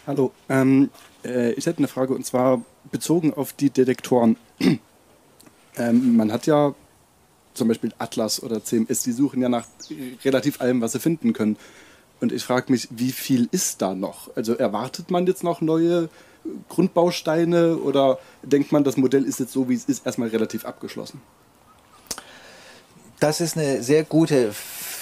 Hallo, 0.07 0.31
ähm, 0.49 0.91
äh, 1.25 1.51
ich 1.51 1.65
hätte 1.65 1.79
eine 1.79 1.87
Frage 1.87 2.13
und 2.13 2.25
zwar 2.25 2.61
bezogen 2.91 3.33
auf 3.33 3.53
die 3.53 3.69
Detektoren. 3.69 4.37
ähm, 5.77 6.15
man 6.15 6.31
hat 6.31 6.45
ja 6.45 6.75
zum 7.53 7.67
Beispiel 7.67 7.93
Atlas 7.97 8.41
oder 8.43 8.63
CMS, 8.63 9.03
die 9.03 9.11
suchen 9.11 9.41
ja 9.41 9.49
nach 9.49 9.65
relativ 10.23 10.61
allem, 10.61 10.81
was 10.81 10.91
sie 10.91 10.99
finden 10.99 11.33
können. 11.33 11.57
Und 12.21 12.31
ich 12.31 12.43
frage 12.43 12.71
mich, 12.71 12.87
wie 12.91 13.11
viel 13.11 13.47
ist 13.51 13.81
da 13.81 13.95
noch? 13.95 14.35
Also 14.35 14.53
erwartet 14.53 15.11
man 15.11 15.25
jetzt 15.27 15.43
noch 15.43 15.61
neue 15.61 16.09
Grundbausteine 16.69 17.77
oder 17.77 18.19
denkt 18.43 18.71
man, 18.71 18.83
das 18.83 18.97
Modell 18.97 19.23
ist 19.23 19.39
jetzt 19.39 19.51
so, 19.51 19.67
wie 19.69 19.73
es 19.73 19.85
ist, 19.85 20.05
erstmal 20.05 20.29
relativ 20.29 20.65
abgeschlossen? 20.65 21.21
Das 23.19 23.41
ist 23.41 23.57
eine 23.57 23.81
sehr 23.81 24.03
gute 24.03 24.53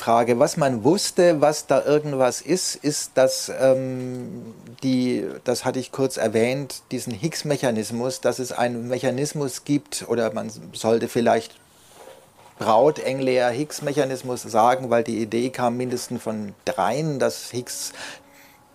Frage. 0.04 0.14
Frage. 0.14 0.40
Was 0.40 0.58
man 0.58 0.84
wusste, 0.84 1.40
was 1.42 1.66
da 1.66 1.84
irgendwas 1.84 2.42
ist, 2.42 2.76
ist, 2.76 3.12
dass 3.16 3.52
ähm, 3.60 4.54
die, 4.84 5.26
das 5.46 5.64
hatte 5.64 5.80
ich 5.80 5.92
kurz 5.92 6.18
erwähnt, 6.18 6.84
diesen 6.92 7.14
Higgs-Mechanismus, 7.14 8.20
dass 8.20 8.40
es 8.40 8.52
einen 8.52 8.90
Mechanismus 8.90 9.64
gibt, 9.64 10.06
oder 10.10 10.34
man 10.34 10.52
sollte 10.74 11.08
vielleicht 11.08 11.56
Braut-Engler 12.60 13.50
Higgs-Mechanismus 13.50 14.42
sagen, 14.44 14.90
weil 14.90 15.04
die 15.04 15.22
Idee 15.22 15.50
kam 15.50 15.78
mindestens 15.78 16.22
von 16.22 16.54
dreien, 16.66 17.18
dass 17.20 17.52
Higgs 17.52 17.94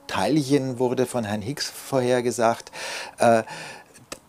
Teilchen 0.06 0.78
wurde 0.78 1.04
von 1.04 1.24
Herrn 1.24 1.42
Higgs 1.42 1.70
vorhergesagt, 1.70 2.72
äh, 3.18 3.42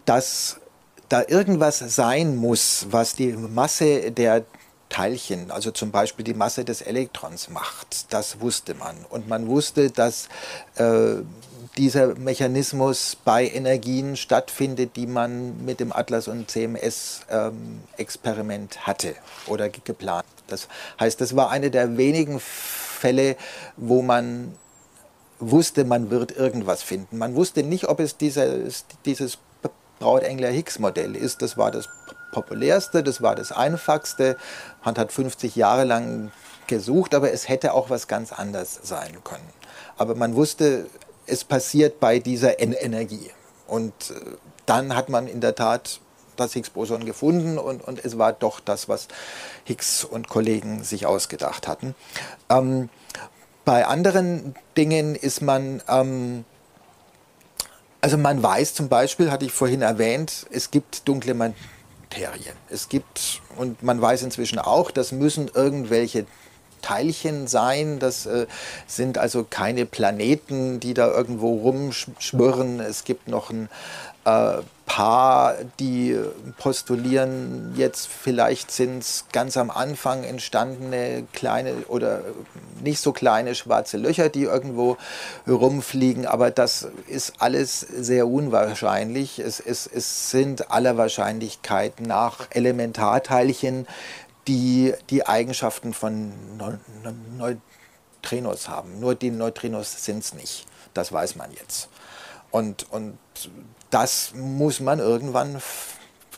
dass 0.03 0.59
da 1.07 1.23
irgendwas 1.25 1.79
sein 1.79 2.35
muss, 2.35 2.87
was 2.91 3.15
die 3.15 3.31
Masse 3.31 4.11
der 4.11 4.43
Teilchen, 4.89 5.51
also 5.51 5.71
zum 5.71 5.91
Beispiel 5.91 6.25
die 6.25 6.33
Masse 6.33 6.65
des 6.65 6.81
Elektrons 6.81 7.49
macht. 7.49 8.11
Das 8.11 8.41
wusste 8.41 8.73
man. 8.73 9.05
Und 9.09 9.27
man 9.27 9.47
wusste, 9.47 9.91
dass 9.91 10.29
äh, 10.75 11.17
dieser 11.77 12.15
Mechanismus 12.15 13.15
bei 13.23 13.47
Energien 13.47 14.17
stattfindet, 14.17 14.95
die 14.95 15.05
man 15.07 15.63
mit 15.63 15.79
dem 15.79 15.93
Atlas- 15.93 16.27
und 16.27 16.49
CMS-Experiment 16.49 18.75
ähm, 18.75 18.87
hatte 18.87 19.15
oder 19.47 19.69
geplant. 19.69 20.25
Das 20.47 20.67
heißt, 20.99 21.21
das 21.21 21.35
war 21.35 21.51
eine 21.51 21.69
der 21.71 21.97
wenigen 21.97 22.39
Fälle, 22.39 23.35
wo 23.77 24.01
man 24.01 24.55
wusste, 25.39 25.85
man 25.85 26.09
wird 26.09 26.35
irgendwas 26.35 26.83
finden. 26.83 27.17
Man 27.17 27.35
wusste 27.35 27.63
nicht, 27.63 27.87
ob 27.87 27.99
es 27.99 28.17
dieses, 28.17 28.85
dieses 29.05 29.37
Braut-Engler-Higgs-Modell 29.99 31.15
ist. 31.15 31.41
Das 31.41 31.57
war 31.57 31.71
das 31.71 31.89
populärste, 32.31 33.03
das 33.03 33.21
war 33.21 33.35
das 33.35 33.51
einfachste. 33.51 34.37
Man 34.83 34.95
hat 34.95 35.11
50 35.11 35.55
Jahre 35.55 35.83
lang 35.83 36.31
gesucht, 36.67 37.15
aber 37.15 37.31
es 37.31 37.49
hätte 37.49 37.73
auch 37.73 37.89
was 37.89 38.07
ganz 38.07 38.31
anderes 38.31 38.79
sein 38.83 39.23
können. 39.23 39.49
Aber 39.97 40.15
man 40.15 40.35
wusste, 40.35 40.87
es 41.25 41.43
passiert 41.43 41.99
bei 41.99 42.19
dieser 42.19 42.59
en 42.59 42.73
Energie. 42.73 43.31
Und 43.67 43.93
äh, 44.11 44.13
dann 44.65 44.95
hat 44.95 45.09
man 45.09 45.27
in 45.27 45.41
der 45.41 45.55
Tat 45.55 45.99
das 46.35 46.53
Higgs-Boson 46.53 47.05
gefunden 47.05 47.57
und, 47.57 47.85
und 47.85 48.03
es 48.03 48.17
war 48.17 48.33
doch 48.33 48.59
das, 48.59 48.87
was 48.87 49.07
Higgs 49.65 50.05
und 50.05 50.29
Kollegen 50.29 50.83
sich 50.83 51.05
ausgedacht 51.05 51.67
hatten. 51.67 51.95
Ähm, 52.49 52.89
bei 53.65 53.85
anderen 53.85 54.55
Dingen 54.77 55.15
ist 55.15 55.41
man, 55.41 55.83
ähm, 55.87 56.45
also 58.01 58.17
man 58.17 58.41
weiß 58.41 58.73
zum 58.73 58.89
Beispiel, 58.89 59.31
hatte 59.31 59.45
ich 59.45 59.51
vorhin 59.51 59.81
erwähnt, 59.81 60.45
es 60.51 60.71
gibt 60.71 61.07
dunkle 61.07 61.33
Materie. 61.33 62.53
Es 62.69 62.89
gibt, 62.89 63.41
und 63.57 63.83
man 63.83 64.01
weiß 64.01 64.23
inzwischen 64.23 64.59
auch, 64.59 64.91
das 64.91 65.11
müssen 65.11 65.49
irgendwelche 65.53 66.25
Teilchen 66.81 67.47
sein. 67.47 67.99
Das 67.99 68.25
äh, 68.25 68.47
sind 68.87 69.17
also 69.17 69.45
keine 69.49 69.85
Planeten, 69.85 70.79
die 70.79 70.93
da 70.93 71.07
irgendwo 71.07 71.57
rumschwirren. 71.57 72.79
Es 72.79 73.03
gibt 73.03 73.27
noch 73.27 73.49
ein 73.49 73.69
äh, 74.29 74.61
Paar, 74.89 75.53
die 75.79 76.19
postulieren, 76.57 77.75
jetzt 77.77 78.07
vielleicht 78.07 78.71
sind 78.71 79.03
es 79.03 79.25
ganz 79.31 79.55
am 79.55 79.69
Anfang 79.69 80.23
entstandene 80.23 81.27
kleine 81.31 81.85
oder 81.89 82.23
nicht 82.83 82.99
so 82.99 83.13
kleine 83.13 83.53
schwarze 83.53 83.97
Löcher, 83.97 84.29
die 84.29 84.45
irgendwo 84.45 84.97
rumfliegen, 85.47 86.25
aber 86.25 86.49
das 86.49 86.87
ist 87.05 87.33
alles 87.37 87.81
sehr 87.81 88.27
unwahrscheinlich. 88.27 89.37
Es, 89.37 89.59
es, 89.59 89.85
es 89.85 90.31
sind 90.31 90.71
aller 90.71 90.97
Wahrscheinlichkeit 90.97 92.01
nach 92.01 92.47
Elementarteilchen, 92.49 93.87
die 94.47 94.95
die 95.11 95.27
Eigenschaften 95.27 95.93
von 95.93 96.33
Neutrinos 97.37 98.67
haben. 98.67 98.99
Nur 98.99 99.13
die 99.13 99.29
Neutrinos 99.29 100.03
sind 100.03 100.23
es 100.23 100.33
nicht. 100.33 100.65
Das 100.95 101.11
weiß 101.11 101.35
man 101.35 101.51
jetzt. 101.51 101.89
Und, 102.49 102.91
und 102.91 103.19
das 103.89 104.33
muss 104.35 104.79
man 104.79 104.99
irgendwann 104.99 105.61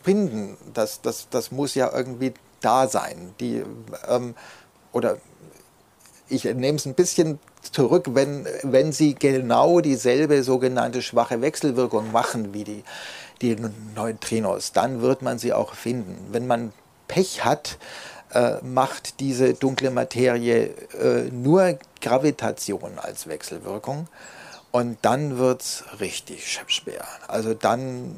finden. 0.03 0.57
Das, 0.73 1.01
das, 1.01 1.27
das 1.29 1.51
muss 1.51 1.75
ja 1.75 1.91
irgendwie 1.93 2.33
da 2.61 2.87
sein. 2.87 3.33
Die, 3.39 3.63
ähm, 4.07 4.35
oder 4.91 5.17
ich 6.29 6.45
nehme 6.45 6.77
es 6.77 6.85
ein 6.85 6.93
bisschen 6.93 7.39
zurück, 7.71 8.05
wenn, 8.13 8.47
wenn 8.63 8.91
sie 8.91 9.15
genau 9.15 9.81
dieselbe 9.81 10.43
sogenannte 10.43 11.01
schwache 11.01 11.41
Wechselwirkung 11.41 12.11
machen 12.11 12.53
wie 12.53 12.63
die, 12.63 12.83
die 13.41 13.57
Neutrinos, 13.95 14.71
dann 14.71 15.01
wird 15.01 15.21
man 15.21 15.37
sie 15.37 15.53
auch 15.53 15.73
finden. 15.73 16.15
Wenn 16.31 16.47
man 16.47 16.73
Pech 17.07 17.43
hat, 17.43 17.77
äh, 18.33 18.61
macht 18.63 19.19
diese 19.19 19.53
dunkle 19.53 19.91
Materie 19.91 20.73
äh, 20.97 21.29
nur 21.31 21.77
Gravitation 22.01 22.97
als 22.97 23.27
Wechselwirkung. 23.27 24.07
Und 24.71 24.99
dann 25.01 25.37
wird 25.37 25.61
es 25.61 25.83
richtig 25.99 26.59
schwer. 26.67 27.05
Also 27.27 27.53
dann 27.53 28.15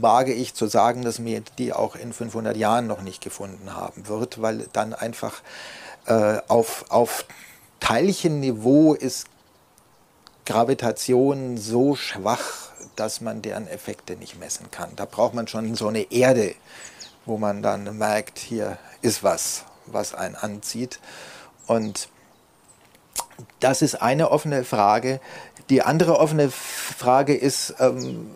wage 0.00 0.32
ich 0.32 0.54
zu 0.54 0.66
sagen, 0.66 1.02
dass 1.02 1.20
mir 1.20 1.40
die 1.58 1.72
auch 1.72 1.94
in 1.94 2.12
500 2.12 2.56
Jahren 2.56 2.88
noch 2.88 3.02
nicht 3.02 3.22
gefunden 3.22 3.74
haben 3.74 4.08
wird, 4.08 4.42
weil 4.42 4.66
dann 4.72 4.92
einfach 4.92 5.42
äh, 6.06 6.38
auf, 6.48 6.86
auf 6.88 7.26
Teilchenniveau 7.78 8.94
ist 8.94 9.28
Gravitation 10.46 11.56
so 11.58 11.94
schwach, 11.94 12.70
dass 12.96 13.20
man 13.20 13.42
deren 13.42 13.68
Effekte 13.68 14.16
nicht 14.16 14.38
messen 14.38 14.70
kann. 14.70 14.90
Da 14.96 15.04
braucht 15.04 15.34
man 15.34 15.46
schon 15.48 15.74
so 15.74 15.88
eine 15.88 16.10
Erde, 16.10 16.54
wo 17.24 17.38
man 17.38 17.62
dann 17.62 17.98
merkt, 17.98 18.38
hier 18.38 18.78
ist 19.02 19.22
was, 19.22 19.64
was 19.86 20.14
einen 20.14 20.34
anzieht. 20.36 21.00
Und 21.66 22.08
das 23.60 23.82
ist 23.82 23.96
eine 23.96 24.30
offene 24.30 24.64
Frage. 24.64 25.20
Die 25.70 25.82
andere 25.82 26.18
offene 26.18 26.50
Frage 26.50 27.34
ist, 27.34 27.74
ähm, 27.80 28.30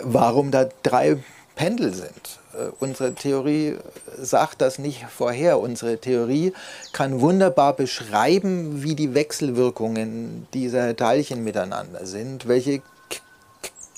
warum 0.00 0.50
da 0.50 0.68
drei 0.82 1.18
Pendel 1.54 1.94
sind. 1.94 2.40
Äh, 2.54 2.70
unsere 2.80 3.14
Theorie 3.14 3.76
sagt 4.18 4.60
das 4.60 4.78
nicht 4.78 5.06
vorher. 5.06 5.58
Unsere 5.58 5.98
Theorie 5.98 6.52
kann 6.92 7.20
wunderbar 7.20 7.74
beschreiben, 7.74 8.82
wie 8.82 8.94
die 8.94 9.14
Wechselwirkungen 9.14 10.46
dieser 10.52 10.96
Teilchen 10.96 11.44
miteinander 11.44 12.06
sind, 12.06 12.48
welche 12.48 12.82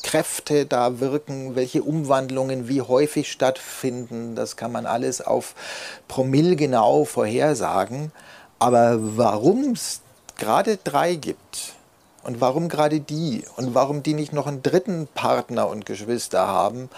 Kräfte 0.02 0.66
da 0.66 1.00
wirken, 1.00 1.56
welche 1.56 1.82
Umwandlungen 1.82 2.68
wie 2.68 2.82
häufig 2.82 3.32
stattfinden. 3.32 4.36
Das 4.36 4.56
kann 4.56 4.70
man 4.70 4.86
alles 4.86 5.20
auf 5.20 5.54
Promille 6.08 6.56
genau 6.56 7.04
vorhersagen. 7.04 8.12
Aber 8.58 8.98
warum 9.00 9.72
es 9.72 10.02
gerade 10.36 10.78
drei 10.82 11.14
gibt 11.14 11.74
und 12.22 12.40
warum 12.40 12.68
gerade 12.68 13.00
die 13.00 13.44
und 13.56 13.74
warum 13.74 14.02
die 14.02 14.14
nicht 14.14 14.32
noch 14.32 14.46
einen 14.46 14.62
dritten 14.62 15.08
Partner 15.14 15.68
und 15.68 15.86
Geschwister 15.86 16.46
haben, 16.46 16.88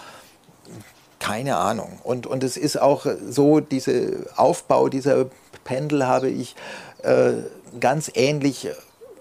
keine 1.19 1.57
Ahnung. 1.57 1.99
Und, 2.05 2.27
und 2.27 2.45
es 2.45 2.57
ist 2.57 2.81
auch 2.81 3.07
so, 3.29 3.61
dieser 3.61 3.93
Aufbau 4.37 4.89
dieser 4.89 5.27
Pendel 5.65 6.07
habe 6.07 6.29
ich 6.29 6.55
äh, 7.03 7.33
ganz 7.81 8.11
ähnlich 8.15 8.69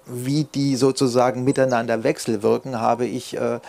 wie 0.05 0.43
die 0.43 0.75
sozusagen 0.75 1.43
miteinander 1.43 2.03
wechselwirken, 2.03 2.79
habe 2.79 3.05
ich 3.05 3.35
äh, 3.37 3.59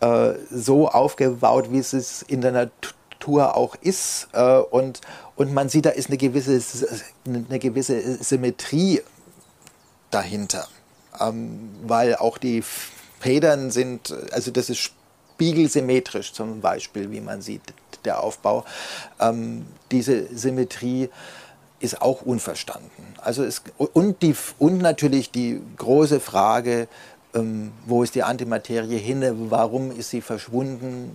äh, 0.00 0.34
so 0.50 0.88
aufgebaut, 0.88 1.72
wie 1.72 1.78
es 1.78 2.22
in 2.22 2.40
der 2.40 2.52
Natur 2.52 3.56
auch 3.56 3.74
ist. 3.80 4.28
Äh, 4.32 4.58
und, 4.58 5.00
und 5.36 5.54
man 5.54 5.68
sieht, 5.68 5.86
da 5.86 5.90
ist 5.90 6.08
eine 6.08 6.18
gewisse, 6.18 6.60
eine 7.26 7.58
gewisse 7.58 8.22
Symmetrie 8.22 9.00
dahinter. 10.10 10.68
Ähm, 11.20 11.70
weil 11.82 12.16
auch 12.16 12.38
die 12.38 12.62
Federn 13.20 13.70
sind, 13.70 14.14
also 14.32 14.50
das 14.50 14.70
ist 14.70 14.92
spiegelsymmetrisch 15.34 16.32
zum 16.32 16.60
Beispiel, 16.60 17.10
wie 17.10 17.20
man 17.20 17.42
sieht, 17.42 17.62
der 18.04 18.22
Aufbau. 18.22 18.64
Ähm, 19.20 19.66
diese 19.90 20.26
Symmetrie 20.36 21.10
ist 21.80 22.02
auch 22.02 22.22
unverstanden. 22.22 23.14
Also 23.18 23.44
es, 23.44 23.62
und, 23.76 24.22
die, 24.22 24.34
und 24.58 24.78
natürlich 24.78 25.30
die 25.30 25.60
große 25.76 26.20
Frage, 26.20 26.88
ähm, 27.34 27.72
wo 27.86 28.02
ist 28.02 28.14
die 28.14 28.22
Antimaterie 28.22 28.98
hin, 28.98 29.50
warum 29.50 29.90
ist 29.90 30.10
sie 30.10 30.20
verschwunden, 30.20 31.10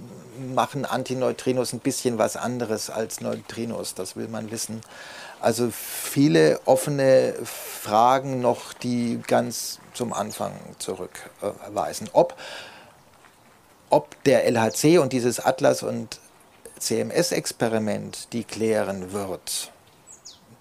machen 0.53 0.85
Antineutrinos 0.85 1.73
ein 1.73 1.79
bisschen 1.79 2.17
was 2.17 2.37
anderes 2.37 2.89
als 2.89 3.21
Neutrinos, 3.21 3.93
das 3.95 4.15
will 4.15 4.27
man 4.27 4.51
wissen. 4.51 4.81
Also 5.43 5.71
viele 5.71 6.61
offene 6.63 7.33
Fragen 7.43 8.39
noch, 8.39 8.71
die 8.71 9.19
ganz 9.27 9.79
zum 9.93 10.13
Anfang 10.13 10.53
zurückweisen. 10.79 12.09
Ob, 12.13 12.37
ob 13.89 14.23
der 14.23 14.45
LHC 14.49 14.99
und 14.99 15.11
dieses 15.11 15.41
Atlas- 15.41 15.83
und 15.83 16.21
CMS-Experiment 16.79 18.31
die 18.31 18.45
klären 18.45 19.11
wird, 19.11 19.73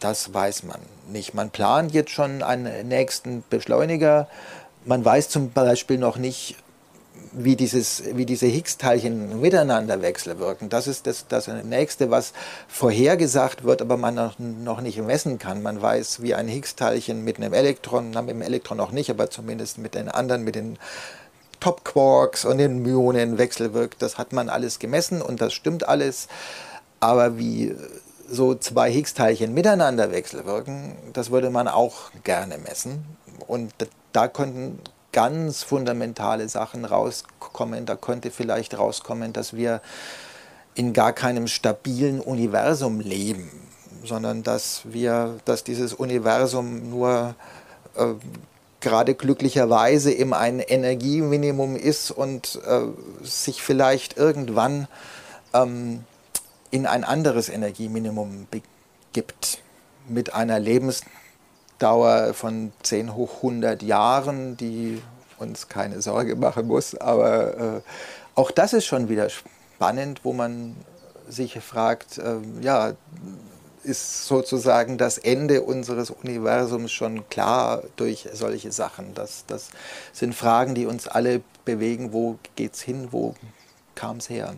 das 0.01 0.35
weiß 0.35 0.65
man 0.65 0.81
nicht. 1.07 1.33
Man 1.33 1.51
plant 1.51 1.93
jetzt 1.93 2.11
schon 2.11 2.43
einen 2.43 2.89
nächsten 2.89 3.45
Beschleuniger. 3.49 4.27
Man 4.85 5.05
weiß 5.05 5.29
zum 5.29 5.53
Beispiel 5.53 5.99
noch 5.99 6.17
nicht, 6.17 6.57
wie, 7.33 7.57
dieses, 7.57 8.03
wie 8.15 8.27
diese 8.27 8.47
Higgs-Teilchen 8.47 9.41
miteinander 9.41 10.03
wechselwirken. 10.03 10.69
Das 10.69 10.87
ist 10.87 11.07
das, 11.07 11.27
das 11.29 11.49
Nächste, 11.49 12.11
was 12.11 12.33
vorhergesagt 12.69 13.65
wird, 13.65 13.83
aber 13.83 13.97
man 13.97 14.15
noch, 14.15 14.39
noch 14.39 14.81
nicht 14.81 15.01
messen 15.03 15.39
kann. 15.39 15.63
Man 15.63 15.81
weiß, 15.81 16.23
wie 16.23 16.35
ein 16.35 16.49
Higgs-Teilchen 16.49 17.25
mit 17.25 17.39
einem 17.39 17.53
Elektron, 17.53 18.11
na, 18.13 18.23
mit 18.23 18.35
dem 18.35 18.43
Elektron 18.43 18.77
noch 18.77 18.93
nicht, 18.93 19.11
aber 19.11 19.31
zumindest 19.31 19.79
mit 19.79 19.95
den 19.95 20.09
anderen, 20.09 20.45
mit 20.45 20.55
den 20.55 20.79
Top-Quarks 21.61 22.45
und 22.45 22.59
den 22.59 22.83
Myonen 22.83 23.39
wechselwirkt. 23.39 24.03
Das 24.03 24.19
hat 24.19 24.33
man 24.33 24.49
alles 24.49 24.79
gemessen 24.79 25.23
und 25.23 25.41
das 25.41 25.53
stimmt 25.53 25.89
alles. 25.89 26.29
Aber 27.01 27.39
wie 27.39 27.75
so 28.29 28.55
zwei 28.55 28.91
Higgs-Teilchen 28.91 29.55
miteinander 29.55 30.11
wechselwirken, 30.13 30.97
das 31.13 31.31
würde 31.31 31.51
man 31.51 31.69
auch 31.69 32.11
gerne 32.25 32.59
messen. 32.59 33.05
Und 33.47 33.73
da 34.13 34.29
könnten 34.29 34.79
ganz 35.13 35.63
fundamentale 35.63 36.49
Sachen 36.49 36.85
rauskommen. 36.85 37.87
Da 37.87 37.97
könnte 37.97 38.31
vielleicht 38.31 38.77
rauskommen, 38.79 39.33
dass 39.33 39.55
wir 39.55 39.81
in 40.75 40.93
gar 40.93 41.13
keinem 41.13 41.49
stabilen 41.49 42.21
Universum 42.21 43.01
leben, 43.01 43.51
sondern 44.05 44.43
dass 44.43 44.83
wir, 44.85 45.39
dass 45.45 45.65
dieses 45.65 45.93
Universum 45.93 46.91
nur 46.91 47.35
äh, 47.95 48.15
gerade 48.81 49.15
glücklicherweise 49.15 50.13
eben 50.13 50.35
ein 50.35 50.61
Energieminimum 50.61 51.77
ist 51.77 52.11
und 52.11 52.61
äh, 52.67 52.81
sich 53.23 53.63
vielleicht 53.63 54.17
irgendwann 54.17 54.89
ähm, 55.55 56.05
in 56.71 56.87
ein 56.87 57.05
anderes 57.05 57.49
Energieminimum 57.49 58.49
begibt 58.51 59.59
mit 60.09 60.35
einer 60.35 60.59
Lebens 60.59 61.03
Dauer 61.83 62.33
von 62.35 62.73
10 62.83 63.15
hoch 63.15 63.37
100 63.37 63.83
Jahren, 63.83 64.57
die 64.57 65.03
uns 65.39 65.69
keine 65.69 66.01
Sorge 66.01 66.37
machen 66.37 66.69
muss. 66.69 66.95
Aber 66.95 67.57
äh, 67.59 67.81
auch 68.35 68.51
das 68.51 68.73
ist 68.73 68.87
schon 68.87 69.09
wieder 69.09 69.29
spannend, 69.29 70.21
wo 70.23 70.33
man 70.33 70.77
sich 71.29 71.59
fragt, 71.61 72.19
äh, 72.19 72.37
ja, 72.61 72.93
ist 73.85 74.27
sozusagen 74.27 74.97
das 74.97 75.19
Ende 75.19 75.63
unseres 75.63 76.11
Universums 76.11 76.93
schon 76.93 77.29
klar 77.29 77.83
durch 77.97 78.29
solche 78.33 78.71
Sachen? 78.71 79.15
Das, 79.15 79.45
das 79.47 79.71
sind 80.13 80.35
Fragen, 80.35 80.75
die 80.77 80.87
uns 80.87 81.09
alle 81.09 81.43
bewegen. 81.65 82.13
Wo 82.13 82.39
geht's 82.55 82.81
hin? 82.81 83.09
Wo 83.11 83.35
kam 83.97 84.19
es 84.19 84.31
her? 84.31 84.55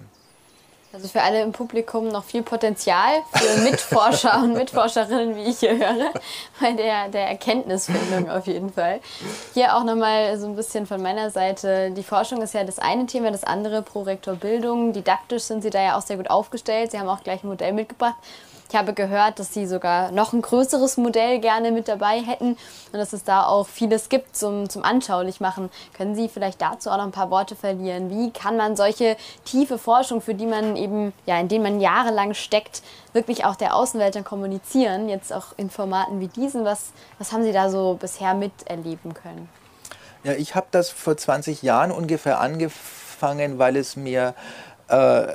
Also 0.94 1.08
für 1.08 1.22
alle 1.22 1.42
im 1.42 1.50
Publikum 1.50 2.06
noch 2.06 2.22
viel 2.22 2.44
Potenzial 2.44 3.10
für 3.34 3.62
Mitforscher 3.62 4.38
und 4.44 4.52
Mitforscherinnen, 4.52 5.34
wie 5.34 5.42
ich 5.42 5.58
hier 5.58 5.76
höre, 5.76 6.12
bei 6.60 6.72
der, 6.72 7.08
der 7.08 7.30
Erkenntnisfindung 7.30 8.30
auf 8.30 8.46
jeden 8.46 8.72
Fall. 8.72 9.00
Hier 9.54 9.74
auch 9.74 9.82
nochmal 9.82 10.38
so 10.38 10.46
ein 10.46 10.54
bisschen 10.54 10.86
von 10.86 11.02
meiner 11.02 11.30
Seite. 11.30 11.90
Die 11.90 12.04
Forschung 12.04 12.42
ist 12.42 12.54
ja 12.54 12.62
das 12.62 12.78
eine 12.78 13.06
Thema, 13.06 13.32
das 13.32 13.42
andere 13.42 13.82
Prorektor 13.82 14.36
Bildung. 14.36 14.92
Didaktisch 14.92 15.42
sind 15.42 15.64
Sie 15.64 15.70
da 15.70 15.82
ja 15.82 15.98
auch 15.98 16.02
sehr 16.02 16.16
gut 16.16 16.30
aufgestellt. 16.30 16.92
Sie 16.92 17.00
haben 17.00 17.08
auch 17.08 17.24
gleich 17.24 17.42
ein 17.42 17.48
Modell 17.48 17.72
mitgebracht. 17.72 18.14
Ich 18.68 18.76
habe 18.76 18.94
gehört, 18.94 19.38
dass 19.38 19.52
Sie 19.52 19.66
sogar 19.66 20.10
noch 20.10 20.32
ein 20.32 20.42
größeres 20.42 20.96
Modell 20.96 21.38
gerne 21.38 21.70
mit 21.70 21.86
dabei 21.86 22.20
hätten 22.20 22.56
und 22.92 22.98
dass 22.98 23.12
es 23.12 23.22
da 23.22 23.44
auch 23.44 23.66
vieles 23.66 24.08
gibt 24.08 24.36
zum, 24.36 24.68
zum 24.68 24.82
anschaulich 24.82 25.40
machen. 25.40 25.70
Können 25.96 26.14
Sie 26.14 26.28
vielleicht 26.28 26.60
dazu 26.60 26.90
auch 26.90 26.96
noch 26.96 27.04
ein 27.04 27.12
paar 27.12 27.30
Worte 27.30 27.56
verlieren? 27.56 28.10
Wie 28.10 28.30
kann 28.30 28.56
man 28.56 28.74
solche 28.74 29.16
tiefe 29.44 29.78
Forschung, 29.78 30.20
für 30.20 30.34
die 30.34 30.46
man 30.46 30.76
eben, 30.76 31.12
ja, 31.26 31.38
in 31.38 31.48
denen 31.48 31.62
man 31.62 31.80
jahrelang 31.80 32.34
steckt, 32.34 32.82
wirklich 33.12 33.44
auch 33.44 33.56
der 33.56 33.76
Außenwelt 33.76 34.16
dann 34.16 34.24
kommunizieren, 34.24 35.08
jetzt 35.08 35.32
auch 35.32 35.46
in 35.56 35.70
Formaten 35.70 36.20
wie 36.20 36.28
diesen? 36.28 36.64
Was, 36.64 36.92
was 37.18 37.32
haben 37.32 37.44
Sie 37.44 37.52
da 37.52 37.70
so 37.70 37.96
bisher 38.00 38.34
miterleben 38.34 39.14
können? 39.14 39.48
Ja, 40.24 40.32
ich 40.32 40.54
habe 40.54 40.66
das 40.70 40.88
vor 40.88 41.16
20 41.16 41.62
Jahren 41.62 41.92
ungefähr 41.92 42.40
angefangen, 42.40 43.58
weil 43.58 43.76
es 43.76 43.94
mir 43.94 44.34
äh, 44.88 45.26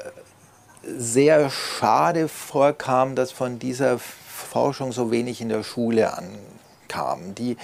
sehr 0.83 1.49
schade 1.49 2.27
vorkam, 2.27 3.15
dass 3.15 3.31
von 3.31 3.59
dieser 3.59 3.99
Forschung 3.99 4.91
so 4.91 5.11
wenig 5.11 5.41
in 5.41 5.49
der 5.49 5.63
Schule 5.63 6.13
ankam. 6.13 7.35
Die, 7.35 7.57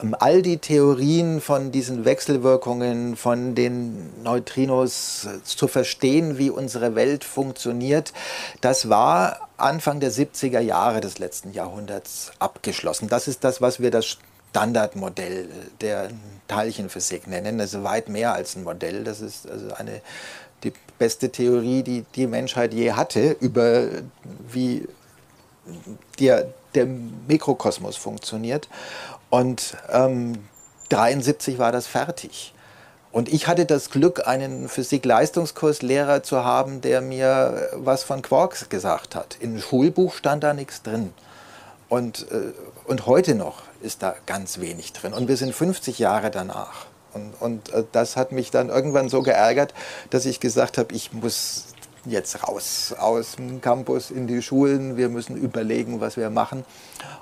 ähm, 0.00 0.14
all 0.18 0.42
die 0.42 0.58
Theorien 0.58 1.40
von 1.40 1.72
diesen 1.72 2.04
Wechselwirkungen, 2.04 3.16
von 3.16 3.54
den 3.54 4.22
Neutrinos 4.22 5.28
zu 5.44 5.68
verstehen, 5.68 6.38
wie 6.38 6.50
unsere 6.50 6.94
Welt 6.94 7.24
funktioniert, 7.24 8.12
das 8.60 8.88
war 8.88 9.48
Anfang 9.56 10.00
der 10.00 10.12
70er 10.12 10.60
Jahre 10.60 11.00
des 11.00 11.18
letzten 11.18 11.52
Jahrhunderts 11.52 12.32
abgeschlossen. 12.38 13.08
Das 13.08 13.28
ist 13.28 13.44
das, 13.44 13.60
was 13.60 13.80
wir 13.80 13.90
das 13.90 14.18
Standardmodell 14.50 15.48
der 15.80 16.10
Teilchenphysik 16.46 17.26
nennen. 17.26 17.56
Das 17.56 17.72
ist 17.72 17.84
weit 17.84 18.10
mehr 18.10 18.34
als 18.34 18.54
ein 18.54 18.64
Modell. 18.64 19.02
Das 19.02 19.22
ist 19.22 19.48
also 19.48 19.72
eine 19.72 20.02
die 20.64 20.72
beste 20.98 21.30
Theorie, 21.30 21.82
die 21.82 22.04
die 22.14 22.26
Menschheit 22.26 22.72
je 22.72 22.92
hatte, 22.92 23.36
über 23.40 23.88
wie 24.48 24.86
der, 26.18 26.48
der 26.74 26.86
Mikrokosmos 26.86 27.96
funktioniert. 27.96 28.68
Und 29.30 29.76
ähm, 29.90 30.38
73 30.90 31.58
war 31.58 31.72
das 31.72 31.86
fertig. 31.86 32.52
Und 33.12 33.30
ich 33.30 33.46
hatte 33.46 33.66
das 33.66 33.90
Glück, 33.90 34.26
einen 34.26 34.68
Physik-Leistungskurslehrer 34.68 36.22
zu 36.22 36.44
haben, 36.44 36.80
der 36.80 37.02
mir 37.02 37.68
was 37.74 38.04
von 38.04 38.22
Quarks 38.22 38.70
gesagt 38.70 39.14
hat. 39.14 39.36
Im 39.40 39.60
Schulbuch 39.60 40.14
stand 40.14 40.42
da 40.42 40.54
nichts 40.54 40.82
drin. 40.82 41.12
Und, 41.90 42.26
äh, 42.30 42.52
und 42.86 43.06
heute 43.06 43.34
noch 43.34 43.64
ist 43.82 44.02
da 44.02 44.14
ganz 44.24 44.60
wenig 44.60 44.94
drin. 44.94 45.12
Und 45.12 45.28
wir 45.28 45.36
sind 45.36 45.54
50 45.54 45.98
Jahre 45.98 46.30
danach. 46.30 46.86
Und, 47.14 47.34
und 47.40 47.72
äh, 47.72 47.84
das 47.92 48.16
hat 48.16 48.32
mich 48.32 48.50
dann 48.50 48.68
irgendwann 48.68 49.08
so 49.08 49.22
geärgert, 49.22 49.74
dass 50.10 50.26
ich 50.26 50.40
gesagt 50.40 50.78
habe, 50.78 50.94
ich 50.94 51.12
muss 51.12 51.66
jetzt 52.04 52.46
raus 52.46 52.94
aus 52.98 53.36
dem 53.36 53.60
Campus 53.60 54.10
in 54.10 54.26
die 54.26 54.42
Schulen. 54.42 54.96
Wir 54.96 55.08
müssen 55.08 55.36
überlegen, 55.36 56.00
was 56.00 56.16
wir 56.16 56.30
machen. 56.30 56.64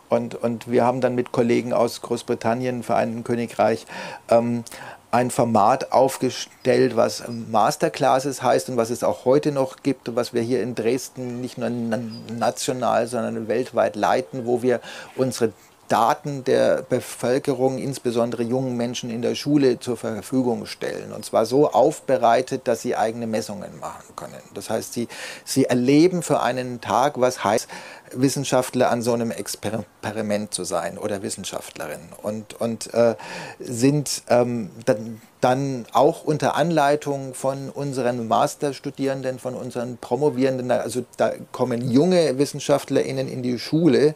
Und, 0.08 0.34
und 0.34 0.70
wir 0.70 0.84
haben 0.84 1.00
dann 1.00 1.14
mit 1.14 1.32
Kollegen 1.32 1.72
aus 1.72 2.00
Großbritannien, 2.00 2.82
Vereinigten 2.82 3.24
Königreich, 3.24 3.86
ähm, 4.28 4.64
ein 5.12 5.30
Format 5.30 5.92
aufgestellt, 5.92 6.96
was 6.96 7.24
Masterclasses 7.28 8.42
heißt 8.42 8.70
und 8.70 8.76
was 8.76 8.90
es 8.90 9.02
auch 9.02 9.24
heute 9.24 9.50
noch 9.50 9.82
gibt, 9.82 10.14
was 10.14 10.32
wir 10.32 10.42
hier 10.42 10.62
in 10.62 10.76
Dresden 10.76 11.40
nicht 11.40 11.58
nur 11.58 11.68
national, 11.68 13.08
sondern 13.08 13.48
weltweit 13.48 13.96
leiten, 13.96 14.46
wo 14.46 14.62
wir 14.62 14.80
unsere 15.16 15.52
Daten 15.90 16.44
der 16.44 16.82
Bevölkerung, 16.82 17.78
insbesondere 17.78 18.44
jungen 18.44 18.76
Menschen 18.76 19.10
in 19.10 19.22
der 19.22 19.34
Schule 19.34 19.80
zur 19.80 19.96
Verfügung 19.96 20.66
stellen. 20.66 21.12
Und 21.12 21.24
zwar 21.24 21.46
so 21.46 21.70
aufbereitet, 21.70 22.68
dass 22.68 22.82
sie 22.82 22.96
eigene 22.96 23.26
Messungen 23.26 23.78
machen 23.80 24.04
können. 24.14 24.40
Das 24.54 24.70
heißt, 24.70 24.92
sie, 24.92 25.08
sie 25.44 25.64
erleben 25.64 26.22
für 26.22 26.40
einen 26.40 26.80
Tag, 26.80 27.20
was 27.20 27.42
heißt, 27.42 27.68
Wissenschaftler 28.12 28.90
an 28.90 29.02
so 29.02 29.12
einem 29.12 29.30
Experiment 29.30 30.52
zu 30.54 30.64
sein 30.64 30.98
oder 30.98 31.22
Wissenschaftlerin 31.22 32.00
und, 32.22 32.60
und 32.60 32.92
äh, 32.94 33.14
sind 33.58 34.22
ähm, 34.28 34.70
dann, 34.84 35.20
dann 35.40 35.86
auch 35.92 36.24
unter 36.24 36.56
Anleitung 36.56 37.34
von 37.34 37.70
unseren 37.70 38.26
Masterstudierenden, 38.26 39.38
von 39.38 39.54
unseren 39.54 39.98
Promovierenden, 39.98 40.70
also 40.70 41.04
da 41.16 41.32
kommen 41.52 41.90
junge 41.90 42.38
WissenschaftlerInnen 42.38 43.28
in 43.28 43.42
die 43.42 43.58
Schule 43.58 44.14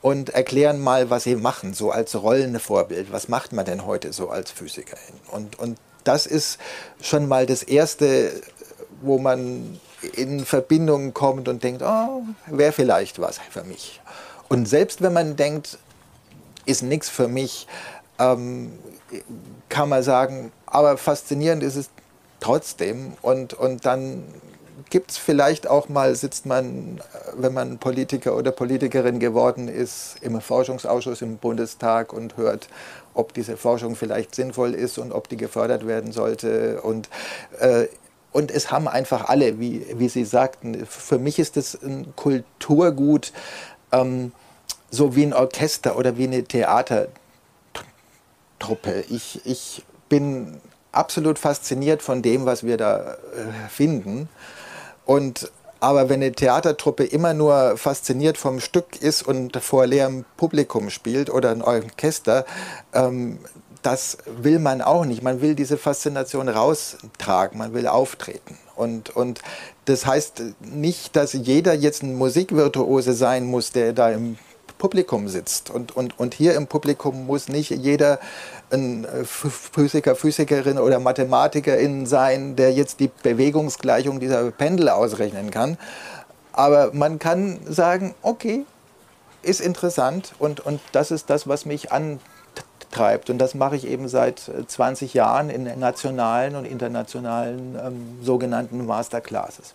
und 0.00 0.30
erklären 0.30 0.80
mal, 0.80 1.10
was 1.10 1.24
sie 1.24 1.36
machen, 1.36 1.74
so 1.74 1.90
als 1.90 2.14
rollende 2.14 2.60
Vorbild. 2.60 3.12
Was 3.12 3.28
macht 3.28 3.52
man 3.52 3.64
denn 3.64 3.84
heute 3.84 4.12
so 4.12 4.30
als 4.30 4.50
Physikerin? 4.50 5.14
Und, 5.30 5.58
und 5.58 5.78
das 6.04 6.26
ist 6.26 6.58
schon 7.00 7.26
mal 7.26 7.46
das 7.46 7.62
Erste, 7.62 8.32
wo 9.02 9.18
man 9.18 9.80
in 10.14 10.44
Verbindung 10.44 11.12
kommt 11.14 11.48
und 11.48 11.62
denkt, 11.62 11.82
oh, 11.82 12.22
wäre 12.46 12.72
vielleicht 12.72 13.18
was 13.18 13.38
für 13.50 13.64
mich. 13.64 14.00
Und 14.48 14.66
selbst 14.66 15.02
wenn 15.02 15.12
man 15.12 15.36
denkt, 15.36 15.78
ist 16.64 16.82
nichts 16.82 17.08
für 17.08 17.28
mich, 17.28 17.66
ähm, 18.18 18.72
kann 19.68 19.88
man 19.88 20.02
sagen, 20.02 20.52
aber 20.66 20.96
faszinierend 20.96 21.62
ist 21.62 21.76
es 21.76 21.90
trotzdem. 22.40 23.14
Und, 23.22 23.54
und 23.54 23.84
dann 23.86 24.24
gibt 24.90 25.10
es 25.10 25.18
vielleicht 25.18 25.68
auch 25.68 25.88
mal, 25.88 26.14
sitzt 26.14 26.46
man, 26.46 27.00
wenn 27.36 27.52
man 27.52 27.78
Politiker 27.78 28.36
oder 28.36 28.52
Politikerin 28.52 29.18
geworden 29.18 29.68
ist, 29.68 30.16
im 30.20 30.40
Forschungsausschuss 30.40 31.22
im 31.22 31.36
Bundestag 31.36 32.12
und 32.12 32.36
hört, 32.36 32.68
ob 33.14 33.34
diese 33.34 33.56
Forschung 33.56 33.96
vielleicht 33.96 34.34
sinnvoll 34.34 34.74
ist 34.74 34.98
und 34.98 35.12
ob 35.12 35.28
die 35.28 35.36
gefördert 35.36 35.86
werden 35.86 36.12
sollte. 36.12 36.80
Und, 36.82 37.08
äh, 37.58 37.88
und 38.32 38.50
es 38.50 38.70
haben 38.70 38.88
einfach 38.88 39.28
alle, 39.28 39.58
wie, 39.58 39.86
wie 39.94 40.08
Sie 40.08 40.24
sagten, 40.24 40.86
für 40.86 41.18
mich 41.18 41.38
ist 41.38 41.56
es 41.56 41.74
ein 41.74 42.14
Kulturgut, 42.16 43.32
ähm, 43.92 44.32
so 44.90 45.14
wie 45.16 45.24
ein 45.24 45.34
Orchester 45.34 45.96
oder 45.98 46.16
wie 46.16 46.24
eine 46.24 46.44
Theatertruppe. 46.44 47.10
Ich, 49.10 49.40
ich 49.44 49.82
bin 50.08 50.60
absolut 50.92 51.38
fasziniert 51.38 52.02
von 52.02 52.22
dem, 52.22 52.46
was 52.46 52.64
wir 52.64 52.76
da 52.76 53.14
äh, 53.14 53.68
finden. 53.68 54.28
Und 55.08 55.50
aber 55.80 56.10
wenn 56.10 56.22
eine 56.22 56.32
Theatertruppe 56.32 57.04
immer 57.04 57.32
nur 57.32 57.78
fasziniert 57.78 58.36
vom 58.36 58.60
Stück 58.60 59.00
ist 59.00 59.22
und 59.22 59.56
vor 59.56 59.86
leerem 59.86 60.26
Publikum 60.36 60.90
spielt 60.90 61.30
oder 61.30 61.50
ein 61.50 61.62
Orchester, 61.62 62.44
ähm, 62.92 63.38
das 63.80 64.18
will 64.26 64.58
man 64.58 64.82
auch 64.82 65.06
nicht. 65.06 65.22
Man 65.22 65.40
will 65.40 65.54
diese 65.54 65.78
Faszination 65.78 66.50
raustragen, 66.50 67.56
man 67.56 67.72
will 67.72 67.86
auftreten. 67.86 68.58
Und, 68.76 69.16
und 69.16 69.40
das 69.86 70.04
heißt 70.04 70.42
nicht, 70.60 71.16
dass 71.16 71.32
jeder 71.32 71.72
jetzt 71.72 72.02
ein 72.02 72.16
Musikvirtuose 72.16 73.14
sein 73.14 73.46
muss, 73.46 73.72
der 73.72 73.94
da 73.94 74.10
im 74.10 74.36
Publikum 74.78 75.28
sitzt. 75.28 75.70
Und, 75.70 75.96
und, 75.96 76.18
und 76.18 76.34
hier 76.34 76.54
im 76.54 76.66
Publikum 76.66 77.26
muss 77.26 77.48
nicht 77.48 77.70
jeder 77.70 78.18
ein 78.70 79.06
Physiker, 79.24 80.14
Physikerin 80.14 80.78
oder 80.78 80.98
Mathematikerin 81.00 82.06
sein, 82.06 82.56
der 82.56 82.72
jetzt 82.72 83.00
die 83.00 83.10
Bewegungsgleichung 83.22 84.20
dieser 84.20 84.50
Pendel 84.50 84.88
ausrechnen 84.88 85.50
kann. 85.50 85.76
Aber 86.52 86.92
man 86.92 87.18
kann 87.18 87.60
sagen, 87.68 88.14
okay, 88.22 88.64
ist 89.42 89.60
interessant 89.60 90.34
und, 90.38 90.60
und 90.60 90.80
das 90.92 91.10
ist 91.10 91.30
das, 91.30 91.46
was 91.46 91.64
mich 91.64 91.92
antreibt. 91.92 93.30
Und 93.30 93.38
das 93.38 93.54
mache 93.54 93.76
ich 93.76 93.86
eben 93.86 94.08
seit 94.08 94.50
20 94.66 95.14
Jahren 95.14 95.50
in 95.50 95.78
nationalen 95.78 96.56
und 96.56 96.64
internationalen 96.64 97.76
ähm, 97.80 98.18
sogenannten 98.22 98.86
Masterclasses. 98.86 99.74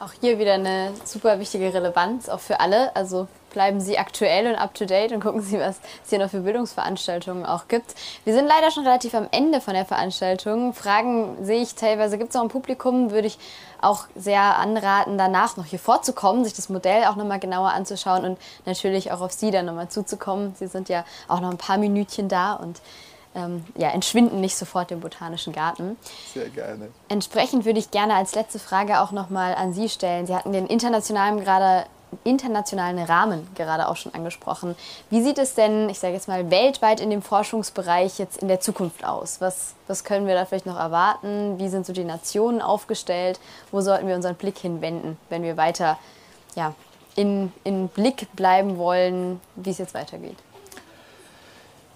Auch 0.00 0.14
hier 0.18 0.38
wieder 0.38 0.54
eine 0.54 0.94
super 1.04 1.38
wichtige 1.40 1.74
Relevanz, 1.74 2.30
auch 2.30 2.40
für 2.40 2.60
alle. 2.60 2.96
Also 2.96 3.28
bleiben 3.50 3.82
Sie 3.82 3.98
aktuell 3.98 4.46
und 4.46 4.54
up 4.54 4.72
to 4.72 4.86
date 4.86 5.12
und 5.12 5.20
gucken 5.20 5.42
Sie, 5.42 5.58
was 5.58 5.76
es 6.02 6.08
hier 6.08 6.18
noch 6.18 6.30
für 6.30 6.40
Bildungsveranstaltungen 6.40 7.44
auch 7.44 7.68
gibt. 7.68 7.94
Wir 8.24 8.32
sind 8.32 8.46
leider 8.46 8.70
schon 8.70 8.86
relativ 8.86 9.12
am 9.12 9.28
Ende 9.30 9.60
von 9.60 9.74
der 9.74 9.84
Veranstaltung. 9.84 10.72
Fragen 10.72 11.44
sehe 11.44 11.60
ich 11.60 11.74
teilweise, 11.74 12.16
gibt 12.16 12.30
es 12.30 12.36
auch 12.36 12.42
im 12.42 12.48
Publikum, 12.48 13.10
würde 13.10 13.26
ich 13.26 13.38
auch 13.82 14.06
sehr 14.16 14.40
anraten, 14.40 15.18
danach 15.18 15.58
noch 15.58 15.66
hier 15.66 15.78
vorzukommen, 15.78 16.44
sich 16.44 16.54
das 16.54 16.70
Modell 16.70 17.04
auch 17.04 17.16
nochmal 17.16 17.38
genauer 17.38 17.72
anzuschauen 17.72 18.24
und 18.24 18.38
natürlich 18.64 19.12
auch 19.12 19.20
auf 19.20 19.32
Sie 19.32 19.50
dann 19.50 19.66
nochmal 19.66 19.90
zuzukommen. 19.90 20.54
Sie 20.58 20.66
sind 20.66 20.88
ja 20.88 21.04
auch 21.28 21.40
noch 21.40 21.50
ein 21.50 21.58
paar 21.58 21.76
Minütchen 21.76 22.30
da 22.30 22.54
und 22.54 22.80
ähm, 23.34 23.64
ja, 23.76 23.90
entschwinden 23.90 24.40
nicht 24.40 24.56
sofort 24.56 24.90
im 24.90 25.00
Botanischen 25.00 25.52
Garten. 25.52 25.96
Sehr 26.34 26.48
gerne. 26.48 26.88
Entsprechend 27.08 27.64
würde 27.64 27.78
ich 27.78 27.90
gerne 27.90 28.14
als 28.14 28.34
letzte 28.34 28.58
Frage 28.58 29.00
auch 29.00 29.12
nochmal 29.12 29.54
an 29.54 29.72
Sie 29.72 29.88
stellen. 29.88 30.26
Sie 30.26 30.34
hatten 30.34 30.52
den 30.52 30.66
internationalen, 30.66 31.40
gerade, 31.40 31.86
internationalen 32.24 32.98
Rahmen 32.98 33.46
gerade 33.54 33.88
auch 33.88 33.96
schon 33.96 34.12
angesprochen. 34.14 34.74
Wie 35.10 35.22
sieht 35.22 35.38
es 35.38 35.54
denn, 35.54 35.88
ich 35.88 36.00
sage 36.00 36.14
jetzt 36.14 36.26
mal, 36.26 36.50
weltweit 36.50 37.00
in 37.00 37.10
dem 37.10 37.22
Forschungsbereich 37.22 38.18
jetzt 38.18 38.38
in 38.38 38.48
der 38.48 38.60
Zukunft 38.60 39.04
aus? 39.04 39.40
Was, 39.40 39.74
was 39.86 40.02
können 40.02 40.26
wir 40.26 40.34
da 40.34 40.44
vielleicht 40.44 40.66
noch 40.66 40.78
erwarten? 40.78 41.58
Wie 41.58 41.68
sind 41.68 41.86
so 41.86 41.92
die 41.92 42.04
Nationen 42.04 42.60
aufgestellt? 42.60 43.38
Wo 43.70 43.80
sollten 43.80 44.08
wir 44.08 44.16
unseren 44.16 44.34
Blick 44.34 44.58
hinwenden, 44.58 45.18
wenn 45.28 45.44
wir 45.44 45.56
weiter 45.56 45.98
ja, 46.56 46.74
in, 47.14 47.52
in 47.62 47.86
Blick 47.86 48.26
bleiben 48.34 48.76
wollen, 48.76 49.40
wie 49.54 49.70
es 49.70 49.78
jetzt 49.78 49.94
weitergeht? 49.94 50.36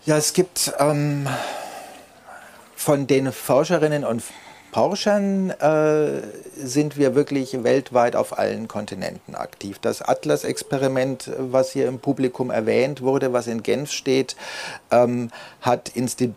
Ja, 0.07 0.19
es 0.19 0.35
gibt 0.35 0.71
ähm, 0.79 1.27
von 2.77 3.07
den 3.07 3.33
Forscherinnen 3.33 4.05
und 4.05 4.23
Forschern 4.71 5.49
äh, 5.49 6.21
sind 6.57 6.99
wir 6.99 7.15
wirklich 7.15 7.63
weltweit 7.63 8.15
auf 8.15 8.37
allen 8.37 8.69
Kontinenten 8.69 9.35
aktiv. 9.35 9.79
Das 9.79 10.03
Atlas-Experiment, 10.03 11.31
was 11.39 11.71
hier 11.71 11.89
im 11.89 12.01
Publikum 12.01 12.51
erwähnt 12.51 13.01
wurde, 13.01 13.33
was 13.33 13.47
in 13.47 13.63
Genf 13.63 13.93
steht, 13.93 14.37
ähm, 14.91 15.31
hat 15.63 15.89
Institut, 15.95 16.37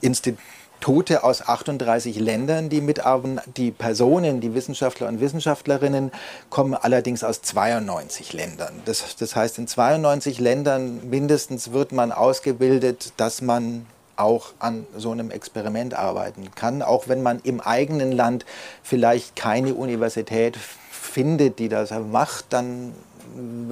Institut 0.00 0.38
Tote 0.80 1.24
aus 1.24 1.46
38 1.46 2.18
Ländern, 2.18 2.68
die 2.68 2.80
mitarbeiten. 2.80 3.40
Die 3.56 3.70
Personen, 3.70 4.40
die 4.40 4.54
Wissenschaftler 4.54 5.08
und 5.08 5.20
Wissenschaftlerinnen, 5.20 6.12
kommen 6.50 6.74
allerdings 6.74 7.24
aus 7.24 7.42
92 7.42 8.32
Ländern. 8.32 8.82
Das, 8.84 9.16
das 9.16 9.36
heißt, 9.36 9.58
in 9.58 9.66
92 9.66 10.38
Ländern 10.40 11.08
mindestens 11.08 11.72
wird 11.72 11.92
man 11.92 12.12
ausgebildet, 12.12 13.12
dass 13.16 13.42
man 13.42 13.86
auch 14.16 14.52
an 14.58 14.86
so 14.96 15.12
einem 15.12 15.30
Experiment 15.30 15.94
arbeiten 15.94 16.50
kann, 16.54 16.82
auch 16.82 17.08
wenn 17.08 17.22
man 17.22 17.40
im 17.42 17.60
eigenen 17.60 18.12
Land 18.12 18.46
vielleicht 18.82 19.36
keine 19.36 19.74
Universität 19.74 20.56
findet, 20.90 21.58
die 21.58 21.68
das 21.68 21.90
macht, 21.90 22.46
dann 22.50 22.92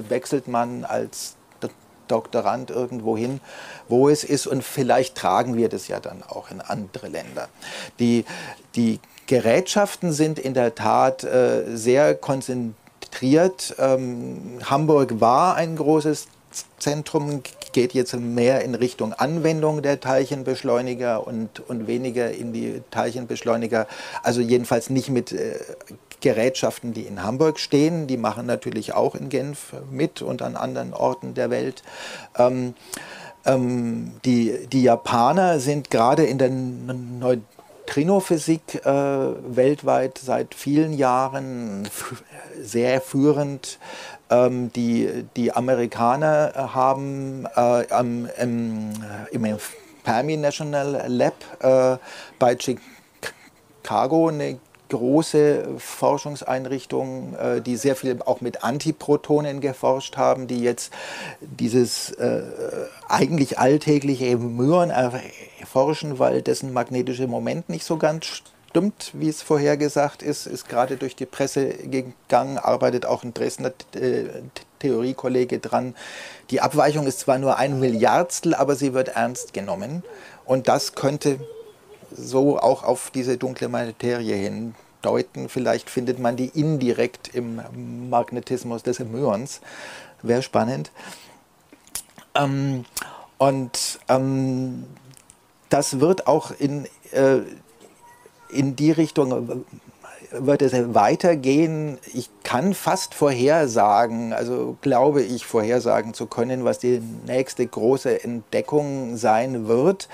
wechselt 0.09 0.47
man 0.47 0.83
als 0.83 1.35
Doktorand 2.07 2.69
irgendwo 2.69 3.17
hin, 3.17 3.39
wo 3.87 4.09
es 4.09 4.23
ist 4.23 4.47
und 4.47 4.63
vielleicht 4.63 5.15
tragen 5.15 5.55
wir 5.57 5.69
das 5.69 5.87
ja 5.87 5.99
dann 5.99 6.23
auch 6.23 6.51
in 6.51 6.61
andere 6.61 7.07
Länder. 7.07 7.49
Die, 7.99 8.25
die 8.75 8.99
Gerätschaften 9.27 10.11
sind 10.11 10.39
in 10.39 10.53
der 10.53 10.75
Tat 10.75 11.23
äh, 11.23 11.75
sehr 11.75 12.15
konzentriert. 12.15 13.75
Ähm, 13.79 14.59
Hamburg 14.63 15.19
war 15.19 15.55
ein 15.55 15.75
großes 15.75 16.27
Zentrum, 16.77 17.41
geht 17.73 17.93
jetzt 17.93 18.15
mehr 18.15 18.61
in 18.61 18.75
Richtung 18.75 19.11
Anwendung 19.13 19.81
der 19.81 19.99
Teilchenbeschleuniger 19.99 21.27
und, 21.27 21.59
und 21.67 21.87
weniger 21.87 22.31
in 22.31 22.53
die 22.53 22.81
Teilchenbeschleuniger, 22.91 23.87
also 24.23 24.39
jedenfalls 24.39 24.89
nicht 24.89 25.09
mit 25.09 25.33
äh, 25.33 25.59
Gerätschaften, 26.25 26.91
die 26.91 27.03
in 27.03 27.21
Hamburg 27.21 27.59
stehen. 27.59 28.07
Die 28.07 28.17
machen 28.17 28.47
natürlich 28.47 28.95
auch 28.95 29.13
in 29.13 29.29
Genf 29.29 29.75
mit 29.91 30.23
und 30.23 30.41
an 30.41 30.55
anderen 30.55 30.91
Orten 30.91 31.35
der 31.35 31.51
Welt. 31.51 31.83
Ähm, 32.35 32.73
ähm, 33.45 34.13
die, 34.25 34.65
die 34.65 34.81
Japaner 34.81 35.59
sind 35.59 35.91
gerade 35.91 36.23
in 36.23 36.39
der 36.39 36.49
Neutrinophysik 36.49 38.83
äh, 38.83 38.89
weltweit 38.89 40.17
seit 40.17 40.55
vielen 40.55 40.93
Jahren 40.93 41.87
sehr 42.59 43.01
führend. 43.01 43.77
Ähm, 44.31 44.73
die, 44.73 45.27
die 45.35 45.51
Amerikaner 45.51 46.71
haben 46.73 47.45
äh, 47.55 47.83
im, 47.99 48.27
im, 48.39 48.93
im 49.31 49.57
Fermi 50.03 50.37
National 50.37 51.05
Lab 51.07 51.35
äh, 51.59 51.97
bei 52.39 52.57
Chicago 52.57 54.29
eine 54.29 54.57
große 54.89 55.67
Forschungseinrichtungen, 55.77 57.35
äh, 57.35 57.61
die 57.61 57.75
sehr 57.75 57.95
viel 57.95 58.19
auch 58.25 58.41
mit 58.41 58.63
Antiprotonen 58.63 59.61
geforscht 59.61 60.17
haben, 60.17 60.47
die 60.47 60.61
jetzt 60.61 60.91
dieses 61.41 62.11
äh, 62.11 62.43
eigentlich 63.07 63.59
alltägliche 63.59 64.37
Myren 64.37 64.89
erforschen, 64.89 66.19
weil 66.19 66.41
dessen 66.41 66.73
magnetische 66.73 67.27
Moment 67.27 67.69
nicht 67.69 67.85
so 67.85 67.97
ganz 67.97 68.25
stimmt, 68.75 69.11
wie 69.13 69.29
es 69.29 69.41
vorhergesagt 69.41 70.21
ist, 70.21 70.47
ist 70.47 70.67
gerade 70.67 70.97
durch 70.97 71.15
die 71.15 71.25
Presse 71.25 71.67
gegangen, 71.67 72.57
arbeitet 72.57 73.05
auch 73.05 73.23
ein 73.23 73.33
Dresdner 73.33 73.71
äh, 73.93 74.25
Theoriekollege 74.79 75.59
dran. 75.59 75.95
Die 76.49 76.61
Abweichung 76.61 77.07
ist 77.07 77.21
zwar 77.21 77.39
nur 77.39 77.57
ein 77.57 77.79
Milliardstel, 77.79 78.53
aber 78.53 78.75
sie 78.75 78.93
wird 78.93 79.09
ernst 79.09 79.53
genommen. 79.53 80.03
Und 80.43 80.67
das 80.67 80.93
könnte 80.93 81.39
so 82.15 82.59
auch 82.59 82.83
auf 82.83 83.11
diese 83.13 83.37
dunkle 83.37 83.67
Materie 83.67 84.35
hindeuten. 84.35 85.49
Vielleicht 85.49 85.89
findet 85.89 86.19
man 86.19 86.35
die 86.35 86.47
indirekt 86.47 87.33
im 87.33 87.61
Magnetismus 88.09 88.83
des 88.83 88.99
Myons. 88.99 89.61
Wäre 90.21 90.41
spannend. 90.41 90.91
Ähm, 92.35 92.85
und 93.37 93.99
ähm, 94.09 94.85
das 95.69 95.99
wird 95.99 96.27
auch 96.27 96.51
in, 96.57 96.85
äh, 97.11 97.39
in 98.49 98.75
die 98.75 98.91
Richtung 98.91 99.65
wird 100.31 100.61
es 100.61 100.73
weitergehen. 100.93 101.97
Ich 102.13 102.29
kann 102.43 102.73
fast 102.73 103.13
vorhersagen, 103.13 104.33
also 104.33 104.77
glaube 104.81 105.21
ich 105.21 105.45
vorhersagen 105.45 106.13
zu 106.13 106.25
können, 106.25 106.65
was 106.65 106.79
die 106.79 107.01
nächste 107.25 107.65
große 107.65 108.23
Entdeckung 108.23 109.17
sein 109.17 109.67
wird 109.67 110.09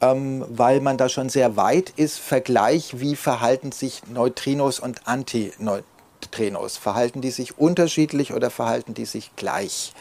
ähm, 0.00 0.44
weil 0.48 0.80
man 0.80 0.96
da 0.96 1.08
schon 1.08 1.28
sehr 1.28 1.56
weit 1.56 1.90
ist. 1.96 2.18
Vergleich, 2.18 3.00
wie 3.00 3.16
verhalten 3.16 3.72
sich 3.72 4.02
Neutrinos 4.08 4.78
und 4.78 5.06
Antineutrinos? 5.06 6.76
Verhalten 6.76 7.20
die 7.20 7.30
sich 7.30 7.58
unterschiedlich 7.58 8.32
oder 8.32 8.50
verhalten 8.50 8.94
die 8.94 9.06
sich 9.06 9.34
gleich? 9.36 9.92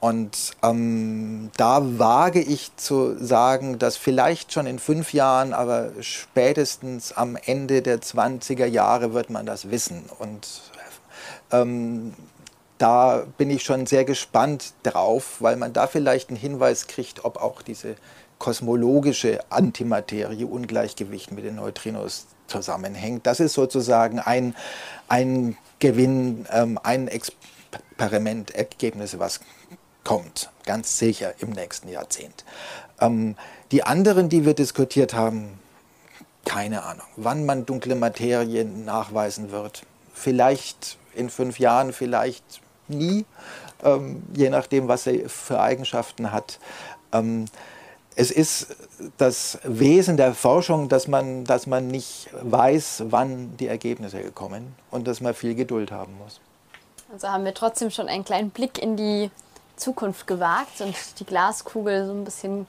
Und 0.00 0.56
ähm, 0.64 1.52
da 1.56 1.80
wage 1.98 2.40
ich 2.40 2.74
zu 2.74 3.16
sagen, 3.24 3.78
dass 3.78 3.96
vielleicht 3.96 4.52
schon 4.52 4.66
in 4.66 4.80
fünf 4.80 5.12
Jahren, 5.12 5.52
aber 5.52 5.90
spätestens 6.00 7.12
am 7.12 7.36
Ende 7.36 7.82
der 7.82 8.00
20er 8.00 8.66
Jahre 8.66 9.14
wird 9.14 9.30
man 9.30 9.46
das 9.46 9.70
wissen. 9.70 10.02
Und 10.18 10.48
ähm, 11.52 12.14
da 12.78 13.22
bin 13.38 13.48
ich 13.48 13.62
schon 13.62 13.86
sehr 13.86 14.04
gespannt 14.04 14.72
drauf, 14.82 15.36
weil 15.38 15.54
man 15.54 15.72
da 15.72 15.86
vielleicht 15.86 16.30
einen 16.30 16.36
Hinweis 16.36 16.88
kriegt, 16.88 17.24
ob 17.24 17.36
auch 17.36 17.62
diese 17.62 17.94
kosmologische 18.42 19.38
Antimaterie 19.50 20.44
Ungleichgewicht 20.44 21.30
mit 21.30 21.44
den 21.44 21.54
Neutrinos 21.54 22.26
zusammenhängt. 22.48 23.24
Das 23.24 23.38
ist 23.38 23.52
sozusagen 23.52 24.18
ein, 24.18 24.56
ein 25.06 25.56
Gewinn, 25.78 26.44
ähm, 26.50 26.76
ein 26.82 27.06
Experimentergebnis, 27.06 29.20
was 29.20 29.38
kommt, 30.02 30.50
ganz 30.66 30.98
sicher 30.98 31.34
im 31.38 31.50
nächsten 31.50 31.88
Jahrzehnt. 31.88 32.44
Ähm, 33.00 33.36
die 33.70 33.84
anderen, 33.84 34.28
die 34.28 34.44
wir 34.44 34.54
diskutiert 34.54 35.14
haben, 35.14 35.60
keine 36.44 36.82
Ahnung, 36.82 37.06
wann 37.14 37.46
man 37.46 37.64
dunkle 37.64 37.94
Materie 37.94 38.64
nachweisen 38.64 39.52
wird. 39.52 39.86
Vielleicht 40.14 40.98
in 41.14 41.30
fünf 41.30 41.60
Jahren, 41.60 41.92
vielleicht 41.92 42.60
nie, 42.88 43.24
ähm, 43.84 44.24
je 44.34 44.50
nachdem, 44.50 44.88
was 44.88 45.04
sie 45.04 45.26
für 45.28 45.60
Eigenschaften 45.60 46.32
hat. 46.32 46.58
Ähm, 47.12 47.44
es 48.16 48.30
ist 48.30 48.76
das 49.18 49.58
Wesen 49.64 50.16
der 50.16 50.34
Forschung, 50.34 50.88
dass 50.88 51.08
man, 51.08 51.44
dass 51.44 51.66
man 51.66 51.88
nicht 51.88 52.28
weiß, 52.42 53.04
wann 53.06 53.56
die 53.56 53.66
Ergebnisse 53.66 54.30
kommen 54.32 54.74
und 54.90 55.06
dass 55.06 55.20
man 55.20 55.34
viel 55.34 55.54
Geduld 55.54 55.90
haben 55.90 56.16
muss. 56.22 56.40
Also 57.12 57.28
haben 57.28 57.44
wir 57.44 57.54
trotzdem 57.54 57.90
schon 57.90 58.08
einen 58.08 58.24
kleinen 58.24 58.50
Blick 58.50 58.82
in 58.82 58.96
die 58.96 59.30
Zukunft 59.76 60.26
gewagt 60.26 60.80
und 60.80 60.94
die 61.18 61.24
Glaskugel 61.24 62.06
so 62.06 62.12
ein 62.12 62.24
bisschen 62.24 62.66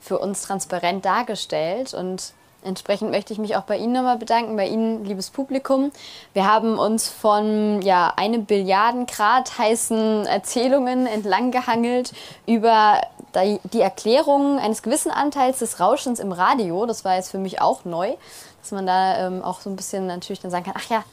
für 0.00 0.18
uns 0.18 0.42
transparent 0.42 1.04
dargestellt. 1.04 1.94
Und 1.94 2.32
entsprechend 2.64 3.10
möchte 3.10 3.32
ich 3.32 3.38
mich 3.38 3.56
auch 3.56 3.62
bei 3.62 3.76
Ihnen 3.76 3.92
nochmal 3.92 4.18
bedanken, 4.18 4.56
bei 4.56 4.66
Ihnen, 4.66 5.04
liebes 5.04 5.30
Publikum. 5.30 5.92
Wir 6.32 6.50
haben 6.50 6.78
uns 6.78 7.08
von 7.08 7.82
ja, 7.82 8.12
einem 8.16 8.44
Billiarden 8.44 9.06
Grad 9.06 9.58
heißen 9.58 10.26
Erzählungen 10.26 11.06
entlang 11.06 11.50
gehangelt 11.50 12.12
über 12.46 13.00
die 13.44 13.80
Erklärung 13.80 14.58
eines 14.58 14.82
gewissen 14.82 15.10
Anteils 15.10 15.58
des 15.58 15.80
Rauschens 15.80 16.20
im 16.20 16.32
Radio. 16.32 16.86
Das 16.86 17.04
war 17.04 17.16
jetzt 17.16 17.30
für 17.30 17.38
mich 17.38 17.60
auch 17.60 17.84
neu, 17.84 18.14
dass 18.62 18.72
man 18.72 18.86
da 18.86 19.26
ähm, 19.26 19.42
auch 19.42 19.60
so 19.60 19.70
ein 19.70 19.76
bisschen 19.76 20.06
natürlich 20.06 20.40
dann 20.40 20.50
sagen 20.50 20.64
kann, 20.64 20.74
ach 20.76 20.88
ja, 20.90 21.04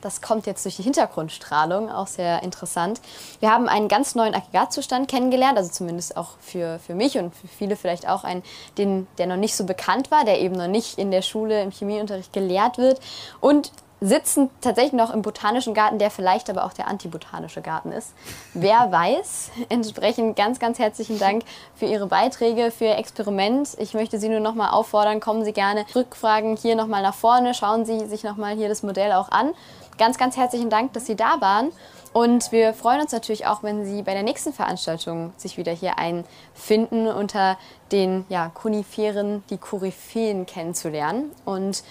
das 0.00 0.22
kommt 0.22 0.46
jetzt 0.46 0.64
durch 0.64 0.76
die 0.76 0.82
Hintergrundstrahlung, 0.82 1.90
auch 1.90 2.06
sehr 2.06 2.42
interessant. 2.42 3.00
Wir 3.40 3.50
haben 3.50 3.68
einen 3.68 3.88
ganz 3.88 4.14
neuen 4.14 4.34
Aggregatzustand 4.34 5.08
kennengelernt, 5.08 5.58
also 5.58 5.70
zumindest 5.70 6.16
auch 6.16 6.38
für, 6.40 6.78
für 6.78 6.94
mich 6.94 7.18
und 7.18 7.34
für 7.34 7.48
viele 7.48 7.76
vielleicht 7.76 8.08
auch 8.08 8.24
einen, 8.24 8.42
den, 8.78 9.06
der 9.18 9.26
noch 9.26 9.36
nicht 9.36 9.54
so 9.54 9.64
bekannt 9.64 10.10
war, 10.10 10.24
der 10.24 10.40
eben 10.40 10.54
noch 10.54 10.68
nicht 10.68 10.98
in 10.98 11.10
der 11.10 11.22
Schule 11.22 11.62
im 11.62 11.70
Chemieunterricht 11.70 12.32
gelehrt 12.32 12.78
wird. 12.78 13.00
Und 13.40 13.72
sitzen 14.00 14.50
tatsächlich 14.60 14.94
noch 14.94 15.12
im 15.12 15.22
botanischen 15.22 15.74
Garten, 15.74 15.98
der 15.98 16.10
vielleicht 16.10 16.48
aber 16.48 16.64
auch 16.64 16.72
der 16.72 16.88
antibotanische 16.88 17.60
Garten 17.60 17.92
ist. 17.92 18.12
Wer 18.54 18.90
weiß. 18.90 19.50
Entsprechend 19.68 20.36
ganz, 20.36 20.58
ganz 20.58 20.78
herzlichen 20.78 21.18
Dank 21.18 21.44
für 21.74 21.86
Ihre 21.86 22.06
Beiträge, 22.06 22.70
für 22.70 22.86
Ihr 22.86 22.96
Experiment. 22.96 23.76
Ich 23.78 23.94
möchte 23.94 24.18
Sie 24.18 24.28
nur 24.28 24.40
noch 24.40 24.54
mal 24.54 24.70
auffordern, 24.70 25.20
kommen 25.20 25.44
Sie 25.44 25.52
gerne 25.52 25.84
Rückfragen 25.94 26.56
hier 26.56 26.76
noch 26.76 26.86
mal 26.86 27.02
nach 27.02 27.14
vorne, 27.14 27.54
schauen 27.54 27.84
Sie 27.84 28.06
sich 28.06 28.24
noch 28.24 28.36
mal 28.36 28.54
hier 28.56 28.68
das 28.68 28.82
Modell 28.82 29.12
auch 29.12 29.30
an. 29.30 29.52
Ganz, 29.98 30.16
ganz 30.16 30.36
herzlichen 30.36 30.70
Dank, 30.70 30.94
dass 30.94 31.06
Sie 31.06 31.16
da 31.16 31.40
waren. 31.40 31.70
Und 32.12 32.50
wir 32.50 32.74
freuen 32.74 33.02
uns 33.02 33.12
natürlich 33.12 33.46
auch, 33.46 33.62
wenn 33.62 33.84
Sie 33.84 34.02
bei 34.02 34.14
der 34.14 34.24
nächsten 34.24 34.52
Veranstaltung 34.52 35.32
sich 35.36 35.58
wieder 35.58 35.72
hier 35.72 35.98
einfinden, 35.98 37.06
unter 37.06 37.56
den 37.92 38.24
ja, 38.28 38.50
Koniferen, 38.52 39.44
die 39.50 39.58
Koryphäen 39.58 40.44
kennenzulernen. 40.46 41.30
Und 41.44 41.84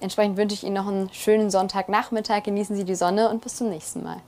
entsprechend 0.00 0.36
wünsche 0.36 0.54
ich 0.54 0.64
Ihnen 0.64 0.74
noch 0.74 0.86
einen 0.86 1.12
schönen 1.12 1.50
Sonntagnachmittag. 1.50 2.42
Genießen 2.44 2.76
Sie 2.76 2.84
die 2.84 2.94
Sonne 2.94 3.28
und 3.30 3.42
bis 3.42 3.56
zum 3.56 3.68
nächsten 3.68 4.02
Mal. 4.02 4.18